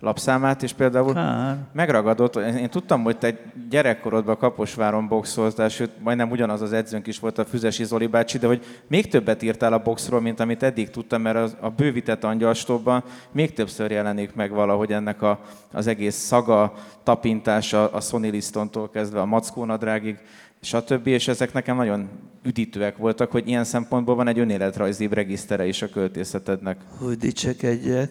lapszámát, 0.00 0.62
és 0.62 0.72
például 0.72 1.14
Hár. 1.14 1.56
megragadott, 1.72 2.36
én 2.36 2.70
tudtam, 2.70 3.02
hogy 3.02 3.18
te 3.18 3.36
gyerekkorodban 3.70 4.36
Kaposváron 4.36 5.08
boxoltál, 5.08 5.68
sőt, 5.68 5.90
majdnem 6.02 6.30
ugyanaz 6.30 6.62
az 6.62 6.72
edzőnk 6.72 7.06
is 7.06 7.18
volt 7.18 7.38
a 7.38 7.44
Füzesi 7.44 7.84
Zoli 7.84 8.06
bácsi, 8.06 8.38
de 8.38 8.46
hogy 8.46 8.64
még 8.86 9.08
többet 9.08 9.42
írtál 9.42 9.72
a 9.72 9.82
boxról, 9.82 10.20
mint 10.20 10.40
amit 10.40 10.62
eddig 10.62 10.90
tudtam, 10.90 11.22
mert 11.22 11.36
az, 11.36 11.56
a 11.60 11.68
bővített 11.68 12.24
angyalstopban 12.24 13.04
még 13.32 13.52
többször 13.52 13.90
jelenik 13.90 14.34
meg 14.34 14.50
valahogy 14.50 14.92
ennek 14.92 15.22
a, 15.22 15.40
az 15.72 15.86
egész 15.86 16.16
szaga, 16.16 16.74
tapintása 17.02 17.90
a 17.90 18.00
Sonny 18.00 18.30
Listontól 18.30 18.90
kezdve 18.90 19.20
a 19.20 19.24
Mackó 19.24 19.64
nadrágig, 19.64 20.18
stb. 20.64 21.06
És 21.06 21.28
ezek 21.28 21.52
nekem 21.52 21.76
nagyon 21.76 22.08
üdítőek 22.42 22.96
voltak, 22.96 23.30
hogy 23.30 23.48
ilyen 23.48 23.64
szempontból 23.64 24.14
van 24.14 24.28
egy 24.28 24.38
önéletrajzi 24.38 25.08
regisztere 25.10 25.66
is 25.66 25.82
a 25.82 25.88
költészetednek. 25.88 26.80
Hogy 26.98 27.16
dicsekedjek, 27.16 28.10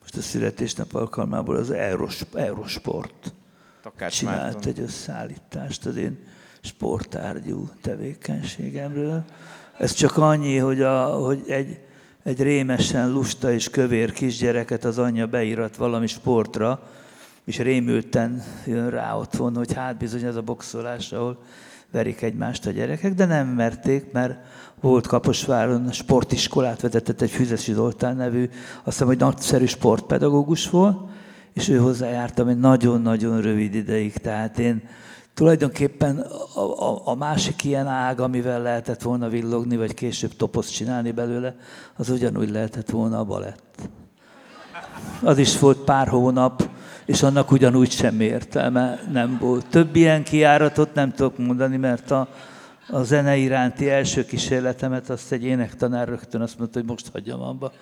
most 0.00 0.16
a 0.16 0.20
születésnap 0.20 0.94
alkalmából 0.94 1.56
az 1.56 1.70
Euros, 1.70 2.24
Eurosport 2.34 3.32
Takács 3.82 4.16
csinált 4.16 4.40
Márton. 4.40 4.72
egy 4.72 4.80
összeállítást 4.80 5.86
az 5.86 5.96
én 5.96 6.18
sportárgyú 6.60 7.68
tevékenységemről. 7.80 9.24
Ez 9.78 9.92
csak 9.92 10.16
annyi, 10.16 10.56
hogy, 10.56 10.80
a, 10.80 11.04
hogy 11.04 11.42
egy, 11.46 11.80
egy 12.22 12.42
rémesen 12.42 13.12
lusta 13.12 13.52
és 13.52 13.70
kövér 13.70 14.12
kisgyereket 14.12 14.84
az 14.84 14.98
anyja 14.98 15.26
beírat 15.26 15.76
valami 15.76 16.06
sportra, 16.06 16.88
és 17.44 17.58
rémülten 17.58 18.42
jön 18.66 18.90
rá 18.90 19.14
otthon, 19.14 19.56
hogy 19.56 19.72
hát 19.72 19.96
bizony 19.96 20.24
ez 20.24 20.36
a 20.36 20.42
boxolás, 20.42 21.12
ahol 21.12 21.42
verik 21.92 22.22
egymást 22.22 22.66
a 22.66 22.70
gyerekek, 22.70 23.14
de 23.14 23.24
nem 23.24 23.46
merték, 23.48 24.12
mert 24.12 24.38
volt 24.80 25.06
Kaposváron 25.06 25.92
sportiskolát 25.92 26.80
vezetett 26.80 27.20
egy 27.20 27.30
Füzesi 27.30 27.72
Zoltán 27.72 28.16
nevű, 28.16 28.44
azt 28.44 28.84
hiszem, 28.84 29.06
hogy 29.06 29.18
nagyszerű 29.18 29.64
sportpedagógus 29.64 30.70
volt, 30.70 30.98
és 31.52 31.68
ő 31.68 31.78
hozzájártam 31.78 32.48
egy 32.48 32.58
nagyon-nagyon 32.58 33.40
rövid 33.40 33.74
ideig, 33.74 34.16
tehát 34.16 34.58
én 34.58 34.82
tulajdonképpen 35.34 36.18
a, 36.54 36.60
a, 36.60 37.02
a 37.04 37.14
másik 37.14 37.64
ilyen 37.64 37.86
ág, 37.86 38.20
amivel 38.20 38.62
lehetett 38.62 39.02
volna 39.02 39.28
villogni, 39.28 39.76
vagy 39.76 39.94
később 39.94 40.36
toposzt 40.36 40.72
csinálni 40.72 41.10
belőle, 41.10 41.56
az 41.96 42.10
ugyanúgy 42.10 42.50
lehetett 42.50 42.90
volna 42.90 43.18
a 43.18 43.24
balett. 43.24 43.88
Az 45.22 45.38
is 45.38 45.58
volt 45.58 45.78
pár 45.78 46.08
hónap, 46.08 46.68
és 47.10 47.22
annak 47.22 47.50
ugyanúgy 47.50 47.90
semmi 47.90 48.24
értelme 48.24 49.00
nem 49.12 49.38
volt. 49.40 49.66
Több 49.66 49.96
ilyen 49.96 50.22
kiáratot 50.22 50.94
nem 50.94 51.12
tudok 51.12 51.38
mondani, 51.38 51.76
mert 51.76 52.10
a, 52.10 52.28
a 52.88 53.02
zene 53.02 53.36
iránti 53.36 53.90
első 53.90 54.24
kísérletemet 54.24 55.10
azt 55.10 55.32
egy 55.32 55.44
énektanár 55.44 56.08
rögtön 56.08 56.40
azt 56.40 56.58
mondta, 56.58 56.78
hogy 56.78 56.88
most 56.88 57.08
hagyjam 57.12 57.40
abba. 57.40 57.72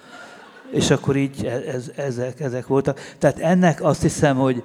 És 0.70 0.90
akkor 0.90 1.16
így 1.16 1.44
e, 1.44 1.50
ez, 1.50 1.90
ezek, 1.96 2.40
ezek 2.40 2.66
voltak. 2.66 3.00
Tehát 3.18 3.38
ennek 3.38 3.82
azt 3.82 4.02
hiszem, 4.02 4.36
hogy, 4.36 4.62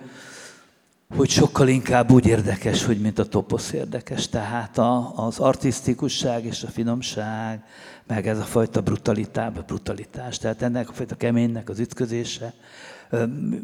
hogy 1.15 1.30
sokkal 1.30 1.67
inkább 1.67 2.12
úgy 2.12 2.26
érdekes, 2.26 2.86
hogy 2.86 3.02
mint 3.02 3.19
a 3.19 3.26
toposz 3.26 3.71
érdekes. 3.71 4.30
Tehát 4.30 4.78
a, 4.78 5.13
az 5.15 5.39
artisztikusság 5.39 6.45
és 6.45 6.63
a 6.63 6.67
finomság, 6.67 7.63
meg 8.08 8.28
ez 8.28 8.38
a 8.38 8.43
fajta 8.43 8.82
brutalitás, 8.82 9.52
brutalitás, 9.67 10.38
tehát 10.38 10.62
ennek 10.62 10.89
a 10.89 10.93
fajta 10.93 11.15
keménynek 11.15 11.69
az 11.69 11.80
ütközése, 11.80 12.54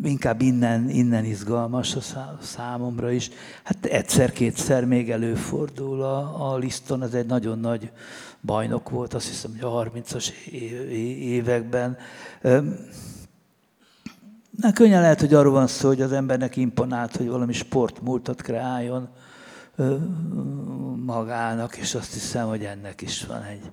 inkább 0.04 0.42
innen, 0.42 0.90
innen 0.90 1.26
izgalmas 1.26 1.96
a 1.96 2.38
számomra 2.42 3.12
is. 3.12 3.30
Hát 3.64 3.86
egyszer-kétszer 3.86 4.86
még 4.86 5.12
előfordul 5.12 6.02
a, 6.02 6.52
a 6.52 6.58
Liston, 6.58 7.04
ez 7.04 7.14
egy 7.14 7.26
nagyon 7.26 7.60
nagy 7.60 7.92
bajnok 8.42 8.90
volt, 8.90 9.14
azt 9.14 9.28
hiszem, 9.28 9.52
hogy 9.52 9.62
a 9.62 9.90
30-as 9.92 10.30
években. 11.20 11.98
Na, 14.62 14.74
könnyen 14.74 15.02
lehet, 15.02 15.20
hogy 15.20 15.34
arról 15.34 15.54
van 15.54 15.68
szó, 15.68 15.88
hogy 15.88 16.02
az 16.02 16.12
embernek 16.12 16.56
imponált, 16.56 17.16
hogy 17.16 17.28
valami 17.28 17.54
sportmúltat 17.54 18.42
kreáljon 18.42 19.10
magának, 20.96 21.78
és 21.78 21.96
azt 21.96 22.14
hiszem, 22.14 22.48
hogy 22.48 22.64
ennek 22.64 23.02
is 23.02 23.26
van 23.26 23.44
egy, 23.44 23.72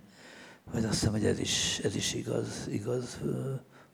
vagy 0.72 0.85
azt 0.85 0.92
hiszem, 0.92 1.12
hogy 1.12 1.25
ez 1.25 1.38
is, 1.38 1.81
ez 1.85 1.96
is 1.96 2.14
igaz, 2.14 2.68
igaz 2.70 3.20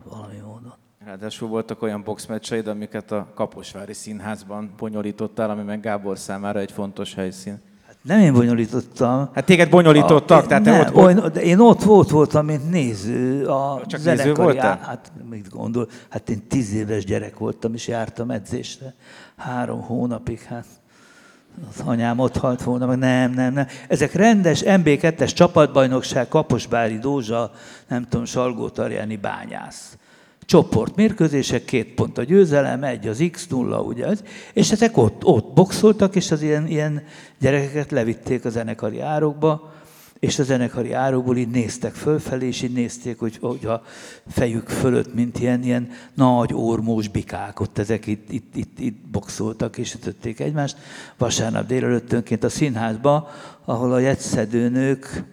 valami 0.05 0.37
módon. 0.37 0.74
Ráadásul 1.05 1.48
voltak 1.48 1.83
olyan 1.83 2.02
boxmeccseid, 2.02 2.66
amiket 2.66 3.12
a 3.12 3.33
Kaposvári 3.35 3.92
Színházban 3.92 4.74
bonyolítottál, 4.76 5.50
ami 5.50 5.62
meg 5.62 5.81
Gábor 5.81 6.18
számára 6.18 6.59
egy 6.59 6.72
fontos 6.72 7.14
helyszín. 7.14 7.61
Nem 8.03 8.19
én 8.21 8.33
bonyolítottam. 8.33 9.29
Hát 9.35 9.45
téged 9.45 9.71
bonyolítottak, 9.71 10.45
A- 10.45 10.47
tehát 10.47 10.62
te 10.62 10.71
nem, 10.71 10.81
ott, 10.81 10.95
ott 10.95 11.05
olyan- 11.05 11.33
de 11.33 11.43
én 11.43 11.59
ott 11.59 11.83
volt 11.83 12.11
voltam, 12.11 12.47
mint 12.47 12.71
néző. 12.71 13.47
A 13.47 13.83
Csak 13.87 14.05
néző 14.05 14.35
voltál? 14.35 14.79
Hát 14.83 15.12
mit 15.31 15.49
gondol? 15.49 15.88
Hát 16.11 16.29
én 16.29 16.47
tíz 16.49 16.73
éves 16.75 17.05
gyerek 17.05 17.38
voltam, 17.38 17.75
és 17.75 17.88
jártam 17.88 18.31
edzésre. 18.31 18.95
Három 19.37 19.81
hónapig, 19.81 20.41
hát 20.41 20.67
az 21.71 21.83
anyám 21.87 22.19
ott 22.19 22.37
halt 22.37 22.62
volna, 22.62 22.87
meg 22.87 22.99
nem, 22.99 23.33
nem, 23.33 23.53
nem. 23.53 23.67
Ezek 23.88 24.12
rendes 24.12 24.62
MB2-es 24.67 25.33
csapatbajnokság, 25.35 26.29
Kaposbári 26.29 26.99
Dózsa, 26.99 27.51
nem 27.88 28.07
tudom, 28.09 28.25
Salgó 28.25 28.69
Tarjáni 28.69 29.17
bányász. 29.17 29.97
Csoport 30.53 30.97
mérkőzések, 30.97 31.65
két 31.65 31.95
pont 31.95 32.19
a 32.19 32.23
győzelem, 32.23 32.85
egy 32.85 33.09
az 33.09 33.19
X0, 33.21 33.87
ugye, 33.87 34.07
ez- 34.07 34.23
és 34.53 34.71
ezek 34.73 34.97
ott, 34.97 35.25
ott 35.25 35.53
boxoltak, 35.55 36.17
és 36.17 36.31
az 36.31 36.43
ilyen, 36.43 36.67
ilyen 36.67 37.03
gyerekeket 37.41 37.91
levitték 37.91 38.45
a 38.45 38.51
zenekari 38.51 39.01
árokba, 39.01 39.73
és 40.19 40.38
a 40.38 40.43
zenekari 40.43 40.93
árokból 40.93 41.37
így 41.37 41.49
néztek 41.49 41.95
fölfelé, 41.95 42.47
és 42.47 42.62
így 42.62 42.73
nézték, 42.73 43.19
hogy, 43.19 43.38
hogy 43.41 43.67
a 43.67 43.83
fejük 44.29 44.69
fölött, 44.69 45.15
mint 45.15 45.38
ilyen, 45.38 45.62
ilyen 45.62 45.91
nagy 46.15 46.51
ormós 46.55 47.09
bikák, 47.09 47.61
ott 47.61 47.79
ezek 47.79 48.07
itt, 48.07 48.33
itt, 48.33 48.57
itt, 48.57 48.79
itt 48.79 49.09
boxoltak 49.11 49.79
és 49.79 49.95
ütötték 49.95 50.41
egymást. 50.41 50.77
Vasárnap 51.19 51.67
délelőttönként 51.67 52.45
a 52.45 52.49
színházba, 52.49 53.31
ahol 53.65 53.93
a 53.93 53.99
jetszedőnők 53.99 55.25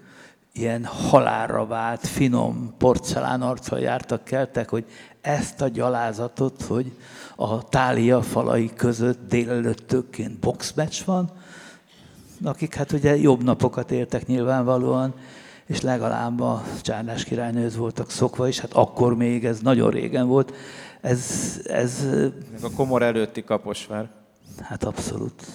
ilyen 0.54 0.86
halálra 0.86 1.66
vált, 1.66 2.08
finom 2.08 2.74
porcelán 2.78 3.42
arccal 3.42 3.80
jártak 3.80 4.24
keltek, 4.24 4.70
hogy 4.70 4.86
ezt 5.22 5.62
a 5.62 5.68
gyalázatot, 5.68 6.62
hogy 6.62 6.92
a 7.36 7.70
tália 7.70 8.22
falai 8.22 8.72
között 8.76 9.28
délelőttönként 9.30 10.40
boxmeccs 10.40 11.04
van, 11.06 11.32
akik 12.44 12.76
hát 12.76 12.92
ugye 12.92 13.18
jobb 13.18 13.44
napokat 13.44 13.92
éltek 13.92 14.26
nyilvánvalóan, 14.26 15.14
és 15.66 15.82
legalább 15.82 16.42
a 16.42 16.64
Csárnás 16.82 17.24
királynőhöz 17.24 17.76
voltak 17.76 18.12
szokva 18.12 18.48
is, 18.48 18.60
hát 18.60 18.74
akkor 18.74 19.16
még, 19.16 19.46
ez 19.46 19.60
nagyon 19.60 19.90
régen 19.90 20.28
volt, 20.28 20.54
ez, 21.02 21.22
ez 21.64 22.06
meg 22.52 22.64
a 22.64 22.72
komor 22.76 23.02
előtti 23.02 23.44
Kaposvár. 23.44 24.10
hát 24.62 24.84
abszolút, 24.84 25.46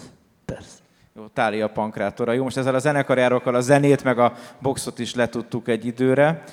Tália 1.35 1.69
pankrátora. 1.69 2.33
Jó, 2.33 2.43
most 2.43 2.57
ezzel 2.57 2.75
a 2.75 2.79
zenekarjárokkal 2.79 3.55
a 3.55 3.61
zenét, 3.61 4.05
meg 4.05 4.19
a 4.19 4.33
boxot 4.59 4.99
is 4.99 5.15
letudtuk 5.15 5.69
egy 5.69 5.87
időre, 5.87 6.45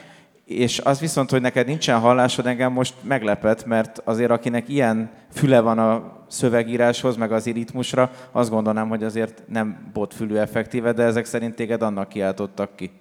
és 0.46 0.80
az 0.80 1.00
viszont, 1.00 1.30
hogy 1.30 1.42
neked 1.42 1.68
nincsen 1.68 2.00
hallásod, 2.00 2.46
engem 2.48 2.72
most 2.72 2.94
meglepet, 3.02 3.66
mert 3.66 4.02
azért 4.04 4.32
akinek 4.32 4.70
ilyen 4.70 5.10
füle 5.34 5.60
van 5.60 5.80
a 5.80 6.20
szövegíráshoz, 6.28 7.16
meg 7.16 7.32
az 7.32 7.46
ritmusra, 7.46 8.12
azt 8.32 8.50
gondolnám, 8.50 8.90
hogy 8.90 9.04
azért 9.04 9.44
nem 9.48 9.90
botfülű 9.94 10.36
effektíve, 10.36 10.92
de 10.92 11.04
ezek 11.04 11.26
szerint 11.26 11.56
téged 11.56 11.82
annak 11.82 12.10
kiáltottak 12.10 12.76
ki. 12.76 12.92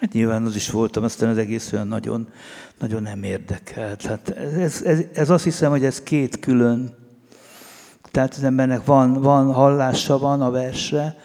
Hát 0.00 0.12
nyilván 0.12 0.44
az 0.44 0.56
is 0.56 0.70
voltam, 0.70 1.04
aztán 1.04 1.28
az 1.28 1.38
egész 1.38 1.72
olyan 1.72 1.88
nagyon, 1.88 2.28
nagyon 2.78 3.02
nem 3.02 3.22
érdekelt. 3.22 4.02
Hát 4.02 4.28
ez, 4.36 4.82
ez, 4.82 5.00
ez 5.14 5.30
azt 5.30 5.44
hiszem, 5.44 5.70
hogy 5.70 5.84
ez 5.84 6.02
két 6.02 6.40
külön. 6.40 6.94
Tehát 8.16 8.34
az 8.34 8.44
embernek 8.44 8.84
van, 8.84 9.12
van 9.12 9.52
hallása 9.52 10.18
van 10.18 10.42
a 10.42 10.50
versre, 10.50 11.16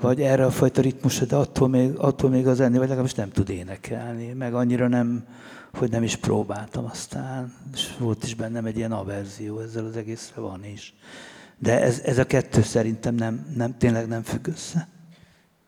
vagy 0.00 0.20
erre 0.20 0.44
a 0.44 0.50
fajta 0.50 0.80
ritmusra, 0.80 1.26
de 1.26 1.36
attól 1.36 1.68
még, 1.68 1.94
attól 1.96 2.30
még 2.30 2.46
az 2.46 2.60
enni, 2.60 2.78
vagy 2.78 2.86
legalábbis 2.88 3.14
nem 3.14 3.30
tud 3.30 3.48
énekelni, 3.48 4.32
meg 4.32 4.54
annyira 4.54 4.88
nem, 4.88 5.24
hogy 5.72 5.90
nem 5.90 6.02
is 6.02 6.16
próbáltam 6.16 6.84
aztán, 6.84 7.52
és 7.74 7.96
volt 7.98 8.24
is 8.24 8.34
bennem 8.34 8.64
egy 8.64 8.76
ilyen 8.76 8.92
averzió, 8.92 9.58
ezzel 9.58 9.84
az 9.84 9.96
egészre 9.96 10.40
van 10.40 10.64
is. 10.64 10.94
De 11.58 11.80
ez, 11.80 12.00
ez 12.04 12.18
a 12.18 12.24
kettő 12.24 12.62
szerintem 12.62 13.14
nem, 13.14 13.46
nem, 13.56 13.76
tényleg 13.78 14.08
nem 14.08 14.22
függ 14.22 14.46
össze. 14.46 14.88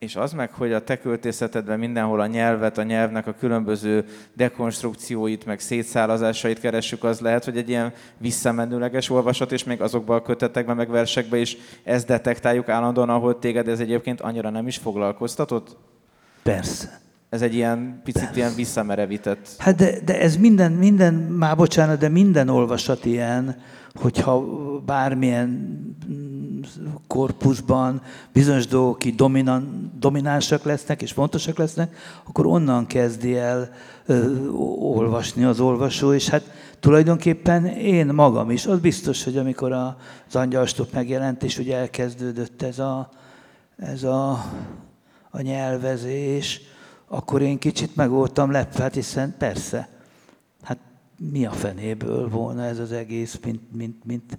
És 0.02 0.16
az 0.16 0.32
meg, 0.32 0.52
hogy 0.52 0.72
a 0.72 0.84
te 0.84 0.98
költészetedben 0.98 1.78
mindenhol 1.78 2.20
a 2.20 2.26
nyelvet, 2.26 2.78
a 2.78 2.82
nyelvnek 2.82 3.26
a 3.26 3.34
különböző 3.38 4.04
dekonstrukcióit, 4.34 5.44
meg 5.44 5.60
szétszálazásait 5.60 6.60
keressük, 6.60 7.04
az 7.04 7.20
lehet, 7.20 7.44
hogy 7.44 7.56
egy 7.56 7.68
ilyen 7.68 7.92
visszamenőleges 8.18 9.10
olvasat, 9.10 9.52
és 9.52 9.64
még 9.64 9.80
azokban 9.80 10.16
a 10.16 10.22
kötetekben, 10.22 10.76
meg 10.76 10.90
versekben 10.90 11.40
is 11.40 11.56
ezt 11.84 12.06
detektáljuk 12.06 12.68
állandóan, 12.68 13.08
ahol 13.08 13.38
téged 13.38 13.68
ez 13.68 13.80
egyébként 13.80 14.20
annyira 14.20 14.50
nem 14.50 14.66
is 14.66 14.76
foglalkoztatott? 14.76 15.76
Persze. 16.42 17.00
Ez 17.28 17.42
egy 17.42 17.54
ilyen 17.54 18.00
picit 18.04 18.36
ilyen 18.36 18.54
visszamerevített. 18.54 19.48
Hát 19.58 19.76
de, 19.76 20.00
de 20.04 20.20
ez 20.20 20.36
minden, 20.36 20.72
minden, 20.72 21.14
már 21.14 21.56
bocsánat, 21.56 21.98
de 21.98 22.08
minden 22.08 22.48
olvasat 22.48 23.04
ilyen, 23.04 23.56
hogyha 23.94 24.44
bármilyen 24.86 25.80
korpuszban 27.06 28.02
bizonyos 28.32 28.66
dolgok 28.66 29.04
így 29.04 29.14
dominan, 29.14 29.92
dominánsak 29.98 30.62
lesznek 30.62 31.02
és 31.02 31.12
fontosak 31.12 31.58
lesznek, 31.58 31.96
akkor 32.24 32.46
onnan 32.46 32.86
kezdi 32.86 33.36
el 33.36 33.70
ö, 34.06 34.48
olvasni 34.78 35.44
az 35.44 35.60
olvasó, 35.60 36.12
és 36.12 36.28
hát 36.28 36.42
tulajdonképpen 36.80 37.66
én 37.66 38.06
magam 38.06 38.50
is, 38.50 38.66
az 38.66 38.78
biztos, 38.78 39.24
hogy 39.24 39.36
amikor 39.36 39.72
az 39.72 40.36
angyalstop 40.36 40.92
megjelent, 40.92 41.42
és 41.42 41.58
ugye 41.58 41.76
elkezdődött 41.76 42.62
ez 42.62 42.78
a, 42.78 43.08
ez 43.76 44.02
a, 44.02 44.30
a 45.30 45.40
nyelvezés, 45.40 46.60
akkor 47.08 47.42
én 47.42 47.58
kicsit 47.58 47.96
meg 47.96 48.10
voltam 48.10 48.50
lepve, 48.50 48.82
hát 48.82 48.94
hiszen 48.94 49.34
persze, 49.38 49.88
mi 51.30 51.46
a 51.46 51.50
fenéből 51.50 52.28
volna 52.28 52.64
ez 52.64 52.78
az 52.78 52.92
egész, 52.92 53.38
mint, 53.44 53.60
mint, 53.76 54.04
mint, 54.04 54.38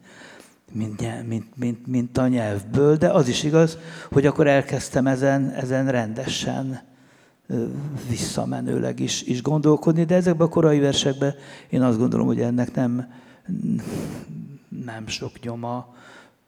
mint, 0.71 1.27
mint, 1.27 1.57
mint, 1.57 1.87
mint 1.87 2.17
a 2.17 2.27
nyelvből, 2.27 2.95
de 2.95 3.09
az 3.09 3.27
is 3.27 3.43
igaz, 3.43 3.77
hogy 4.11 4.25
akkor 4.25 4.47
elkezdtem 4.47 5.07
ezen, 5.07 5.49
ezen 5.49 5.91
rendesen 5.91 6.81
visszamenőleg 8.09 8.99
is, 8.99 9.21
is 9.21 9.41
gondolkodni, 9.41 10.03
de 10.03 10.15
ezekben 10.15 10.47
a 10.47 10.49
korai 10.49 10.79
versekben 10.79 11.35
én 11.69 11.81
azt 11.81 11.97
gondolom, 11.97 12.25
hogy 12.25 12.41
ennek 12.41 12.73
nem, 12.73 13.13
nem 14.83 15.07
sok 15.07 15.39
nyoma, 15.39 15.95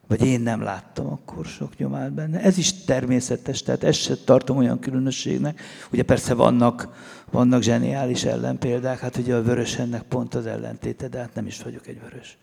vagy 0.08 0.26
én 0.26 0.42
nem 0.42 0.62
láttam 0.62 1.08
akkor 1.08 1.46
sok 1.46 1.78
nyomát 1.78 2.14
benne. 2.14 2.42
Ez 2.42 2.58
is 2.58 2.84
természetes, 2.84 3.64
tehát 3.64 3.84
ezt 3.84 4.00
sem 4.00 4.16
tartom 4.26 4.58
olyan 4.58 4.80
különösségnek. 4.80 5.62
Ugye 5.92 6.04
persze 6.04 6.34
vannak, 6.34 6.90
vannak 7.36 7.62
zseniális 7.62 8.24
ellenpéldák, 8.24 9.00
hát 9.00 9.18
ugye 9.18 9.36
a 9.36 9.42
vörös 9.42 9.78
ennek 9.78 10.02
pont 10.02 10.36
az 10.36 10.46
ellentéte, 10.46 11.08
de 11.08 11.20
hát 11.20 11.34
nem 11.34 11.46
is 11.46 11.62
vagyok 11.64 11.88
egy 11.88 12.02
vörös. 12.02 12.38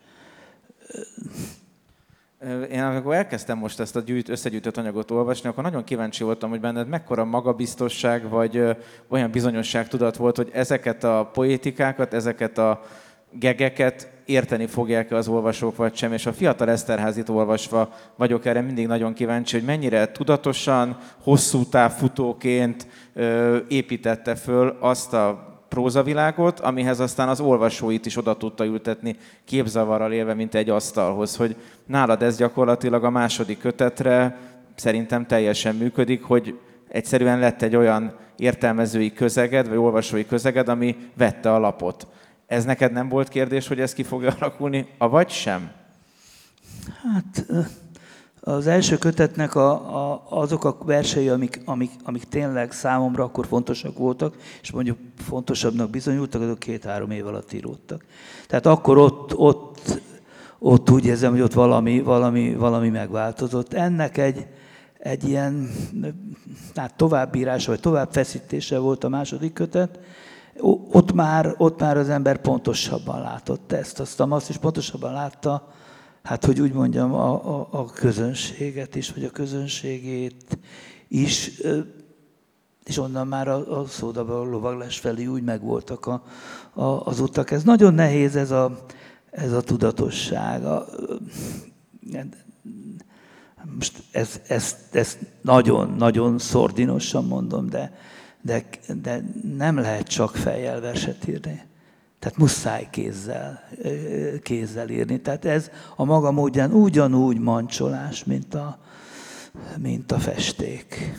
Én 2.70 2.82
amikor 2.82 3.14
elkezdtem 3.14 3.58
most 3.58 3.80
ezt 3.80 3.96
a 3.96 4.00
gyűjt, 4.00 4.28
összegyűjtött 4.28 4.76
anyagot 4.76 5.10
olvasni, 5.10 5.48
akkor 5.48 5.62
nagyon 5.62 5.84
kíváncsi 5.84 6.24
voltam, 6.24 6.50
hogy 6.50 6.60
benned 6.60 6.88
mekkora 6.88 7.24
magabiztosság, 7.24 8.28
vagy 8.28 8.76
olyan 9.08 9.30
bizonyosságtudat 9.30 10.16
volt, 10.16 10.36
hogy 10.36 10.50
ezeket 10.52 11.04
a 11.04 11.30
poétikákat, 11.32 12.14
ezeket 12.14 12.58
a 12.58 12.82
gegeket 13.30 14.10
érteni 14.24 14.66
fogják-e 14.66 15.16
az 15.16 15.28
olvasók, 15.28 15.76
vagy 15.76 15.96
sem. 15.96 16.12
És 16.12 16.26
a 16.26 16.32
fiatal 16.32 16.70
Eszterházit 16.70 17.28
olvasva 17.28 17.94
vagyok 18.16 18.46
erre 18.46 18.60
mindig 18.60 18.86
nagyon 18.86 19.12
kíváncsi, 19.12 19.56
hogy 19.56 19.66
mennyire 19.66 20.12
tudatosan, 20.12 20.96
hosszú 21.22 21.64
távfutóként 21.64 22.86
építette 23.68 24.34
föl 24.34 24.76
azt 24.80 25.12
a 25.12 25.50
prózavilágot, 25.68 26.60
amihez 26.60 27.00
aztán 27.00 27.28
az 27.28 27.40
olvasóit 27.40 28.06
is 28.06 28.16
oda 28.16 28.36
tudta 28.36 28.64
ültetni 28.64 29.16
képzavarral 29.44 30.12
élve, 30.12 30.34
mint 30.34 30.54
egy 30.54 30.70
asztalhoz, 30.70 31.36
hogy 31.36 31.56
nálad 31.86 32.22
ez 32.22 32.36
gyakorlatilag 32.36 33.04
a 33.04 33.10
második 33.10 33.58
kötetre 33.58 34.38
szerintem 34.74 35.26
teljesen 35.26 35.74
működik, 35.74 36.22
hogy 36.22 36.58
egyszerűen 36.88 37.38
lett 37.38 37.62
egy 37.62 37.76
olyan 37.76 38.14
értelmezői 38.36 39.12
közeged, 39.12 39.68
vagy 39.68 39.76
olvasói 39.76 40.26
közeged, 40.26 40.68
ami 40.68 40.96
vette 41.16 41.54
a 41.54 41.58
lapot. 41.58 42.06
Ez 42.52 42.64
neked 42.64 42.92
nem 42.92 43.08
volt 43.08 43.28
kérdés, 43.28 43.68
hogy 43.68 43.80
ez 43.80 43.92
ki 43.92 44.02
fogja 44.02 44.34
alakulni, 44.40 44.86
avagy 44.98 45.30
sem? 45.30 45.70
Hát 47.02 47.46
az 48.40 48.66
első 48.66 48.98
kötetnek 48.98 49.54
a, 49.54 49.70
a, 50.12 50.26
azok 50.28 50.64
a 50.64 50.76
versei, 50.84 51.28
amik, 51.28 51.60
amik, 51.64 51.90
amik 52.04 52.24
tényleg 52.24 52.72
számomra 52.72 53.24
akkor 53.24 53.46
fontosak 53.46 53.98
voltak, 53.98 54.36
és 54.62 54.70
mondjuk 54.70 54.98
fontosabbnak 55.18 55.90
bizonyultak, 55.90 56.42
azok 56.42 56.58
két-három 56.58 57.10
év 57.10 57.26
alatt 57.26 57.52
íródtak. 57.52 58.04
Tehát 58.46 58.66
akkor 58.66 58.98
ott, 58.98 59.36
ott, 59.36 60.00
ott 60.58 60.90
úgy 60.90 61.06
érzem, 61.06 61.30
hogy 61.30 61.40
ott 61.40 61.52
valami, 61.52 62.00
valami, 62.00 62.54
valami 62.54 62.88
megváltozott. 62.88 63.72
Ennek 63.72 64.18
egy, 64.18 64.46
egy 64.98 65.28
ilyen 65.28 65.70
hát 66.74 66.94
továbbírása, 66.94 67.70
vagy 67.70 67.80
továbbfeszítése 67.80 68.78
volt 68.78 69.04
a 69.04 69.08
második 69.08 69.52
kötet, 69.52 69.98
ott 70.92 71.12
már, 71.12 71.54
ott 71.58 71.80
már 71.80 71.96
az 71.96 72.08
ember 72.08 72.40
pontosabban 72.40 73.20
látott 73.20 73.72
ezt, 73.72 74.00
aztán 74.00 74.32
azt 74.32 74.48
is 74.48 74.56
pontosabban 74.56 75.12
látta, 75.12 75.68
hát 76.22 76.44
hogy 76.44 76.60
úgy 76.60 76.72
mondjam, 76.72 77.14
a, 77.14 77.58
a, 77.58 77.68
a 77.70 77.84
közönséget 77.84 78.94
is, 78.94 79.12
vagy 79.12 79.24
a 79.24 79.30
közönségét 79.30 80.58
is, 81.08 81.50
és 82.84 82.98
onnan 82.98 83.26
már 83.26 83.48
a, 83.48 83.80
a 83.80 83.86
szódaba 83.86 84.44
lovaglás 84.44 84.98
felé 84.98 85.26
úgy 85.26 85.42
megvoltak 85.42 86.06
a, 86.06 86.22
a, 86.72 87.06
az 87.06 87.20
utak. 87.20 87.50
Ez 87.50 87.62
nagyon 87.62 87.94
nehéz, 87.94 88.36
ez 88.36 88.50
a, 88.50 88.86
ez 89.30 89.52
a 89.52 89.60
tudatosság. 89.60 90.64
A, 90.64 90.86
Most 93.76 94.02
ez, 94.10 94.40
ez, 94.48 94.76
ez 94.90 95.18
nagyon-nagyon 95.40 96.38
szordinosan 96.38 97.24
mondom, 97.24 97.68
de, 97.68 97.92
de, 98.42 98.64
de 99.02 99.22
nem 99.56 99.76
lehet 99.78 100.06
csak 100.06 100.36
fejjel 100.36 100.80
verset 100.80 101.28
írni. 101.28 101.62
Tehát 102.18 102.38
muszáj 102.38 102.88
kézzel, 102.90 103.60
kézzel 104.42 104.88
írni. 104.88 105.20
Tehát 105.20 105.44
ez 105.44 105.70
a 105.96 106.04
maga 106.04 106.30
módján 106.30 106.72
ugyanúgy 106.72 107.38
mancsolás, 107.38 108.24
mint 108.24 108.54
a, 108.54 108.78
mint 109.78 110.12
a 110.12 110.18
festék. 110.18 111.12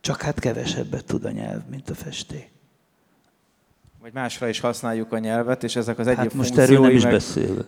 Csak 0.00 0.22
hát 0.22 0.40
kevesebbet 0.40 1.04
tud 1.04 1.24
a 1.24 1.30
nyelv, 1.30 1.62
mint 1.70 1.90
a 1.90 1.94
festék. 1.94 2.52
Vagy 4.00 4.12
másra 4.12 4.48
is 4.48 4.60
használjuk 4.60 5.12
a 5.12 5.18
nyelvet, 5.18 5.64
és 5.64 5.76
ezek 5.76 5.98
az 5.98 6.06
egyéb 6.06 6.18
Hát 6.18 6.34
most 6.34 6.58
erről 6.58 6.80
nem 6.80 6.90
is 6.90 7.02
meg, 7.02 7.12
beszélve. 7.12 7.62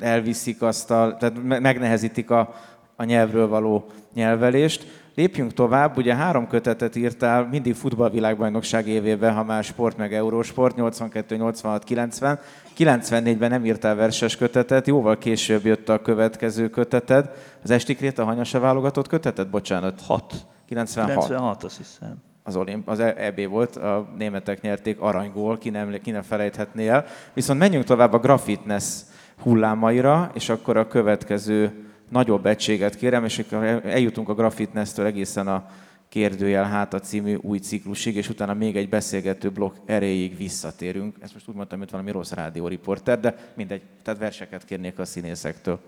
elviszik 0.00 0.62
azt 0.62 0.90
a, 0.90 1.16
tehát 1.18 1.42
megnehezítik 1.42 2.30
a, 2.30 2.54
a 2.96 3.04
nyelvről 3.04 3.48
való 3.48 3.86
nyelvelést. 4.12 5.03
Lépjünk 5.14 5.52
tovább, 5.52 5.96
ugye 5.96 6.14
három 6.14 6.48
kötetet 6.48 6.96
írtál 6.96 7.48
mindig 7.50 7.74
futballvilágbajnokság 7.74 8.86
évében, 8.88 9.34
ha 9.34 9.44
már 9.44 9.64
sport 9.64 9.96
meg 9.96 10.14
eurósport, 10.14 10.76
82, 10.76 11.36
86, 11.36 11.84
90. 11.84 12.38
94-ben 12.78 13.50
nem 13.50 13.64
írtál 13.64 13.94
verses 13.94 14.36
kötetet, 14.36 14.86
jóval 14.86 15.18
később 15.18 15.64
jött 15.64 15.88
a 15.88 16.02
következő 16.02 16.68
köteted. 16.68 17.30
Az 17.62 17.70
Estikrét 17.70 18.18
a 18.18 18.24
hanyasa 18.24 18.60
válogatott 18.60 19.08
kötetet? 19.08 19.50
Bocsánat. 19.50 20.00
6. 20.00 20.34
96. 20.66 21.08
96, 21.08 21.64
azt 21.64 21.76
hiszem. 21.76 22.14
Az, 22.42 22.56
olimp, 22.56 22.88
az 22.88 23.00
EB 23.00 23.48
volt, 23.48 23.76
a 23.76 24.08
németek 24.18 24.60
nyerték 24.60 25.00
aranygól, 25.00 25.58
ki 25.58 25.70
nem, 25.70 25.96
ki 26.02 26.10
nem 26.10 26.22
felejthetné 26.22 26.88
el. 26.88 27.04
Viszont 27.32 27.58
menjünk 27.58 27.84
tovább 27.84 28.12
a 28.12 28.18
Graffitness 28.18 29.00
hullámaira, 29.42 30.30
és 30.34 30.48
akkor 30.48 30.76
a 30.76 30.88
következő 30.88 31.84
nagyobb 32.14 32.46
egységet 32.46 32.96
kérem, 32.96 33.24
és 33.24 33.38
akkor 33.38 33.64
eljutunk 33.84 34.28
a 34.28 34.34
Graffitness-től 34.34 35.06
egészen 35.06 35.48
a 35.48 35.70
kérdőjel 36.08 36.64
háta 36.64 37.00
című 37.00 37.34
új 37.34 37.58
ciklusig, 37.58 38.16
és 38.16 38.28
utána 38.28 38.54
még 38.54 38.76
egy 38.76 38.88
beszélgető 38.88 39.50
blokk 39.50 39.76
erejéig 39.86 40.36
visszatérünk. 40.36 41.16
Ezt 41.20 41.32
most 41.32 41.48
úgy 41.48 41.54
mondtam, 41.54 41.78
mint 41.78 41.90
valami 41.90 42.10
rossz 42.10 42.30
rádióriporter, 42.30 43.20
de 43.20 43.52
mindegy, 43.54 43.82
tehát 44.02 44.20
verseket 44.20 44.64
kérnék 44.64 44.98
a 44.98 45.04
színészektől. 45.04 45.80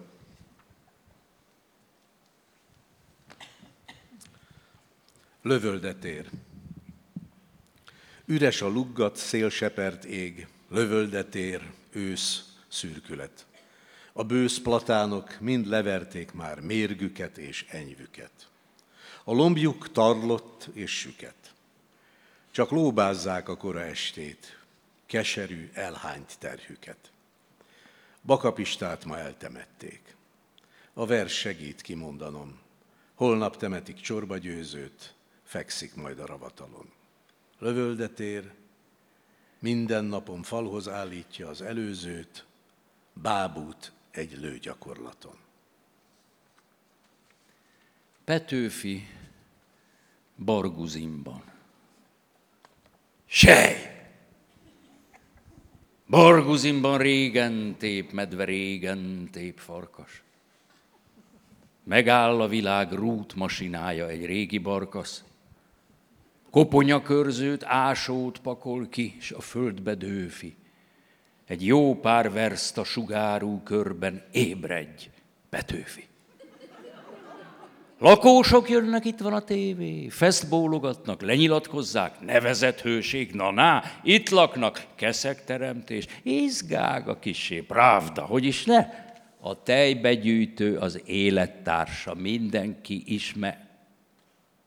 Lövöldetér. 5.43 6.29
Üres 8.25 8.63
a 8.63 8.69
luggat, 8.69 9.17
szélsepert 9.17 10.05
ég, 10.05 10.47
lövöldetér, 10.71 11.63
ősz, 11.93 12.45
szürkület. 12.69 13.47
A 14.19 14.25
bősz 14.25 14.59
platánok 14.59 15.41
mind 15.41 15.67
leverték 15.67 16.33
már 16.33 16.61
mérgüket 16.61 17.39
és 17.39 17.67
enyvüket. 17.69 18.49
A 19.25 19.33
lombjuk 19.33 19.93
tarlott 19.93 20.69
és 20.73 20.99
süket. 20.99 21.55
Csak 22.51 22.71
lóbázzák 22.71 23.49
a 23.49 23.57
kora 23.57 23.83
estét, 23.83 24.59
keserű, 25.07 25.71
elhányt 25.73 26.37
terhüket. 26.39 27.11
Bakapistát 28.23 29.05
ma 29.05 29.19
eltemették. 29.19 30.17
A 30.93 31.07
vers 31.07 31.33
segít 31.39 31.81
kimondanom. 31.81 32.59
Holnap 33.15 33.57
temetik 33.57 34.01
csorba 34.01 34.39
győzőt, 34.39 35.15
fekszik 35.45 35.95
majd 35.95 36.19
a 36.19 36.27
ravatalon. 36.27 36.91
Lövöldetér, 37.59 38.53
minden 39.59 40.05
napon 40.05 40.43
falhoz 40.43 40.89
állítja 40.89 41.49
az 41.49 41.63
előzőt, 41.63 42.45
bábút 43.13 43.95
egy 44.17 44.39
lőgyakorlaton. 44.41 45.37
Petőfi 48.25 49.09
Barguzimban. 50.45 51.43
Sej! 53.27 53.95
Barguzimban 56.09 56.99
régen 56.99 57.77
tép 57.79 58.13
medve, 58.13 58.45
régen 58.45 59.29
tép 59.33 59.59
farkas. 59.59 60.23
Megáll 61.85 62.41
a 62.41 62.49
világ 62.49 62.93
rút 62.93 63.35
masinája 63.35 64.09
egy 64.09 64.25
régi 64.25 64.59
barkasz. 64.59 65.25
Koponyakörzőt, 66.51 67.65
ásót 67.65 68.39
pakol 68.39 68.89
ki, 68.89 69.17
s 69.21 69.31
a 69.31 69.41
földbe 69.41 69.95
dőfi. 69.95 70.57
Egy 71.47 71.67
jó 71.67 71.95
pár 71.95 72.33
verszt 72.33 72.79
a 72.79 72.85
sugárú 72.85 73.61
körben 73.63 74.23
ébredj, 74.33 75.09
Petőfi. 75.49 76.07
Lakósok 77.99 78.69
jönnek, 78.69 79.05
itt 79.05 79.19
van 79.19 79.33
a 79.33 79.41
tévé, 79.41 80.09
fesztbólogatnak, 80.09 81.23
lenyilatkozzák, 81.23 82.21
nevezett 82.21 82.81
hőség, 82.81 83.33
na 83.33 83.51
na, 83.51 83.83
itt 84.03 84.29
laknak, 84.29 84.87
keszek 84.95 85.45
teremtés, 85.45 86.07
izgág 86.23 87.09
a 87.09 87.19
kisé, 87.19 87.61
pravda, 87.61 88.25
hogy 88.25 88.45
is 88.45 88.65
ne? 88.65 88.87
A 89.41 89.63
tejbegyűjtő 89.63 90.77
az 90.77 91.03
élettársa, 91.05 92.15
mindenki 92.15 93.03
ismer. 93.07 93.67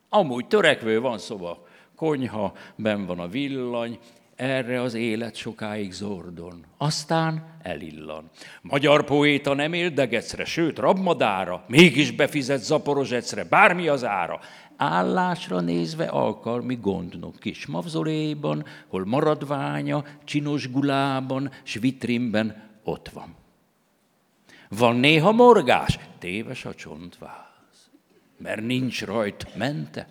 Amúgy 0.09 0.47
törekvő 0.47 0.99
van 0.99 1.17
szoba, 1.17 1.67
konyha, 1.95 2.53
ben 2.75 3.05
van 3.05 3.19
a 3.19 3.27
villany, 3.27 3.99
erre 4.39 4.81
az 4.81 4.93
élet 4.93 5.35
sokáig 5.35 5.91
zordon. 5.91 6.65
Aztán 6.77 7.43
elillan. 7.61 8.29
Magyar 8.61 9.03
poéta 9.03 9.53
nem 9.53 9.73
él 9.73 9.89
degecre, 9.89 10.45
sőt 10.45 10.79
rabmadára, 10.79 11.63
mégis 11.67 12.11
befizet 12.11 12.63
zaporozsecre, 12.63 13.43
bármi 13.43 13.87
az 13.87 14.03
ára. 14.03 14.39
Állásra 14.77 15.59
nézve 15.59 16.05
alkalmi 16.05 16.75
gondnok 16.75 17.39
kis 17.39 17.65
mavzoléban, 17.65 18.65
hol 18.87 19.05
maradványa, 19.05 20.03
csinos 20.23 20.71
gulában, 20.71 21.51
s 21.63 21.73
vitrinben 21.73 22.63
ott 22.83 23.09
van. 23.09 23.35
Van 24.69 24.95
néha 24.95 25.31
morgás, 25.31 25.99
téves 26.19 26.65
a 26.65 26.73
csontváz, 26.73 27.89
mert 28.37 28.61
nincs 28.61 29.05
rajt 29.05 29.55
mente 29.55 30.07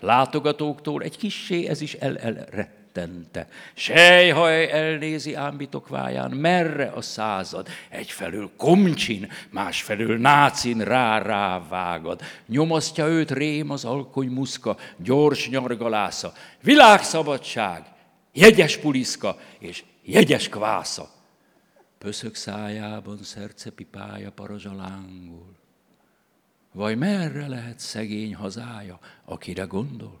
látogatóktól 0.00 1.02
egy 1.02 1.16
kissé 1.16 1.66
ez 1.66 1.80
is 1.80 1.94
el 1.94 2.18
elrettente. 2.18 3.48
Sejhaj 3.74 4.70
elnézi 4.70 5.34
ámbitok 5.34 5.88
váján, 5.88 6.30
merre 6.30 6.86
a 6.94 7.00
század? 7.00 7.68
Egyfelől 7.88 8.50
komcsin, 8.56 9.28
másfelől 9.50 10.18
nácin 10.18 10.78
rá-rá 10.84 11.68
vágad. 11.68 12.20
Nyomasztja 12.46 13.06
őt 13.06 13.30
rém 13.30 13.70
az 13.70 13.84
alkony 13.84 14.28
muszka, 14.28 14.76
gyors 14.96 15.48
nyargalásza. 15.48 16.32
Világszabadság, 16.62 17.82
jegyes 18.32 18.76
puliszka 18.76 19.38
és 19.58 19.84
jegyes 20.02 20.48
kvásza. 20.48 21.10
Pöszök 21.98 22.34
szájában 22.34 23.18
szerce 23.22 23.70
pipája 23.70 24.30
parazsalángol. 24.30 25.59
Vaj 26.72 26.94
merre 26.94 27.48
lehet 27.48 27.78
szegény 27.78 28.34
hazája, 28.34 28.98
akire 29.24 29.62
gondol? 29.62 30.20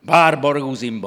Bár 0.00 0.38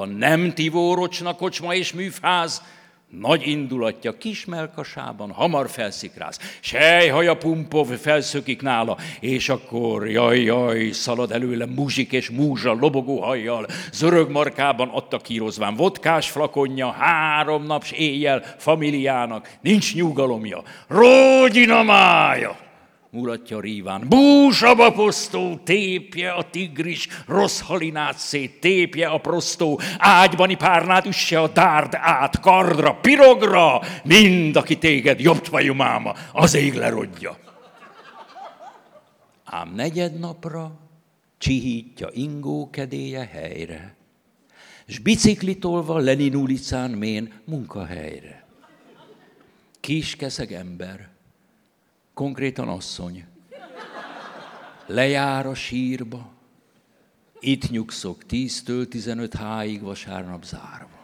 nem 0.09 0.53
tivórocsna 0.53 1.35
kocsma 1.35 1.73
és 1.73 1.93
műfáz, 1.93 2.61
nagy 3.09 3.47
indulatja 3.47 4.17
kis 4.17 4.45
melkasában 4.45 5.31
hamar 5.31 5.69
felszikráz. 5.69 6.39
Sejhaja 6.59 7.37
pumpov 7.37 7.87
felszökik 7.87 8.61
nála, 8.61 8.97
és 9.19 9.49
akkor 9.49 10.09
jaj, 10.09 10.41
jaj, 10.41 10.89
szalad 10.91 11.31
előle 11.31 11.65
muzsik 11.65 12.11
és 12.11 12.29
múzsa 12.29 12.73
lobogó 12.73 13.21
hajjal, 13.21 13.65
zörög 13.91 14.29
markában 14.29 14.89
adta 14.89 15.17
kírozván, 15.17 15.75
vodkás 15.75 16.29
flakonja, 16.29 16.91
három 16.91 17.65
naps 17.65 17.91
éjjel 17.91 18.43
familiának, 18.57 19.57
nincs 19.61 19.95
nyugalomja, 19.95 20.63
rógyina 20.87 21.83
mája 21.83 22.64
mulatja 23.09 23.59
ríván. 23.59 24.07
Búsabb 24.07 24.93
posztó, 24.93 25.59
tépje 25.63 26.31
a 26.31 26.49
tigris, 26.49 27.07
rossz 27.27 27.61
halinát 27.61 28.17
szét, 28.17 28.59
tépje 28.59 29.07
a 29.07 29.17
prostó, 29.17 29.79
ágybani 29.97 30.55
párnát 30.55 31.05
üsse 31.05 31.41
a 31.41 31.47
dárd 31.47 31.93
át, 31.97 32.39
kardra, 32.39 32.93
pirogra, 32.93 33.81
mind, 34.03 34.55
aki 34.55 34.77
téged 34.77 35.19
jobb 35.19 35.49
máma, 35.75 36.13
az 36.31 36.53
ég 36.53 36.73
lerodja. 36.73 37.37
Ám 39.43 39.73
negyed 39.75 40.19
napra 40.19 40.79
csihítja 41.37 42.09
ingó 42.11 42.69
kedélye 42.69 43.29
helyre, 43.31 43.95
s 44.87 44.99
biciklitolva 44.99 45.97
Lenin 45.97 46.35
ulicán 46.35 46.91
mén 46.91 47.31
munkahelyre. 47.45 48.45
Kis 49.79 50.15
keszeg 50.15 50.51
ember, 50.51 51.14
konkrétan 52.15 52.67
asszony. 52.67 53.25
Lejár 54.85 55.45
a 55.45 55.53
sírba, 55.53 56.33
itt 57.39 57.69
nyugszok 57.69 58.21
10-től 58.29 58.87
15 58.87 59.33
háig 59.33 59.81
vasárnap 59.81 60.43
zárva. 60.43 61.03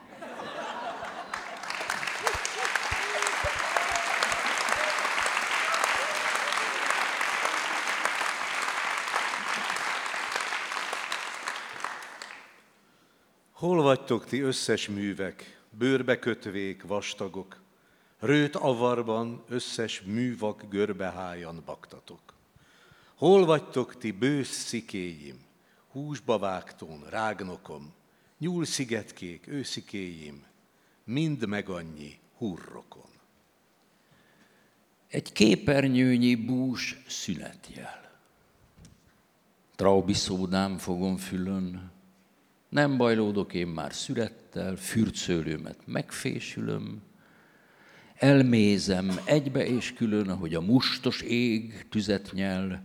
Hol 13.51 13.81
vagytok 13.81 14.25
ti 14.25 14.41
összes 14.41 14.87
művek, 14.87 15.61
bőrbe 15.69 16.03
bőrbekötvék, 16.03 16.83
vastagok? 16.83 17.60
Rőt 18.21 18.55
avarban 18.55 19.43
összes 19.47 20.01
művak 20.01 20.65
görbehájan 20.69 21.61
baktatok. 21.65 22.33
Hol 23.15 23.45
vagytok 23.45 23.97
ti 23.97 24.11
bősz 24.11 24.63
szikéim, 24.63 25.39
húsba 25.91 26.37
vágtón, 26.37 27.03
rágnokom, 27.09 27.93
nyúlszigetkék, 28.37 29.47
őszikéim, 29.47 30.45
mind 31.03 31.47
meg 31.47 31.69
annyi 31.69 32.19
hurrokon. 32.37 33.09
Egy 35.07 35.31
képernyőnyi 35.31 36.35
bús 36.35 37.01
szünetjel. 37.07 38.11
Traubi 39.75 40.13
szódám 40.13 40.77
fogom 40.77 41.17
fülön, 41.17 41.91
nem 42.69 42.97
bajlódok 42.97 43.53
én 43.53 43.67
már 43.67 43.93
szürettel, 43.93 44.75
fürcölőmet 44.75 45.77
megfésülöm, 45.85 47.01
elmézem 48.21 49.19
egybe 49.25 49.65
és 49.65 49.93
külön, 49.93 50.29
ahogy 50.29 50.55
a 50.55 50.61
mustos 50.61 51.21
ég 51.21 51.85
tüzet 51.89 52.31
nyel, 52.33 52.83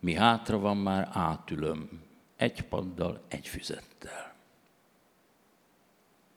mi 0.00 0.14
hátra 0.14 0.58
van 0.58 0.76
már 0.76 1.08
átülöm, 1.12 1.88
egy 2.36 2.62
paddal, 2.62 3.24
egy 3.28 3.48
füzettel. 3.48 4.34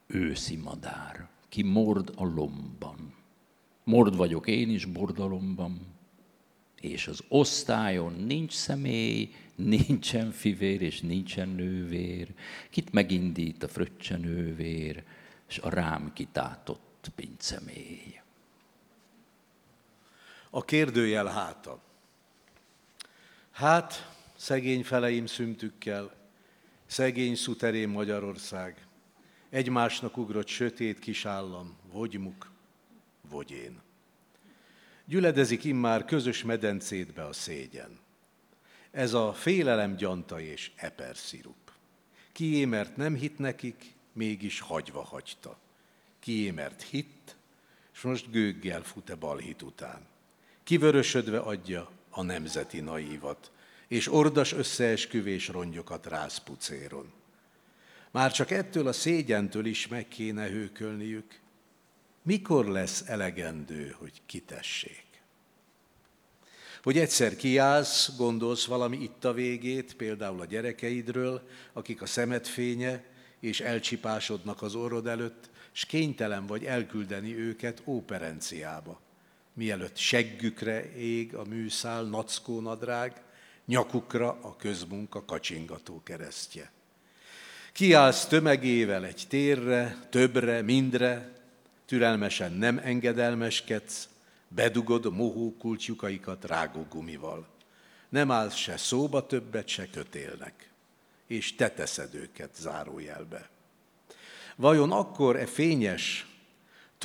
Őszi 0.08 0.56
madár, 0.56 1.28
ki 1.50 1.64
mord 1.64 2.12
a 2.16 2.26
lomban. 2.26 3.14
Mord 3.84 4.16
vagyok 4.16 4.48
én 4.48 4.70
is 4.70 4.86
bordalomban, 4.86 5.82
és 6.82 7.08
az 7.08 7.24
osztályon 7.28 8.14
nincs 8.14 8.54
személy, 8.54 9.34
nincsen 9.56 10.32
fivér 10.32 10.82
és 10.82 11.02
nincsen 11.02 11.50
nővér, 11.50 12.34
kit 12.70 12.92
megindít 12.92 13.64
a 13.64 13.68
fröccse 13.68 14.18
nővér, 14.18 15.04
és 15.48 15.58
a 15.58 15.70
rám 15.70 16.12
kitátott 16.14 17.12
pincemély. 17.16 18.24
A 20.56 20.66
kérdőjel 20.66 21.26
háta. 21.26 21.80
Hát, 23.52 24.14
szegény 24.36 24.84
feleim 24.84 25.26
szümtükkel, 25.26 26.16
szegény 26.86 27.36
szuterén 27.36 27.90
Magyarország, 27.90 28.88
egymásnak 29.50 30.18
ugrott 30.18 30.48
sötét 30.48 31.00
kis 31.00 31.26
állam, 31.26 31.78
vagy 31.92 32.20
vagy 33.30 33.52
én. 33.52 33.82
Gyüledezik 35.06 35.64
immár 35.64 36.06
közös 36.06 36.44
medencétbe 36.44 37.26
a 37.26 37.34
szégyen. 37.34 38.00
Ez 38.92 39.14
a 39.14 39.34
félelem 39.34 39.96
gyanta 39.96 40.40
és 40.40 40.72
eperszirup. 40.76 41.72
Kié, 42.32 42.66
mert 42.66 42.98
nem 42.98 43.16
hit 43.16 43.40
nekik, 43.40 43.94
mégis 44.14 44.60
hagyva 44.60 45.04
hagyta. 45.04 45.58
Kié, 46.20 46.52
mert 46.52 46.82
hitt, 46.82 47.36
és 47.94 48.02
most 48.02 48.32
gőggel 48.32 48.84
fut-e 48.84 49.16
balhit 49.16 49.62
után. 49.62 50.14
Kivörösödve 50.66 51.40
adja 51.40 51.90
a 52.10 52.22
nemzeti 52.22 52.80
naívat, 52.80 53.52
és 53.88 54.12
ordas 54.12 54.54
összeesküvés 54.54 55.48
rongyokat 55.48 56.06
ráz 56.06 56.38
pucéron. 56.38 57.12
Már 58.12 58.32
csak 58.32 58.52
ettől 58.52 58.88
a 58.88 58.94
szégyentől 58.94 59.66
is 59.66 59.88
meg 59.88 60.08
kéne 60.08 60.48
hőkölniük. 60.48 61.40
Mikor 62.22 62.66
lesz 62.66 63.04
elegendő, 63.08 63.96
hogy 64.00 64.22
kitessék? 64.26 65.06
Hogy 66.84 66.98
egyszer 66.98 67.36
kiállsz, 67.36 68.16
gondolsz 68.18 68.66
valami 68.66 68.98
itt 68.98 69.26
a 69.26 69.34
végét, 69.34 69.96
például 69.96 70.42
a 70.42 70.46
gyerekeidről, 70.46 71.48
akik 71.74 72.02
a 72.02 72.06
szemet 72.06 72.48
fénye, 72.48 73.04
és 73.40 73.60
elcsipásodnak 73.60 74.62
az 74.62 74.76
orrod 74.76 75.08
előtt, 75.08 75.50
és 75.74 75.86
kénytelen 75.86 76.46
vagy 76.46 76.64
elküldeni 76.64 77.38
őket 77.38 77.82
óperenciába. 77.86 79.04
Mielőtt 79.58 79.98
seggükre 79.98 80.96
ég 80.96 81.36
a 81.36 81.44
műszál 81.44 82.04
nackó 82.04 82.60
nadrág, 82.60 83.22
nyakukra 83.66 84.38
a 84.42 84.56
közmunka 84.56 85.26
kacsingató 85.26 86.02
keresztje. 86.04 86.72
Kiállsz 87.72 88.26
tömegével 88.26 89.06
egy 89.06 89.26
térre, 89.28 89.98
többre, 90.10 90.62
mindre, 90.62 91.34
türelmesen 91.86 92.52
nem 92.52 92.78
engedelmeskedsz, 92.84 94.10
bedugod 94.48 95.14
mohókult 95.14 95.86
lyukaikat 95.86 96.46
rágógumival. 96.46 97.48
Nem 98.10 98.32
állsz 98.32 98.56
se 98.56 98.78
szóba 98.78 99.26
többet, 99.26 99.68
se 99.68 99.90
kötélnek, 99.90 100.70
és 101.28 101.56
te 101.56 101.70
teszed 101.70 102.14
őket 102.14 102.56
zárójelbe. 102.56 103.50
Vajon 104.56 104.92
akkor 104.92 105.36
e 105.36 105.46
fényes, 105.46 106.28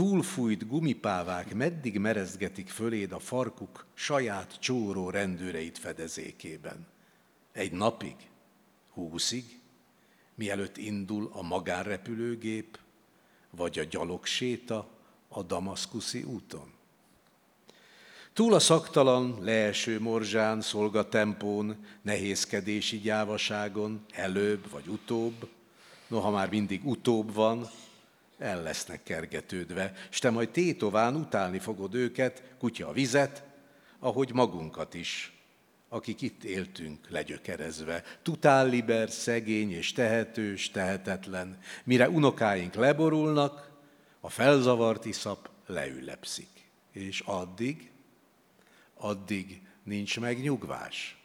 túlfújt 0.00 0.66
gumipávák 0.66 1.54
meddig 1.54 1.98
merezgetik 1.98 2.68
föléd 2.68 3.12
a 3.12 3.18
farkuk 3.18 3.86
saját 3.94 4.56
csóró 4.60 5.10
rendőreit 5.10 5.78
fedezékében? 5.78 6.86
Egy 7.52 7.72
napig? 7.72 8.16
Húszig? 8.92 9.60
Mielőtt 10.34 10.76
indul 10.76 11.30
a 11.32 11.42
magánrepülőgép, 11.42 12.78
vagy 13.50 13.78
a 13.78 13.84
gyalogséta 13.84 14.88
a 15.28 15.42
damaszkuszi 15.42 16.22
úton? 16.22 16.72
Túl 18.32 18.54
a 18.54 18.58
szaktalan, 18.58 19.38
leeső 19.40 20.00
morzsán, 20.00 20.60
szolgatempón, 20.60 21.84
nehézkedési 22.02 22.98
gyávaságon, 22.98 24.04
előbb 24.12 24.70
vagy 24.70 24.86
utóbb, 24.86 25.48
noha 26.08 26.30
már 26.30 26.48
mindig 26.48 26.86
utóbb 26.86 27.34
van, 27.34 27.68
el 28.40 28.62
lesznek 28.62 29.02
kergetődve, 29.02 29.92
s 30.08 30.18
te 30.18 30.30
majd 30.30 30.48
tétován 30.48 31.14
utálni 31.16 31.58
fogod 31.58 31.94
őket, 31.94 32.42
kutya 32.58 32.88
a 32.88 32.92
vizet, 32.92 33.42
ahogy 33.98 34.32
magunkat 34.32 34.94
is, 34.94 35.32
akik 35.88 36.20
itt 36.20 36.44
éltünk 36.44 37.10
legyökerezve. 37.10 38.02
Tutál 38.22 38.68
liber, 38.68 39.10
szegény 39.10 39.72
és 39.72 39.92
tehetős, 39.92 40.70
tehetetlen, 40.70 41.58
mire 41.84 42.08
unokáink 42.08 42.74
leborulnak, 42.74 43.70
a 44.20 44.28
felzavart 44.28 45.04
iszap 45.04 45.50
leülepszik. 45.66 46.48
És 46.92 47.20
addig, 47.20 47.90
addig 48.94 49.62
nincs 49.82 50.20
meg 50.20 50.40
nyugvás. 50.40 51.18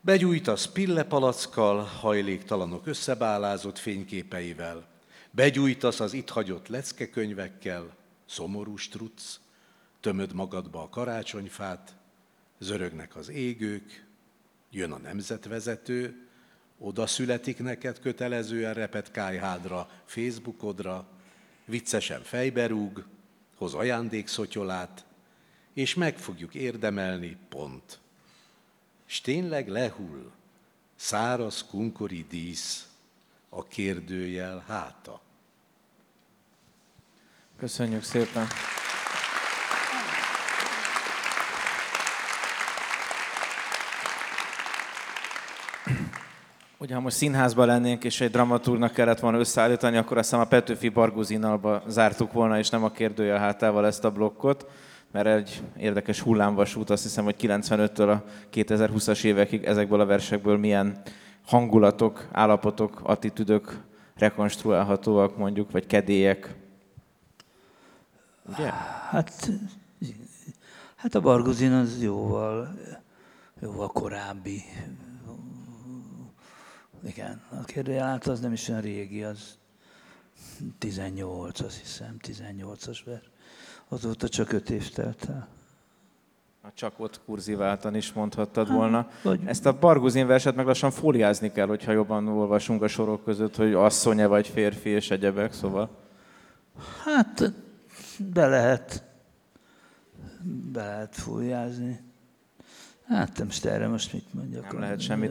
Begyújtasz 0.00 0.66
pillepalackkal, 0.66 1.84
hajléktalanok 1.84 2.86
összebálázott 2.86 3.78
fényképeivel, 3.78 4.89
begyújtasz 5.30 6.00
az 6.00 6.12
itt 6.12 6.28
hagyott 6.28 6.68
leckekönyvekkel, 6.68 7.96
szomorú 8.26 8.76
struc, 8.76 9.38
tömöd 10.00 10.32
magadba 10.32 10.82
a 10.82 10.88
karácsonyfát, 10.88 11.96
zörögnek 12.58 13.16
az 13.16 13.28
égők, 13.28 14.06
jön 14.70 14.92
a 14.92 14.98
nemzetvezető, 14.98 16.28
oda 16.78 17.06
születik 17.06 17.58
neked 17.58 18.00
kötelezően 18.00 18.74
repet 18.74 19.10
kájhádra, 19.10 19.90
Facebookodra, 20.04 21.08
viccesen 21.64 22.22
fejberúg, 22.22 23.04
hoz 23.56 23.74
ajándékszotyolát, 23.74 25.04
és 25.72 25.94
meg 25.94 26.18
fogjuk 26.18 26.54
érdemelni, 26.54 27.36
pont. 27.48 28.00
És 29.06 29.20
tényleg 29.20 29.68
lehull, 29.68 30.30
száraz 30.96 31.64
kunkori 31.64 32.26
dísz, 32.28 32.89
a 33.50 33.66
kérdőjel 33.68 34.64
háta. 34.68 35.20
Köszönjük 37.58 38.02
szépen! 38.02 38.46
Ugye, 46.78 46.94
ha 46.94 47.00
most 47.00 47.16
színházban 47.16 47.66
lennénk, 47.66 48.04
és 48.04 48.20
egy 48.20 48.30
dramatúrnak 48.30 48.92
kellett 48.92 49.20
volna 49.20 49.38
összeállítani, 49.38 49.96
akkor 49.96 50.18
azt 50.18 50.28
hiszem 50.28 50.44
a 50.44 50.48
Petőfi 50.48 50.88
Barguzinalba 50.88 51.82
zártuk 51.86 52.32
volna, 52.32 52.58
és 52.58 52.68
nem 52.68 52.84
a 52.84 52.90
kérdőjel 52.90 53.38
hátával 53.38 53.86
ezt 53.86 54.04
a 54.04 54.10
blokkot, 54.10 54.66
mert 55.12 55.26
egy 55.26 55.62
érdekes 55.76 56.20
hullámvasút, 56.20 56.90
azt 56.90 57.02
hiszem, 57.02 57.24
hogy 57.24 57.34
95-től 57.40 58.12
a 58.12 58.24
2020-as 58.52 59.24
évekig 59.24 59.64
ezekből 59.64 60.00
a 60.00 60.06
versekből 60.06 60.58
milyen 60.58 61.02
hangulatok, 61.50 62.28
állapotok, 62.32 63.00
attitűdök 63.02 63.82
rekonstruálhatóak 64.14 65.36
mondjuk, 65.36 65.70
vagy 65.70 65.86
kedélyek. 65.86 66.54
Ugye? 68.48 68.70
Hát, 69.10 69.50
hát 70.96 71.14
a 71.14 71.20
Barguzin 71.20 71.72
az 71.72 72.02
jóval, 72.02 72.74
jóval 73.60 73.88
korábbi. 73.88 74.62
Igen, 77.04 77.42
a 77.60 77.64
kérdőjelát 77.64 78.26
az 78.26 78.40
nem 78.40 78.52
is 78.52 78.68
olyan 78.68 78.80
régi, 78.80 79.22
az 79.22 79.58
18, 80.78 81.60
azt 81.60 81.78
hiszem, 81.78 82.16
18-as 82.22 82.98
ver. 83.04 83.22
Azóta 83.88 84.28
csak 84.28 84.52
öt 84.52 84.70
év 84.70 84.90
telt 84.90 85.28
el. 85.28 85.48
Csak 86.74 86.92
ott 86.96 87.20
kurziváltan 87.24 87.94
is 87.94 88.12
mondhattad 88.12 88.72
volna. 88.72 89.08
vagy- 89.22 89.40
Ezt 89.44 89.66
a 89.66 89.78
Barguzin 89.78 90.26
verset 90.26 90.54
meg 90.54 90.66
lassan 90.66 90.90
fóliázni 90.90 91.52
kell, 91.52 91.66
hogyha 91.66 91.92
jobban 91.92 92.28
olvasunk 92.28 92.82
a 92.82 92.88
sorok 92.88 93.24
között, 93.24 93.56
hogy 93.56 93.72
asszony 93.74 94.26
vagy 94.28 94.48
férfi 94.48 94.88
és 94.88 95.10
egyebek, 95.10 95.52
szóval. 95.52 95.88
Hát, 97.04 97.52
be 98.34 98.46
lehet, 98.46 99.04
be 100.72 100.82
lehet 100.84 101.14
fújázni. 101.16 102.00
Hát 103.10 103.38
nem 103.38 103.46
is 103.46 103.60
erre 103.60 103.88
most 103.88 104.12
mit 104.12 104.24
mondjak. 104.30 104.72
Nem 104.72 104.80
lehet 104.80 105.00
semmit. 105.00 105.30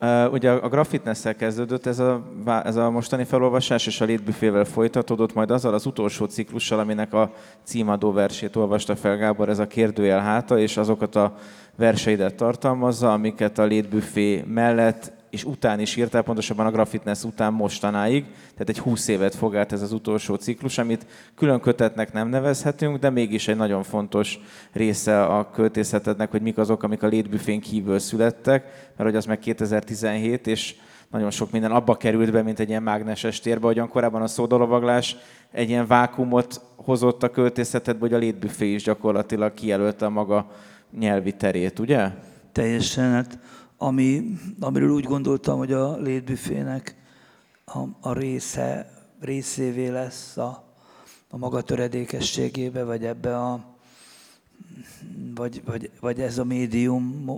Uh, 0.00 0.32
ugye 0.32 0.50
a 0.50 0.68
Graffitness-szel 0.68 1.34
kezdődött 1.34 1.86
ez 1.86 1.98
a, 1.98 2.24
ez 2.64 2.76
a 2.76 2.90
mostani 2.90 3.24
felolvasás, 3.24 3.86
és 3.86 4.00
a 4.00 4.04
létbüfével 4.04 4.64
folytatódott, 4.64 5.34
majd 5.34 5.50
azzal 5.50 5.74
az 5.74 5.86
utolsó 5.86 6.24
ciklussal, 6.24 6.78
aminek 6.78 7.12
a 7.12 7.32
címadó 7.62 8.12
versét 8.12 8.56
olvasta 8.56 8.96
fel 8.96 9.16
Gábor, 9.16 9.48
ez 9.48 9.58
a 9.58 9.66
kérdőjel 9.66 10.20
háta, 10.20 10.58
és 10.58 10.76
azokat 10.76 11.14
a 11.14 11.34
verseidet 11.76 12.34
tartalmazza, 12.34 13.12
amiket 13.12 13.58
a 13.58 13.64
létbüfé 13.64 14.44
mellett 14.46 15.12
és 15.30 15.44
után 15.44 15.80
is 15.80 15.96
írtál, 15.96 16.22
pontosabban 16.22 16.66
a 16.66 16.70
Graffitness 16.70 17.24
után 17.24 17.52
mostanáig, 17.52 18.24
tehát 18.52 18.68
egy 18.68 18.78
20 18.78 19.08
évet 19.08 19.34
fog 19.34 19.56
át 19.56 19.72
ez 19.72 19.82
az 19.82 19.92
utolsó 19.92 20.34
ciklus, 20.34 20.78
amit 20.78 21.06
külön 21.34 21.60
kötetnek 21.60 22.12
nem 22.12 22.28
nevezhetünk, 22.28 22.98
de 22.98 23.10
mégis 23.10 23.48
egy 23.48 23.56
nagyon 23.56 23.82
fontos 23.82 24.40
része 24.72 25.24
a 25.24 25.50
költészetednek, 25.50 26.30
hogy 26.30 26.42
mik 26.42 26.58
azok, 26.58 26.82
amik 26.82 27.02
a 27.02 27.06
létbüfén 27.06 27.60
kívül 27.60 27.98
születtek, 27.98 28.62
mert 28.96 29.10
hogy 29.10 29.16
az 29.16 29.24
meg 29.24 29.38
2017, 29.38 30.46
és 30.46 30.74
nagyon 31.10 31.30
sok 31.30 31.50
minden 31.50 31.72
abba 31.72 31.96
került 31.96 32.32
be, 32.32 32.42
mint 32.42 32.58
egy 32.58 32.68
ilyen 32.68 32.82
mágneses 32.82 33.40
térbe, 33.40 33.64
ahogyan 33.64 33.88
korábban 33.88 34.22
a 34.22 34.26
szódalovaglás 34.26 35.16
egy 35.52 35.68
ilyen 35.68 35.86
vákumot 35.86 36.60
hozott 36.76 37.22
a 37.22 37.30
költészetedbe, 37.30 38.00
hogy 38.00 38.14
a 38.14 38.18
létbüfé 38.18 38.72
is 38.72 38.82
gyakorlatilag 38.82 39.54
kijelölte 39.54 40.06
a 40.06 40.10
maga 40.10 40.50
nyelvi 40.98 41.32
terét, 41.32 41.78
ugye? 41.78 42.08
Teljesen, 42.52 43.12
hát 43.12 43.38
ami, 43.78 44.38
amiről 44.60 44.90
úgy 44.90 45.04
gondoltam, 45.04 45.58
hogy 45.58 45.72
a 45.72 45.96
létbüfének 45.96 46.96
a, 47.64 47.78
a 48.00 48.12
része, 48.12 48.92
részévé 49.20 49.88
lesz 49.88 50.36
a, 50.36 50.64
a 51.30 51.36
maga 51.36 51.62
töredékességébe, 51.62 52.84
vagy 52.84 53.04
ebbe 53.04 53.38
a, 53.38 53.64
vagy, 55.34 55.62
vagy, 55.64 55.90
vagy 56.00 56.20
ez 56.20 56.38
a 56.38 56.44
médium, 56.44 57.30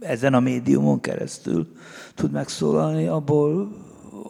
ezen 0.00 0.34
a 0.34 0.40
médiumon 0.40 1.00
keresztül 1.00 1.76
tud 2.14 2.30
megszólalni, 2.30 3.06
abból 3.06 3.76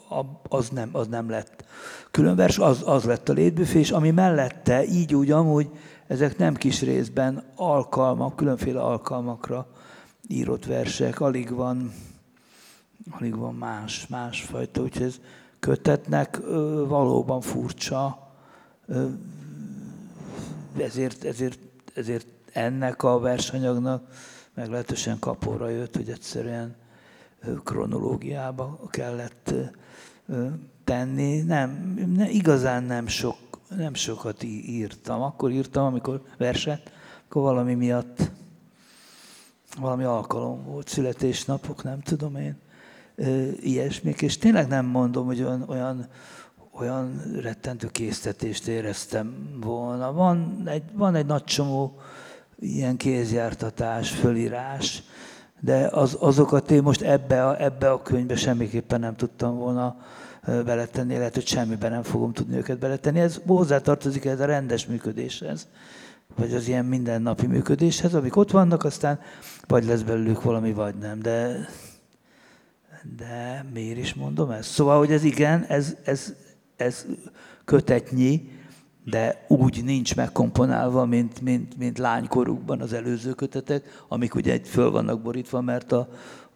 ab- 0.09 0.53
az 0.53 0.69
nem, 0.69 0.89
az 0.93 1.07
nem 1.07 1.31
lett 1.31 1.65
különvers, 2.11 2.59
az, 2.59 2.83
az 2.85 3.05
lett 3.05 3.29
a 3.29 3.33
létbüfé, 3.33 3.79
és 3.79 3.91
ami 3.91 4.11
mellette, 4.11 4.85
így 4.85 5.15
úgy 5.15 5.31
amúgy, 5.31 5.71
ezek 6.07 6.39
nem 6.39 6.55
kis 6.55 6.83
részben 6.83 7.45
alkalmak, 7.57 8.37
különféle 8.37 8.81
alkalmakra 8.81 9.67
írott 10.29 10.65
versek, 10.65 11.21
alig 11.21 11.51
van, 11.51 11.93
alig 13.11 13.37
van 13.37 13.55
más, 13.55 14.07
másfajta, 14.07 14.83
úgyhogy 14.83 15.03
ez 15.03 15.21
kötetnek 15.59 16.41
valóban 16.87 17.41
furcsa, 17.41 18.33
ezért, 20.79 21.25
ezért, 21.25 21.59
ezért 21.95 22.27
ennek 22.53 23.03
a 23.03 23.19
versanyagnak 23.19 24.03
meglehetősen 24.55 25.19
kapóra 25.19 25.69
jött, 25.69 25.97
hogy 25.97 26.09
egyszerűen 26.09 26.77
kronológiába 27.65 28.81
kellett 28.91 29.55
tenni. 30.85 31.41
Nem, 31.41 31.95
ne, 32.17 32.31
igazán 32.31 32.83
nem, 32.83 33.07
sok, 33.07 33.37
nem 33.77 33.95
sokat 33.95 34.43
írtam. 34.43 35.23
Akkor 35.23 35.51
írtam, 35.51 35.85
amikor 35.85 36.23
verset, 36.39 36.93
akkor 37.29 37.43
valami 37.43 37.75
miatt 37.75 38.31
valami 39.77 40.05
alkalom 40.05 40.65
volt, 40.65 40.89
születésnapok, 40.89 41.85
nem 41.85 42.01
tudom 42.01 42.37
én, 42.37 42.57
ilyesmik, 43.61 44.23
és 44.23 44.39
tényleg 44.39 44.69
nem 44.69 44.87
mondom, 44.87 45.27
hogy 45.27 45.43
olyan, 45.43 45.65
olyan, 45.69 47.23
rettentő 47.41 47.89
késztetést 47.89 48.67
éreztem 48.67 49.57
volna. 49.61 50.13
Van 50.13 50.63
egy, 50.67 50.83
van 50.93 51.15
egy 51.15 51.27
nagy 51.27 51.45
csomó 51.45 52.01
ilyen 52.59 52.97
kézjártatás, 52.97 54.11
fölírás, 54.11 55.03
de 55.61 55.89
az, 55.93 56.17
azokat 56.21 56.71
én 56.71 56.83
most 56.83 57.03
ebbe 57.03 57.47
a, 57.47 57.63
ebbe 57.63 57.91
a 57.91 58.03
könyvbe 58.03 58.37
semmiképpen 58.37 59.01
nem 59.01 59.17
tudtam 59.17 59.57
volna 59.57 59.97
beletenni, 60.47 61.17
lehet, 61.17 61.35
hogy 61.35 61.47
semmiben 61.47 61.91
nem 61.91 62.03
fogom 62.03 62.33
tudni 62.33 62.57
őket 62.57 62.79
beletenni. 62.79 63.21
Ez 63.21 63.41
hozzátartozik 63.47 64.25
ez 64.25 64.41
a 64.41 64.45
rendes 64.45 64.87
működéshez, 64.87 65.69
vagy 66.39 66.55
az 66.55 66.69
ilyen 66.69 66.85
mindennapi 66.85 67.47
működéshez, 67.47 68.15
amik 68.15 68.37
ott 68.37 68.51
vannak, 68.51 68.85
aztán 68.85 69.21
vagy 69.67 69.85
lesz 69.85 70.03
belőlük 70.03 70.43
valami, 70.43 70.73
vagy 70.73 70.95
nem. 70.95 71.21
De, 71.21 71.69
de 73.17 73.65
miért 73.73 73.99
is 73.99 74.15
mondom 74.15 74.51
ezt? 74.51 74.71
Szóval, 74.71 74.99
hogy 74.99 75.13
ez 75.13 75.25
igen, 75.25 75.65
ez, 75.65 75.97
ez, 76.05 76.35
ez 76.77 77.07
kötetnyi, 77.65 78.51
de 79.05 79.45
úgy 79.49 79.85
nincs 79.85 80.17
megkomponálva, 80.17 81.05
mint, 81.05 81.41
mint, 81.41 81.77
mint 81.77 81.99
lánykorukban 81.99 82.81
az 82.81 82.93
előző 82.93 83.33
kötetek, 83.33 84.05
amik 84.09 84.35
ugye 84.35 84.61
föl 84.65 84.91
vannak 84.91 85.23
borítva, 85.23 85.61
mert 85.61 85.93
a, 85.93 86.09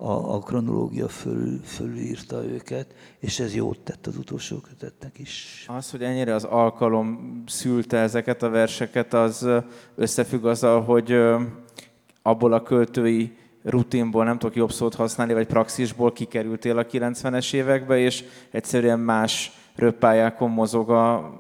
a, 0.03 0.35
a 0.35 0.39
kronológia 0.39 1.09
föl, 1.09 1.61
fölírta 1.65 2.45
őket, 2.45 2.95
és 3.19 3.41
ez 3.41 3.55
jót 3.55 3.79
tett 3.79 4.07
az 4.07 4.17
utolsó 4.17 4.57
kötetnek 4.57 5.19
is. 5.19 5.65
Az, 5.69 5.91
hogy 5.91 6.03
ennyire 6.03 6.35
az 6.35 6.45
alkalom 6.45 7.43
szülte 7.47 7.99
ezeket 7.99 8.43
a 8.43 8.49
verseket, 8.49 9.15
az 9.15 9.49
összefügg 9.95 10.45
azzal, 10.45 10.83
hogy 10.83 11.19
abból 12.23 12.53
a 12.53 12.63
költői 12.63 13.37
rutinból, 13.63 14.25
nem 14.25 14.39
tudok 14.39 14.57
jobb 14.57 14.73
szót 14.73 14.95
használni, 14.95 15.33
vagy 15.33 15.47
praxisból 15.47 16.13
kikerültél 16.13 16.79
a 16.79 16.87
90-es 16.87 17.55
évekbe, 17.55 17.99
és 17.99 18.25
egyszerűen 18.51 19.01
más 19.01 19.53
röppályákon 19.75 20.51
mozog 20.51 20.91
a 20.91 21.33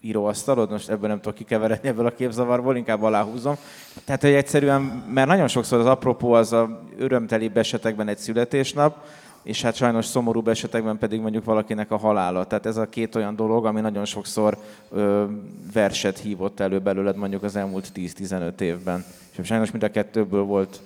íróasztalod, 0.00 0.70
most 0.70 0.88
ebből 0.88 1.08
nem 1.08 1.20
tudok 1.20 1.34
kikeveredni 1.34 1.88
ebből 1.88 2.06
a 2.06 2.14
képzavarból, 2.14 2.76
inkább 2.76 3.02
aláhúzom. 3.02 3.56
Tehát, 4.04 4.20
hogy 4.20 4.32
egyszerűen, 4.32 4.80
mert 5.12 5.28
nagyon 5.28 5.48
sokszor 5.48 5.78
az 5.78 5.86
apropó 5.86 6.32
az 6.32 6.52
a 6.52 6.82
örömtelibb 6.98 7.56
esetekben 7.56 8.08
egy 8.08 8.18
születésnap, 8.18 9.04
és 9.42 9.62
hát 9.62 9.74
sajnos 9.74 10.04
szomorúbb 10.04 10.48
esetekben 10.48 10.98
pedig 10.98 11.20
mondjuk 11.20 11.44
valakinek 11.44 11.90
a 11.90 11.96
halála. 11.96 12.44
Tehát 12.44 12.66
ez 12.66 12.76
a 12.76 12.88
két 12.88 13.14
olyan 13.14 13.36
dolog, 13.36 13.66
ami 13.66 13.80
nagyon 13.80 14.04
sokszor 14.04 14.58
ö, 14.90 15.24
verset 15.72 16.18
hívott 16.18 16.60
elő 16.60 16.78
belőled 16.78 17.16
mondjuk 17.16 17.42
az 17.42 17.56
elmúlt 17.56 17.92
10-15 17.94 18.60
évben. 18.60 19.04
És 19.38 19.46
sajnos 19.46 19.70
mind 19.70 19.82
a 19.82 19.90
kettőből 19.90 20.42
volt, 20.42 20.80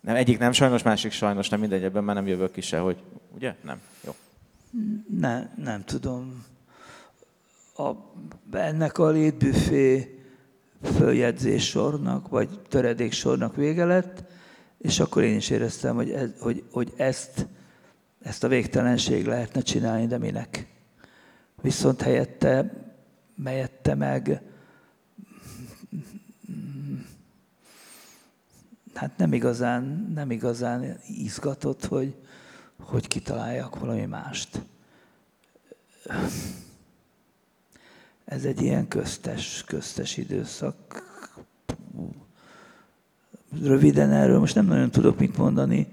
nem, 0.00 0.16
egyik 0.16 0.38
nem 0.38 0.52
sajnos, 0.52 0.82
másik 0.82 1.12
sajnos, 1.12 1.48
nem 1.48 1.60
mindegy, 1.60 1.82
ebben 1.82 2.04
már 2.04 2.14
nem 2.14 2.26
jövök 2.26 2.52
ki 2.52 2.60
se, 2.60 2.78
hogy 2.78 2.96
ugye? 3.34 3.54
Nem. 3.64 3.80
Jó. 4.04 4.14
Ne, 5.18 5.48
nem 5.56 5.84
tudom. 5.84 6.44
A, 7.82 8.12
ennek 8.52 8.98
a 8.98 9.10
létbüfé 9.10 10.18
följegyzés 10.82 11.74
vagy 12.28 12.60
töredék 12.68 13.12
vége 13.54 13.84
lett, 13.84 14.24
és 14.78 15.00
akkor 15.00 15.22
én 15.22 15.36
is 15.36 15.50
éreztem, 15.50 15.94
hogy, 15.94 16.10
ez, 16.10 16.30
hogy, 16.38 16.64
hogy 16.70 16.92
ezt, 16.96 17.46
ezt 18.22 18.44
a 18.44 18.48
végtelenség 18.48 19.26
lehetne 19.26 19.60
csinálni, 19.60 20.06
de 20.06 20.18
minek? 20.18 20.66
Viszont 21.62 22.02
helyette, 22.02 22.72
melyette 23.34 23.94
meg 23.94 24.42
hát 28.94 29.16
nem 29.16 29.32
igazán, 29.32 30.12
nem 30.14 30.30
igazán 30.30 30.98
izgatott, 31.06 31.84
hogy, 31.84 32.14
hogy 32.80 33.08
kitaláljak 33.08 33.78
valami 33.78 34.04
mást. 34.04 34.62
Ez 38.24 38.44
egy 38.44 38.62
ilyen 38.62 38.88
köztes, 38.88 39.64
köztes 39.66 40.16
időszak. 40.16 40.74
Röviden 43.62 44.10
erről 44.12 44.38
most 44.38 44.54
nem 44.54 44.66
nagyon 44.66 44.90
tudok 44.90 45.18
mit 45.18 45.36
mondani. 45.36 45.86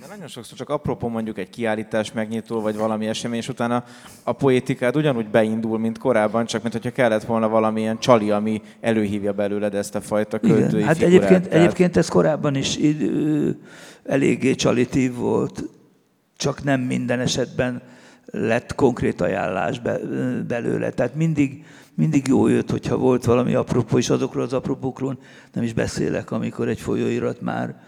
De 0.00 0.06
nagyon 0.08 0.26
sokszor 0.28 0.58
csak 0.58 0.68
apropó 0.68 1.08
mondjuk 1.08 1.38
egy 1.38 1.50
kiállítás 1.50 2.12
megnyitó, 2.12 2.60
vagy 2.60 2.76
valami 2.76 3.06
esemény, 3.06 3.38
és 3.38 3.48
utána 3.48 3.84
a 4.22 4.32
poétikád 4.32 4.96
ugyanúgy 4.96 5.28
beindul, 5.28 5.78
mint 5.78 5.98
korábban, 5.98 6.46
csak 6.46 6.62
mint 6.62 6.74
hogyha 6.74 6.90
kellett 6.92 7.24
volna 7.24 7.48
valamilyen 7.48 7.98
csali, 7.98 8.30
ami 8.30 8.62
előhívja 8.80 9.32
belőled 9.32 9.74
ezt 9.74 9.94
a 9.94 10.00
fajta 10.00 10.38
költői 10.38 10.68
Igen, 10.80 10.82
hát 10.86 10.96
figurát. 10.96 11.14
egyébként, 11.14 11.42
Tehát- 11.48 11.62
egyébként 11.64 11.96
ez 11.96 12.08
korábban 12.08 12.54
is 12.54 12.78
ö, 12.78 13.50
eléggé 14.04 14.54
csalitív 14.54 15.14
volt, 15.14 15.64
csak 16.36 16.62
nem 16.64 16.80
minden 16.80 17.20
esetben 17.20 17.82
lett 18.26 18.74
konkrét 18.74 19.20
ajánlás 19.20 19.78
be, 19.78 19.98
belőle. 20.48 20.90
Tehát 20.90 21.14
mindig, 21.14 21.64
mindig 21.94 22.26
jó 22.26 22.48
jött, 22.48 22.70
hogyha 22.70 22.96
volt 22.96 23.24
valami 23.24 23.54
apropó, 23.54 23.98
és 23.98 24.10
azokról 24.10 24.42
az 24.42 24.52
apropókról 24.52 25.18
nem 25.52 25.64
is 25.64 25.72
beszélek, 25.72 26.30
amikor 26.30 26.68
egy 26.68 26.80
folyóirat 26.80 27.40
már, 27.40 27.82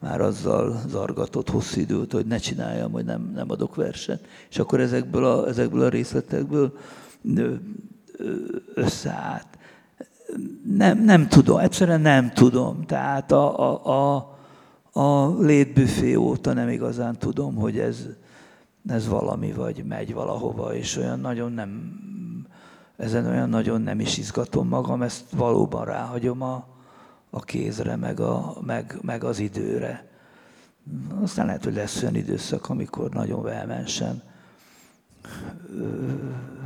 már 0.00 0.20
azzal 0.20 0.80
zargatott 0.88 1.50
hosszú 1.50 1.80
időt, 1.80 2.12
hogy 2.12 2.26
ne 2.26 2.36
csináljam, 2.36 2.92
hogy 2.92 3.04
nem, 3.04 3.32
nem 3.34 3.50
adok 3.50 3.74
verset. 3.74 4.26
És 4.50 4.58
akkor 4.58 4.80
ezekből 4.80 5.24
a, 5.24 5.48
ezekből 5.48 5.82
a 5.82 5.88
részletekből 5.88 6.78
összeállt 8.74 9.46
nem, 10.76 11.04
nem 11.04 11.28
tudom, 11.28 11.58
egyszerűen 11.58 12.00
nem 12.00 12.32
tudom. 12.32 12.84
Tehát 12.86 13.32
a, 13.32 13.58
a, 13.58 13.86
a, 13.90 14.30
a 15.00 15.36
létbüfé 15.40 16.14
óta 16.14 16.52
nem 16.52 16.68
igazán 16.68 17.18
tudom, 17.18 17.54
hogy 17.54 17.78
ez, 17.78 18.06
ez 18.86 19.08
valami, 19.08 19.52
vagy 19.52 19.84
megy 19.84 20.12
valahova, 20.14 20.74
és 20.74 20.96
olyan 20.96 21.20
nagyon 21.20 21.52
nem, 21.52 22.00
ezen 22.96 23.26
olyan 23.26 23.48
nagyon 23.48 23.80
nem 23.80 24.00
is 24.00 24.18
izgatom 24.18 24.68
magam, 24.68 25.02
ezt 25.02 25.30
valóban 25.30 25.84
ráhagyom 25.84 26.42
a, 26.42 26.66
a 27.30 27.40
kézre, 27.40 27.96
meg, 27.96 28.20
a, 28.20 28.56
meg, 28.60 28.98
meg 29.02 29.24
az 29.24 29.38
időre. 29.38 30.10
Aztán 31.22 31.46
lehet, 31.46 31.64
hogy 31.64 31.74
lesz 31.74 32.02
olyan 32.02 32.14
időszak, 32.14 32.68
amikor 32.68 33.10
nagyon 33.10 33.42
vehemensen 33.42 34.22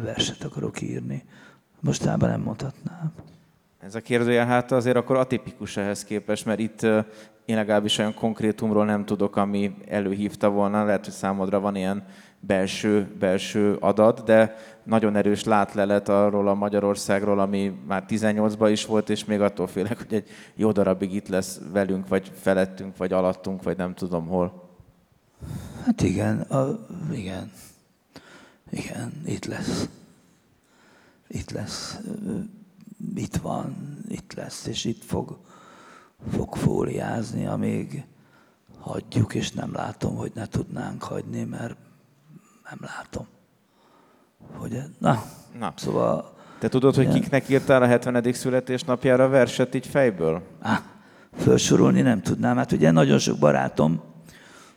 verset 0.02 0.44
akarok 0.44 0.80
írni. 0.80 1.24
Mostában 1.80 2.28
nem 2.28 2.40
mondhatnám. 2.40 3.12
Ez 3.86 3.94
a 3.94 4.00
kérdője 4.00 4.44
hát 4.44 4.72
azért 4.72 4.96
akkor 4.96 5.16
atipikus 5.16 5.76
ehhez 5.76 6.04
képest, 6.04 6.44
mert 6.44 6.58
itt 6.58 6.82
én 7.44 7.56
legalábbis 7.56 7.98
olyan 7.98 8.14
konkrétumról 8.14 8.84
nem 8.84 9.04
tudok, 9.04 9.36
ami 9.36 9.74
előhívta 9.88 10.50
volna. 10.50 10.84
Lehet, 10.84 11.04
hogy 11.04 11.14
számodra 11.14 11.60
van 11.60 11.76
ilyen 11.76 12.04
belső, 12.40 13.08
belső 13.18 13.76
adat, 13.80 14.24
de 14.24 14.56
nagyon 14.84 15.16
erős 15.16 15.44
látlelet 15.44 16.08
arról 16.08 16.48
a 16.48 16.54
Magyarországról, 16.54 17.38
ami 17.38 17.80
már 17.86 18.04
18-ban 18.08 18.68
is 18.70 18.86
volt, 18.86 19.10
és 19.10 19.24
még 19.24 19.40
attól 19.40 19.66
félek, 19.66 19.98
hogy 19.98 20.14
egy 20.14 20.28
jó 20.54 20.72
darabig 20.72 21.14
itt 21.14 21.28
lesz 21.28 21.60
velünk, 21.72 22.08
vagy 22.08 22.32
felettünk, 22.40 22.96
vagy 22.96 23.12
alattunk, 23.12 23.62
vagy 23.62 23.76
nem 23.76 23.94
tudom 23.94 24.26
hol. 24.26 24.70
Hát 25.84 26.02
igen, 26.02 26.40
a, 26.40 26.86
igen, 27.12 27.52
igen, 28.70 29.12
itt 29.26 29.44
lesz. 29.44 29.88
Itt 31.28 31.50
lesz. 31.50 31.98
Itt 33.14 33.36
van, 33.36 33.96
itt 34.08 34.32
lesz, 34.32 34.66
és 34.66 34.84
itt 34.84 35.04
fog, 35.04 35.38
fog 36.30 36.56
fóliázni, 36.56 37.46
amíg 37.46 38.04
hagyjuk, 38.78 39.34
és 39.34 39.52
nem 39.52 39.72
látom, 39.72 40.16
hogy 40.16 40.32
ne 40.34 40.46
tudnánk 40.46 41.02
hagyni, 41.02 41.44
mert 41.44 41.76
nem 42.70 42.78
látom. 42.80 43.26
Hogy, 44.56 44.82
na, 44.98 45.22
Na. 45.58 45.72
szóval... 45.76 46.34
Te 46.58 46.68
tudod, 46.68 46.94
hogy 46.94 47.04
Igen. 47.04 47.20
kiknek 47.20 47.48
írtál 47.48 47.82
a 47.82 47.86
70. 47.86 48.32
születésnapjára 48.32 49.24
a 49.24 49.28
verset 49.28 49.74
így 49.74 49.86
fejből? 49.86 50.42
Á, 50.60 50.82
felsorolni 51.32 52.00
nem 52.00 52.22
tudnám. 52.22 52.56
Hát 52.56 52.72
ugye 52.72 52.90
nagyon 52.90 53.18
sok 53.18 53.38
barátom 53.38 54.02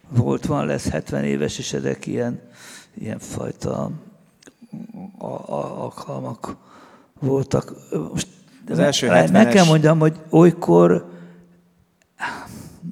volt, 0.10 0.46
van, 0.46 0.66
lesz 0.66 0.90
70 0.90 1.24
éves, 1.24 1.58
és 1.58 1.74
ezek 1.74 2.06
ilyen, 2.06 2.42
ilyen 2.94 3.20
fajta 3.20 3.92
a, 5.18 5.26
a, 5.26 5.82
alkalmak 5.82 6.56
voltak. 7.20 7.74
Most 8.12 8.28
Az 8.70 8.80
első 8.80 9.08
meg, 9.08 9.32
meg 9.32 9.48
70-es 9.48 9.54
kell 9.54 9.66
mondjam, 9.66 10.00
hogy 10.00 10.20
olykor, 10.30 11.10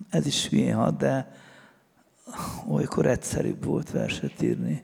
ez 0.10 0.26
is 0.26 0.48
hülyén 0.48 0.76
hat, 0.76 0.98
de 0.98 1.36
olykor 2.68 3.06
egyszerűbb 3.06 3.64
volt 3.66 3.92
verset 3.92 4.42
írni. 4.42 4.84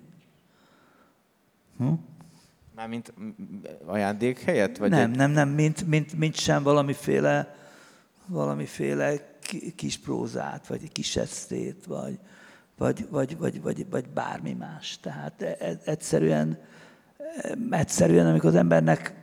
Mármint 2.76 3.14
m- 3.18 3.38
m- 3.38 3.68
ajándék 3.86 4.40
helyett? 4.40 4.78
Vagy 4.78 4.90
nem, 4.90 5.12
egy- 5.12 5.18
nem, 5.18 5.32
nem, 5.32 5.50
mint, 5.50 5.88
mint, 5.88 6.18
mint 6.18 6.36
sem 6.36 6.64
valamiféle, 6.64 7.56
valamiféle 8.26 9.38
ki- 9.42 9.74
kis 9.76 9.98
prózát, 9.98 10.68
vagy 10.68 10.92
kis 10.92 11.16
esztét, 11.16 11.86
vagy, 11.88 12.20
vagy, 12.78 13.08
vagy, 13.10 13.38
vagy, 13.38 13.62
vagy, 13.62 13.90
vagy 13.90 14.08
bármi 14.08 14.54
más. 14.54 14.98
Tehát 15.02 15.42
e- 15.42 15.58
e- 15.60 15.80
egyszerűen, 15.86 16.58
egyszerűen, 17.70 18.28
amikor 18.28 18.50
az 18.50 18.56
embernek 18.56 19.14
e- 19.16 19.23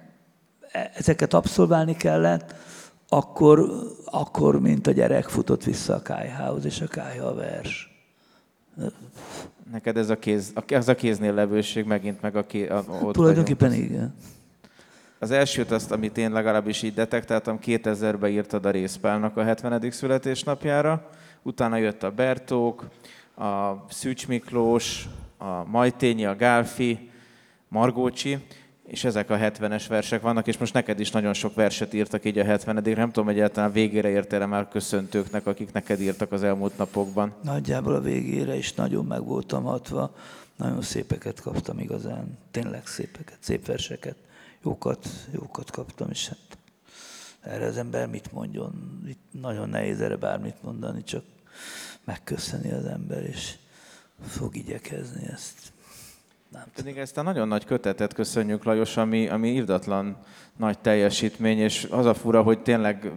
ezeket 0.72 1.34
abszolválni 1.34 1.96
kellett, 1.96 2.54
akkor, 3.08 3.70
akkor, 4.04 4.60
mint 4.60 4.86
a 4.86 4.90
gyerek 4.90 5.24
futott 5.24 5.64
vissza 5.64 5.94
a 5.94 6.02
kájhához, 6.02 6.64
és 6.64 6.80
a 6.80 6.86
kájha 6.86 7.26
a 7.26 7.34
vers. 7.34 7.88
Neked 9.70 9.96
ez 9.96 10.10
a, 10.10 10.18
kéz, 10.18 10.52
a- 10.54 10.72
ez 10.72 10.88
a 10.88 10.94
kéznél 10.94 11.34
levőség 11.34 11.84
megint 11.84 12.22
meg 12.22 12.36
a 12.36 12.46
ké, 12.46 12.68
a, 12.68 12.78
ott 12.78 12.86
vagyunk. 12.86 13.12
Tulajdonképpen 13.12 13.72
igen. 13.72 14.14
Az 15.18 15.30
elsőt, 15.30 15.70
azt, 15.70 15.90
amit 15.90 16.18
én 16.18 16.32
legalábbis 16.32 16.82
így 16.82 16.94
detektáltam, 16.94 17.58
2000-ben 17.64 18.30
írtad 18.30 18.64
a 18.64 18.70
Részpálnak 18.70 19.36
a 19.36 19.42
70. 19.42 19.90
születésnapjára, 19.90 21.10
utána 21.42 21.76
jött 21.76 22.02
a 22.02 22.10
Bertók, 22.10 22.88
a 23.36 23.72
Szűcs 23.88 24.28
Miklós, 24.28 25.08
a 25.38 25.64
Majtényi, 25.64 26.24
a 26.24 26.36
Gálfi, 26.36 27.10
Margócsi, 27.68 28.38
és 28.90 29.04
ezek 29.04 29.30
a 29.30 29.36
70-es 29.36 29.84
versek 29.88 30.20
vannak, 30.20 30.46
és 30.46 30.58
most 30.58 30.72
neked 30.72 31.00
is 31.00 31.10
nagyon 31.10 31.34
sok 31.34 31.54
verset 31.54 31.94
írtak 31.94 32.24
így 32.24 32.38
a 32.38 32.44
70 32.44 32.82
Nem 32.82 33.10
tudom, 33.10 33.28
egyáltalán 33.28 33.72
végére 33.72 34.08
értél 34.08 34.46
már 34.46 34.68
köszöntőknek, 34.68 35.46
akik 35.46 35.72
neked 35.72 36.00
írtak 36.00 36.32
az 36.32 36.42
elmúlt 36.42 36.76
napokban. 36.78 37.34
Nagyjából 37.42 37.94
a 37.94 38.00
végére 38.00 38.56
is 38.56 38.74
nagyon 38.74 39.04
meg 39.04 39.24
voltam 39.24 39.62
hatva, 39.62 40.14
nagyon 40.56 40.82
szépeket 40.82 41.40
kaptam 41.40 41.78
igazán, 41.78 42.38
tényleg 42.50 42.86
szépeket, 42.86 43.36
szép 43.40 43.66
verseket, 43.66 44.16
jókat, 44.62 45.08
jókat 45.32 45.70
kaptam, 45.70 46.10
és 46.10 46.28
hát 46.28 46.58
erre 47.40 47.66
az 47.66 47.76
ember 47.76 48.08
mit 48.08 48.32
mondjon? 48.32 49.02
Itt 49.06 49.40
nagyon 49.40 49.68
nehéz 49.68 50.00
erre 50.00 50.16
bármit 50.16 50.62
mondani, 50.62 51.04
csak 51.04 51.24
megköszöni 52.04 52.70
az 52.70 52.84
ember, 52.84 53.22
és 53.22 53.54
fog 54.26 54.56
igyekezni 54.56 55.26
ezt. 55.32 55.69
Nem. 56.50 56.62
Pedig 56.74 56.96
ezt 56.96 57.18
a 57.18 57.22
nagyon 57.22 57.48
nagy 57.48 57.64
kötetet 57.64 58.14
köszönjük, 58.14 58.64
Lajos, 58.64 58.96
ami, 58.96 59.28
ami 59.28 59.48
írdatlan 59.48 60.16
nagy 60.56 60.78
teljesítmény, 60.78 61.58
és 61.58 61.88
az 61.90 62.06
a 62.06 62.14
fura, 62.14 62.42
hogy 62.42 62.62
tényleg 62.62 63.12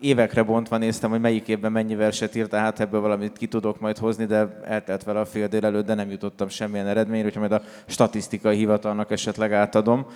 évekre 0.00 0.42
bontva 0.42 0.76
néztem, 0.76 1.10
hogy 1.10 1.20
melyik 1.20 1.48
évben 1.48 1.72
mennyi 1.72 1.94
verset 1.94 2.34
írt, 2.34 2.54
hát 2.54 2.80
ebből 2.80 3.00
valamit 3.00 3.36
ki 3.36 3.46
tudok 3.46 3.80
majd 3.80 3.98
hozni, 3.98 4.24
de 4.24 4.60
eltelt 4.64 5.04
vele 5.04 5.20
a 5.20 5.24
fél 5.24 5.48
délelőtt, 5.48 5.86
de 5.86 5.94
nem 5.94 6.10
jutottam 6.10 6.48
semmilyen 6.48 6.86
eredményre, 6.86 7.24
hogyha 7.24 7.40
majd 7.40 7.52
a 7.52 7.62
statisztikai 7.86 8.56
hivatalnak 8.56 9.10
esetleg 9.10 9.52
átadom, 9.52 10.06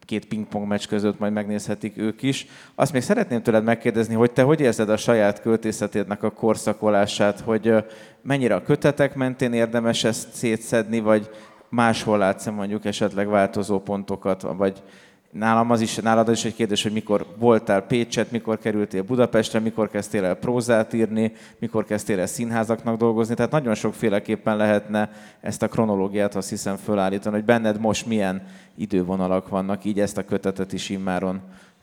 két 0.00 0.26
pingpong 0.26 0.66
meccs 0.66 0.86
között 0.86 1.18
majd 1.18 1.32
megnézhetik 1.32 1.96
ők 1.96 2.22
is. 2.22 2.46
Azt 2.74 2.92
még 2.92 3.02
szeretném 3.02 3.42
tőled 3.42 3.64
megkérdezni, 3.64 4.14
hogy 4.14 4.30
te 4.30 4.42
hogy 4.42 4.60
érzed 4.60 4.88
a 4.88 4.96
saját 4.96 5.40
költészetednek 5.40 6.22
a 6.22 6.30
korszakolását, 6.30 7.40
hogy 7.40 7.74
mennyire 8.22 8.54
a 8.54 8.62
kötetek 8.62 9.14
mentén 9.14 9.52
érdemes 9.52 10.04
ezt 10.04 10.32
szétszedni, 10.32 11.00
vagy 11.00 11.30
máshol 11.68 12.18
látsz 12.18 12.46
mondjuk 12.46 12.84
esetleg 12.84 13.28
változó 13.28 13.80
pontokat, 13.80 14.42
vagy 14.42 14.82
Nálam 15.30 15.70
az 15.70 15.80
is, 15.80 15.96
nálad 15.96 16.28
az 16.28 16.34
is 16.34 16.44
egy 16.44 16.54
kérdés, 16.54 16.82
hogy 16.82 16.92
mikor 16.92 17.26
voltál 17.36 17.82
Pécset, 17.82 18.30
mikor 18.30 18.58
kerültél 18.58 19.02
Budapestre, 19.02 19.58
mikor 19.58 19.90
kezdtél 19.90 20.24
el 20.24 20.34
prózát 20.34 20.92
írni, 20.92 21.32
mikor 21.58 21.84
kezdtél 21.84 22.20
el 22.20 22.26
színházaknak 22.26 22.96
dolgozni. 22.96 23.34
Tehát 23.34 23.50
nagyon 23.50 23.74
sokféleképpen 23.74 24.56
lehetne 24.56 25.10
ezt 25.40 25.62
a 25.62 25.68
kronológiát, 25.68 26.34
azt 26.34 26.48
hiszem, 26.48 26.76
fölállítani, 26.76 27.34
hogy 27.34 27.44
benned 27.44 27.80
most 27.80 28.06
milyen 28.06 28.42
idővonalak 28.76 29.48
vannak, 29.48 29.84
így 29.84 30.00
ezt 30.00 30.18
a 30.18 30.24
kötetet 30.24 30.72
is 30.72 30.88
immáron 30.88 31.40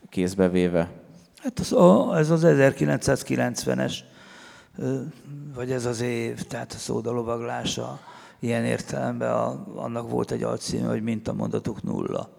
kézbe 0.08 0.48
véve. 0.48 0.90
Hát 1.42 1.58
az, 1.58 1.72
a, 1.72 2.18
ez 2.18 2.30
az 2.30 2.42
1990-es, 2.44 3.94
ö, 4.78 5.00
vagy 5.54 5.70
ez 5.70 5.84
az 5.84 6.00
év, 6.00 6.42
tehát 6.42 6.72
a 6.72 6.78
szódalovaglása 6.78 8.00
ilyen 8.40 8.64
értelemben 8.64 9.30
a, 9.30 9.66
annak 9.74 10.10
volt 10.10 10.30
egy 10.30 10.42
alcíme, 10.42 10.88
hogy 10.88 11.02
mintamondatok 11.02 11.82
nulla. 11.82 12.36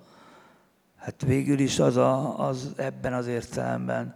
Hát 1.07 1.23
végül 1.25 1.59
is 1.59 1.79
az, 1.79 1.97
a, 1.97 2.47
az 2.47 2.73
ebben 2.75 3.13
az 3.13 3.27
értelemben 3.27 4.15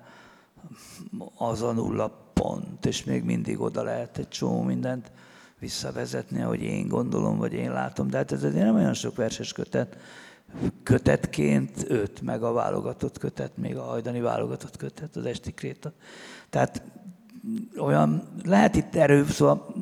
az 1.37 1.61
a 1.61 1.71
nulla 1.71 2.31
pont, 2.33 2.85
és 2.85 3.03
még 3.03 3.23
mindig 3.23 3.59
oda 3.59 3.83
lehet 3.83 4.17
egy 4.17 4.27
csomó 4.27 4.61
mindent 4.61 5.11
visszavezetni, 5.59 6.41
ahogy 6.41 6.61
én 6.61 6.87
gondolom, 6.87 7.37
vagy 7.37 7.53
én 7.53 7.71
látom. 7.71 8.09
De 8.09 8.17
hát 8.17 8.31
ez 8.31 8.43
azért 8.43 8.65
nem 8.65 8.75
olyan 8.75 8.93
sok 8.93 9.15
verses 9.15 9.53
kötet. 9.53 9.97
Kötetként 10.83 11.85
öt, 11.87 12.21
meg 12.21 12.43
a 12.43 12.51
válogatott 12.51 13.17
kötet, 13.17 13.57
még 13.57 13.77
a 13.77 13.83
hajdani 13.83 14.21
válogatott 14.21 14.77
kötet, 14.77 15.15
az 15.15 15.25
esti 15.25 15.51
kréta. 15.51 15.91
Tehát 16.49 16.81
olyan, 17.77 18.27
lehet 18.43 18.75
itt 18.75 18.95
erő, 18.95 19.25
szóval 19.25 19.73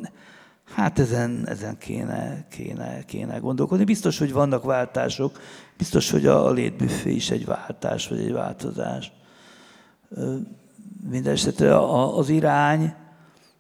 hát 0.74 1.00
ezen, 1.00 1.44
ezen 1.48 1.78
kéne, 1.78 2.46
kéne, 2.50 3.04
kéne 3.06 3.38
gondolkodni. 3.38 3.84
Biztos, 3.84 4.18
hogy 4.20 4.34
vannak 4.34 4.64
váltások, 4.64 5.40
biztos, 5.78 6.12
hogy 6.12 6.26
a 6.26 6.52
létbüfé 6.52 7.12
is 7.12 7.32
egy 7.32 7.46
váltás, 7.46 8.08
vagy 8.08 8.20
egy 8.20 8.32
változás. 8.32 9.12
Mindenesetre 11.10 11.76
a- 11.78 12.18
az 12.18 12.30
irány 12.30 12.94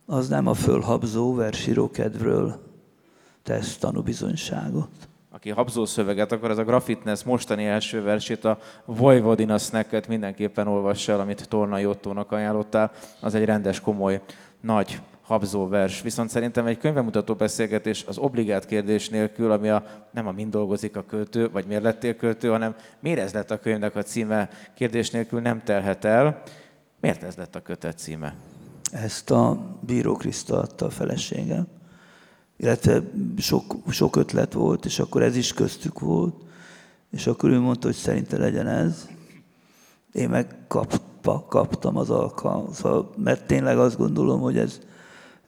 az 0.05 0.27
nem 0.27 0.47
a 0.47 0.53
fölhabzó 0.53 1.33
versíró 1.33 1.89
kedvről 1.89 2.67
tesz 3.43 3.77
tanúbizonyságot. 3.77 4.89
Aki 5.31 5.49
habzó 5.49 5.85
szöveget 5.85 6.31
akar, 6.31 6.49
az 6.49 6.57
a 6.57 6.63
Graffitness 6.63 7.23
mostani 7.23 7.65
első 7.65 8.01
versét, 8.01 8.45
a 8.45 8.57
Vojvodina 8.85 9.57
Snacket 9.57 10.07
mindenképpen 10.07 10.67
olvassa 10.67 11.11
el, 11.11 11.19
amit 11.19 11.47
Tornai 11.49 11.85
Ottónak 11.85 12.31
ajánlottál. 12.31 12.91
Az 13.21 13.35
egy 13.35 13.45
rendes, 13.45 13.79
komoly, 13.79 14.21
nagy 14.61 15.01
habzó 15.29 15.67
vers. 15.67 16.01
Viszont 16.01 16.29
szerintem 16.29 16.65
egy 16.65 16.77
könyvemutató 16.77 17.33
beszélgetés 17.33 18.03
az 18.07 18.17
obligát 18.17 18.65
kérdés 18.65 19.09
nélkül, 19.09 19.51
ami 19.51 19.69
a, 19.69 19.83
nem 20.11 20.27
a 20.27 20.31
mind 20.31 20.51
dolgozik 20.51 20.95
a 20.95 21.03
költő, 21.03 21.49
vagy 21.49 21.65
miért 21.65 21.83
lettél 21.83 22.15
költő, 22.15 22.49
hanem 22.49 22.75
miért 22.99 23.19
ez 23.19 23.33
lett 23.33 23.51
a 23.51 23.59
könyvnek 23.59 23.95
a 23.95 24.03
címe 24.03 24.49
kérdés 24.75 25.09
nélkül 25.09 25.41
nem 25.41 25.63
telhet 25.63 26.05
el. 26.05 26.41
Miért 26.99 27.23
ez 27.23 27.35
lett 27.35 27.55
a 27.55 27.61
kötet 27.61 27.97
címe? 27.97 28.35
Ezt 28.91 29.31
a 29.31 29.57
Bíró 29.79 30.15
Kriszta 30.15 30.59
adta 30.59 30.85
a 30.85 30.89
feleségem, 30.89 31.67
illetve 32.57 33.01
sok, 33.37 33.75
sok 33.89 34.15
ötlet 34.15 34.53
volt, 34.53 34.85
és 34.85 34.99
akkor 34.99 35.21
ez 35.21 35.35
is 35.35 35.53
köztük 35.53 35.99
volt, 35.99 36.35
és 37.11 37.27
akkor 37.27 37.49
ő 37.49 37.59
mondta, 37.59 37.87
hogy 37.87 37.95
szerinte 37.95 38.37
legyen 38.37 38.67
ez. 38.67 39.07
Én 40.11 40.29
meg 40.29 40.55
kapta, 40.67 41.45
kaptam 41.49 41.97
az 41.97 42.09
alkalmat, 42.09 42.73
szóval, 42.73 43.13
mert 43.17 43.47
tényleg 43.47 43.77
azt 43.77 43.97
gondolom, 43.97 44.39
hogy 44.39 44.57
ez, 44.57 44.79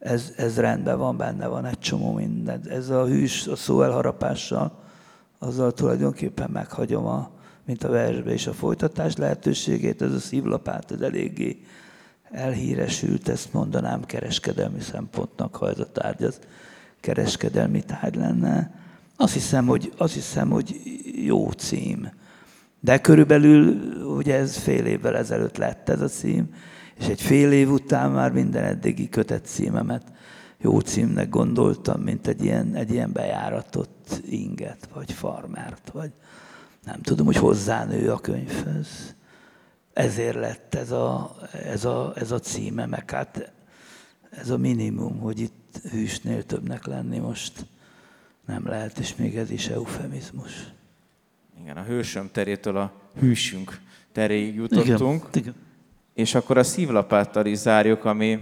ez, 0.02 0.34
ez 0.38 0.58
rendben 0.58 0.98
van, 0.98 1.18
benne 1.18 1.48
van 1.48 1.66
egy 1.66 1.80
csomó 1.80 2.14
minden. 2.14 2.62
Ez 2.70 2.90
a 2.90 3.06
hűs, 3.06 3.48
a 3.48 3.56
szó 3.56 3.82
elharapással, 3.82 4.80
azzal 5.40 5.72
tulajdonképpen 5.72 6.50
meghagyom, 6.50 7.06
a, 7.06 7.30
mint 7.66 7.84
a 7.84 7.90
versbe 7.90 8.34
is 8.34 8.48
a 8.48 8.54
folytatás 8.54 9.16
lehetőségét, 9.16 10.02
ez 10.02 10.14
a 10.14 10.20
szívlapát, 10.20 10.92
ez 10.92 11.02
eléggé 11.02 11.66
elhíresült, 12.32 13.30
ezt 13.30 13.54
mondanám 13.54 14.06
kereskedelmi 14.06 14.80
szempontnak, 14.80 15.56
ha 15.56 15.70
ez 15.70 15.80
a 15.80 15.92
tárgy 15.92 16.24
az 16.24 16.40
kereskedelmi 17.00 17.84
tárgy 17.84 18.16
lenne. 18.16 18.72
Azt 19.16 19.34
hiszem, 19.34 19.66
hogy, 19.68 19.94
azt 19.98 20.14
hiszem, 20.14 20.50
hogy 20.50 20.82
jó 21.26 21.52
cím. 21.52 22.12
De 22.80 23.02
körülbelül 23.02 23.74
ugye 24.06 24.36
ez 24.36 24.58
fél 24.58 24.86
évvel 24.86 25.18
ezelőtt 25.18 25.58
lett 25.58 25.90
ez 25.90 26.02
a 26.02 26.08
cím, 26.08 26.54
és 26.98 27.08
egy 27.08 27.22
fél 27.22 27.52
év 27.52 27.72
után 27.72 28.12
már 28.12 28.32
minden 28.32 28.64
eddigi 28.64 29.10
kötett 29.10 29.46
címemet 29.46 30.12
jó 30.62 30.80
címnek 30.80 31.30
gondoltam, 31.30 32.02
mint 32.02 32.28
egy 32.28 32.44
ilyen, 32.44 32.76
egy 32.76 32.92
ilyen 32.92 33.12
bejáratott 33.12 34.22
inget, 34.30 34.90
vagy 34.94 35.12
farmert, 35.12 35.90
vagy 35.90 36.12
nem 36.84 37.02
tudom, 37.02 37.26
hogy 37.26 37.36
hozzánő 37.36 38.12
a 38.12 38.20
könyvhöz. 38.20 39.16
Ezért 39.94 40.36
lett 40.36 40.76
ez 40.76 40.92
a, 40.92 41.36
ez 41.52 41.86
a, 41.86 42.14
ez 42.16 42.32
a 42.32 42.40
címe, 42.40 42.86
meg 42.86 43.12
hát 43.12 43.52
ez 44.30 44.50
a 44.50 44.58
minimum, 44.58 45.20
hogy 45.20 45.40
itt 45.40 45.82
hűsnél 45.90 46.44
többnek 46.44 46.86
lenni 46.86 47.18
most 47.18 47.66
nem 48.46 48.68
lehet, 48.68 48.98
és 48.98 49.16
még 49.16 49.38
ez 49.38 49.52
is 49.52 49.68
eufemizmus. 49.68 50.52
Igen, 51.62 51.78
a 51.78 51.84
hősöm 51.84 52.30
terétől 52.32 52.78
a 52.78 52.94
hűsünk 53.20 53.80
teréig 54.12 54.56
jutottunk. 54.56 55.28
Igen, 55.32 55.44
igen. 55.44 55.56
És 56.14 56.36
akkor 56.36 56.58
a 56.58 56.64
szívlapáttal 56.64 57.46
is 57.46 57.58
zárjuk, 57.58 58.06
ami 58.06 58.40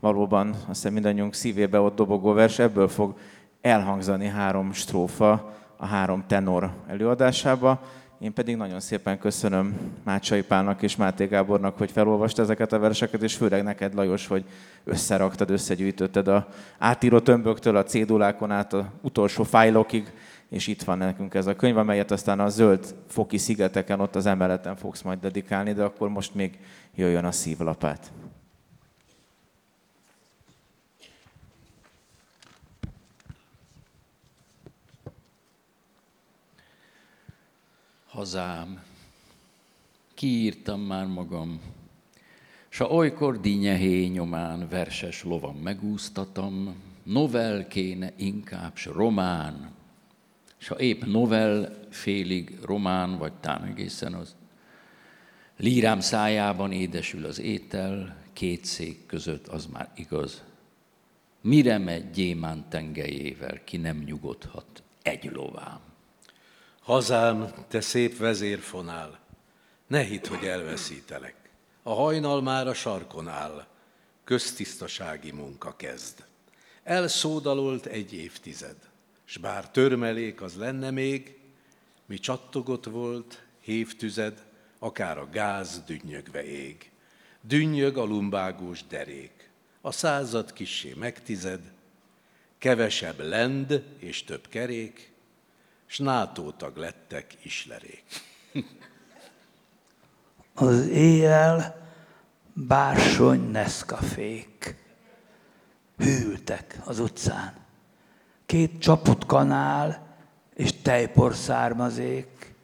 valóban 0.00 0.48
azt 0.48 0.66
hiszem 0.66 0.92
mindannyiunk 0.92 1.34
szívébe 1.34 1.80
ott 1.80 1.96
dobogó 1.96 2.32
vers, 2.32 2.58
ebből 2.58 2.88
fog 2.88 3.14
elhangzani 3.60 4.26
három 4.26 4.72
strófa 4.72 5.54
a 5.76 5.86
három 5.86 6.24
tenor 6.26 6.70
előadásába. 6.86 7.80
Én 8.18 8.32
pedig 8.32 8.56
nagyon 8.56 8.80
szépen 8.80 9.18
köszönöm 9.18 9.76
Mácsai 10.04 10.42
Pálnak 10.42 10.82
és 10.82 10.96
Máté 10.96 11.26
Gábornak, 11.26 11.78
hogy 11.78 11.90
felolvast 11.90 12.38
ezeket 12.38 12.72
a 12.72 12.78
verseket, 12.78 13.22
és 13.22 13.34
főleg 13.34 13.62
neked, 13.62 13.94
Lajos, 13.94 14.26
hogy 14.26 14.44
összeraktad, 14.84 15.50
összegyűjtötted 15.50 16.28
a 16.28 16.46
átíró 16.78 17.18
tömböktől 17.18 17.76
a 17.76 17.82
cédulákon 17.82 18.50
át 18.50 18.72
a 18.72 18.90
utolsó 19.00 19.42
fájlokig, 19.42 20.12
és 20.54 20.66
itt 20.66 20.82
van 20.82 20.98
nekünk 20.98 21.34
ez 21.34 21.46
a 21.46 21.56
könyv, 21.56 21.76
amelyet 21.76 22.10
aztán 22.10 22.40
a 22.40 22.48
zöld 22.48 22.94
foki 23.06 23.38
szigeteken, 23.38 24.00
ott 24.00 24.14
az 24.14 24.26
emeleten 24.26 24.76
fogsz 24.76 25.02
majd 25.02 25.20
dedikálni, 25.20 25.72
de 25.72 25.82
akkor 25.82 26.08
most 26.08 26.34
még 26.34 26.58
jöjjön 26.94 27.24
a 27.24 27.32
szívlapát. 27.32 28.12
hazám, 38.06 38.82
kiírtam 40.14 40.80
már 40.80 41.06
magam, 41.06 41.60
s 42.68 42.80
a 42.80 42.84
olykor 42.84 43.40
dinnyehé 43.40 44.06
nyomán 44.06 44.68
verses 44.68 45.24
lovam 45.24 45.56
megúsztatom, 45.56 46.74
novel 47.02 47.66
kéne 47.68 48.12
inkább, 48.16 48.76
s 48.76 48.86
román, 48.86 49.74
s 50.64 50.68
ha 50.68 50.78
épp 50.78 51.02
novel 51.04 51.78
félig 51.90 52.58
román, 52.62 53.18
vagy 53.18 53.32
tám 53.32 53.62
egészen 53.62 54.14
az, 54.14 54.36
lírám 55.56 56.00
szájában 56.00 56.72
édesül 56.72 57.24
az 57.24 57.38
étel, 57.38 58.16
két 58.32 58.64
szék 58.64 59.06
között 59.06 59.46
az 59.46 59.66
már 59.66 59.90
igaz. 59.94 60.42
Mire 61.40 61.78
megy 61.78 62.10
gyémán 62.10 62.68
tengelyével, 62.68 63.64
ki 63.64 63.76
nem 63.76 63.96
nyugodhat 63.96 64.82
egy 65.02 65.30
lovám? 65.32 65.80
Hazám, 66.80 67.52
te 67.68 67.80
szép 67.80 68.16
vezérfonál, 68.16 69.18
ne 69.86 70.02
hidd, 70.02 70.28
hogy 70.28 70.46
elveszítelek. 70.46 71.34
A 71.82 71.92
hajnal 71.92 72.42
már 72.42 72.66
a 72.66 72.74
sarkon 72.74 73.28
áll, 73.28 73.66
köztisztasági 74.24 75.30
munka 75.30 75.76
kezd. 75.76 76.24
Elszódalolt 76.82 77.86
egy 77.86 78.14
évtized, 78.14 78.76
s 79.24 79.36
bár 79.36 79.70
törmelék 79.70 80.42
az 80.42 80.56
lenne 80.56 80.90
még, 80.90 81.38
mi 82.06 82.18
csattogott 82.18 82.84
volt, 82.84 83.44
hévtüzed, 83.60 84.44
akár 84.78 85.18
a 85.18 85.28
gáz 85.30 85.82
dünnyögve 85.86 86.44
ég. 86.44 86.90
Dünnyög 87.40 87.96
a 87.96 88.04
lumbágós 88.04 88.86
derék, 88.86 89.50
a 89.80 89.92
század 89.92 90.52
kissé 90.52 90.94
megtized, 90.96 91.72
kevesebb 92.58 93.20
lend 93.20 93.82
és 93.98 94.24
több 94.24 94.48
kerék, 94.48 95.12
s 95.86 95.98
NATO 95.98 96.52
tag 96.52 96.76
lettek 96.76 97.34
islerék. 97.42 98.04
Az 100.54 100.86
éjjel 100.86 101.88
bársony 102.52 103.50
neszkafék 103.50 104.74
hűltek 105.96 106.80
az 106.84 106.98
utcán. 106.98 107.63
Két 108.54 108.78
csapott 108.78 109.26
kanál 109.26 110.06
és 110.54 110.72
tejpor 110.82 111.34
származék. 111.34 112.54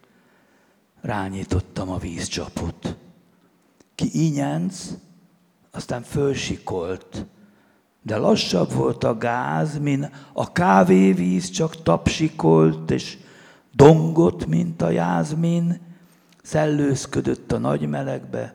Rányítottam 1.01 1.91
a 1.91 1.99
vízcsapot. 1.99 2.97
Ki 3.95 4.11
ínyenc, 4.13 4.91
aztán 5.71 6.03
fölsikolt, 6.03 7.27
de 8.03 8.17
lassabb 8.17 8.73
volt 8.73 9.05
a 9.05 9.19
gáz, 9.19 9.79
mint 9.79 10.11
a 10.33 10.53
kávévíz, 10.53 11.51
csak 11.51 11.83
tapsikolt, 11.83 12.91
és 12.91 13.19
dongott, 13.75 14.47
mint 14.47 14.83
a 14.83 14.91
jázmin, 14.91 15.81
szellőzködött 16.43 17.53
a 17.53 17.59
nagy 17.59 17.89
melegbe, 17.89 18.55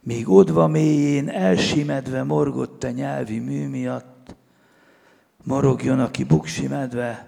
míg 0.00 0.28
odva 0.28 0.66
mélyén 0.66 1.28
elsimedve 1.28 2.22
morgott 2.22 2.84
a 2.84 2.90
nyelvi 2.90 3.38
mű 3.38 3.68
miatt, 3.68 4.19
morogjon, 5.44 6.00
aki 6.00 6.24
buksi 6.24 6.66
medve, 6.66 7.26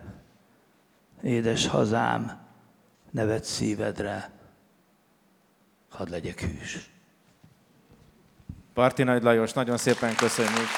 édes 1.22 1.66
hazám, 1.66 2.40
nevet 3.10 3.44
szívedre, 3.44 4.30
hadd 5.90 6.10
legyek 6.10 6.40
hűs. 6.40 6.90
Parti 8.74 9.02
Nagy 9.02 9.22
Lajos, 9.22 9.52
nagyon 9.52 9.76
szépen 9.76 10.14
köszönjük. 10.14 10.68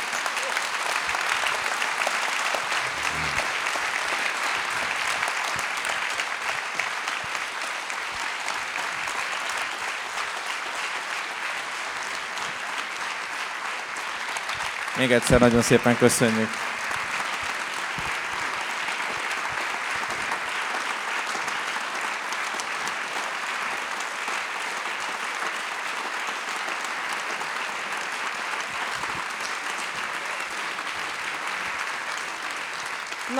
Még 14.96 15.12
egyszer 15.12 15.40
nagyon 15.40 15.62
szépen 15.62 15.96
köszönjük. 15.96 16.48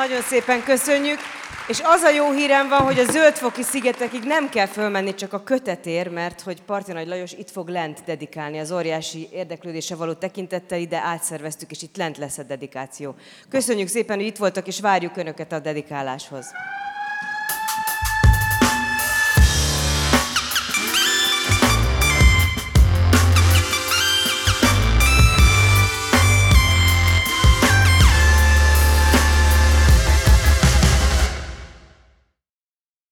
Nagyon 0.05 0.22
szépen 0.22 0.62
köszönjük. 0.62 1.18
És 1.66 1.80
az 1.84 2.02
a 2.02 2.11
jó 2.11 2.30
hírem 2.30 2.68
van, 2.68 2.80
hogy 2.80 2.98
a 2.98 3.05
Zöldfoki 3.05 3.62
szigetekig 3.62 4.22
nem 4.22 4.48
kell 4.48 4.66
fölmenni 4.66 5.14
csak 5.14 5.32
a 5.32 5.42
kötetér, 5.42 6.09
mert 6.09 6.40
hogy 6.40 6.62
Parti 6.62 6.92
Nagy 6.92 7.07
Lajos 7.07 7.32
itt 7.32 7.50
fog 7.50 7.68
lent 7.68 8.02
dedikálni 8.05 8.59
az 8.59 8.72
óriási 8.72 9.28
érdeklődése 9.32 9.94
való 9.94 10.12
tekintettel, 10.12 10.78
ide 10.78 10.98
átszerveztük, 10.98 11.70
és 11.70 11.82
itt 11.82 11.96
lent 11.96 12.18
lesz 12.18 12.38
a 12.38 12.42
dedikáció. 12.42 13.14
Köszönjük 13.48 13.88
szépen, 13.88 14.16
hogy 14.16 14.26
itt 14.26 14.36
voltak, 14.36 14.66
és 14.66 14.80
várjuk 14.80 15.16
Önöket 15.16 15.52
a 15.52 15.59
dedikáláshoz. 15.59 16.46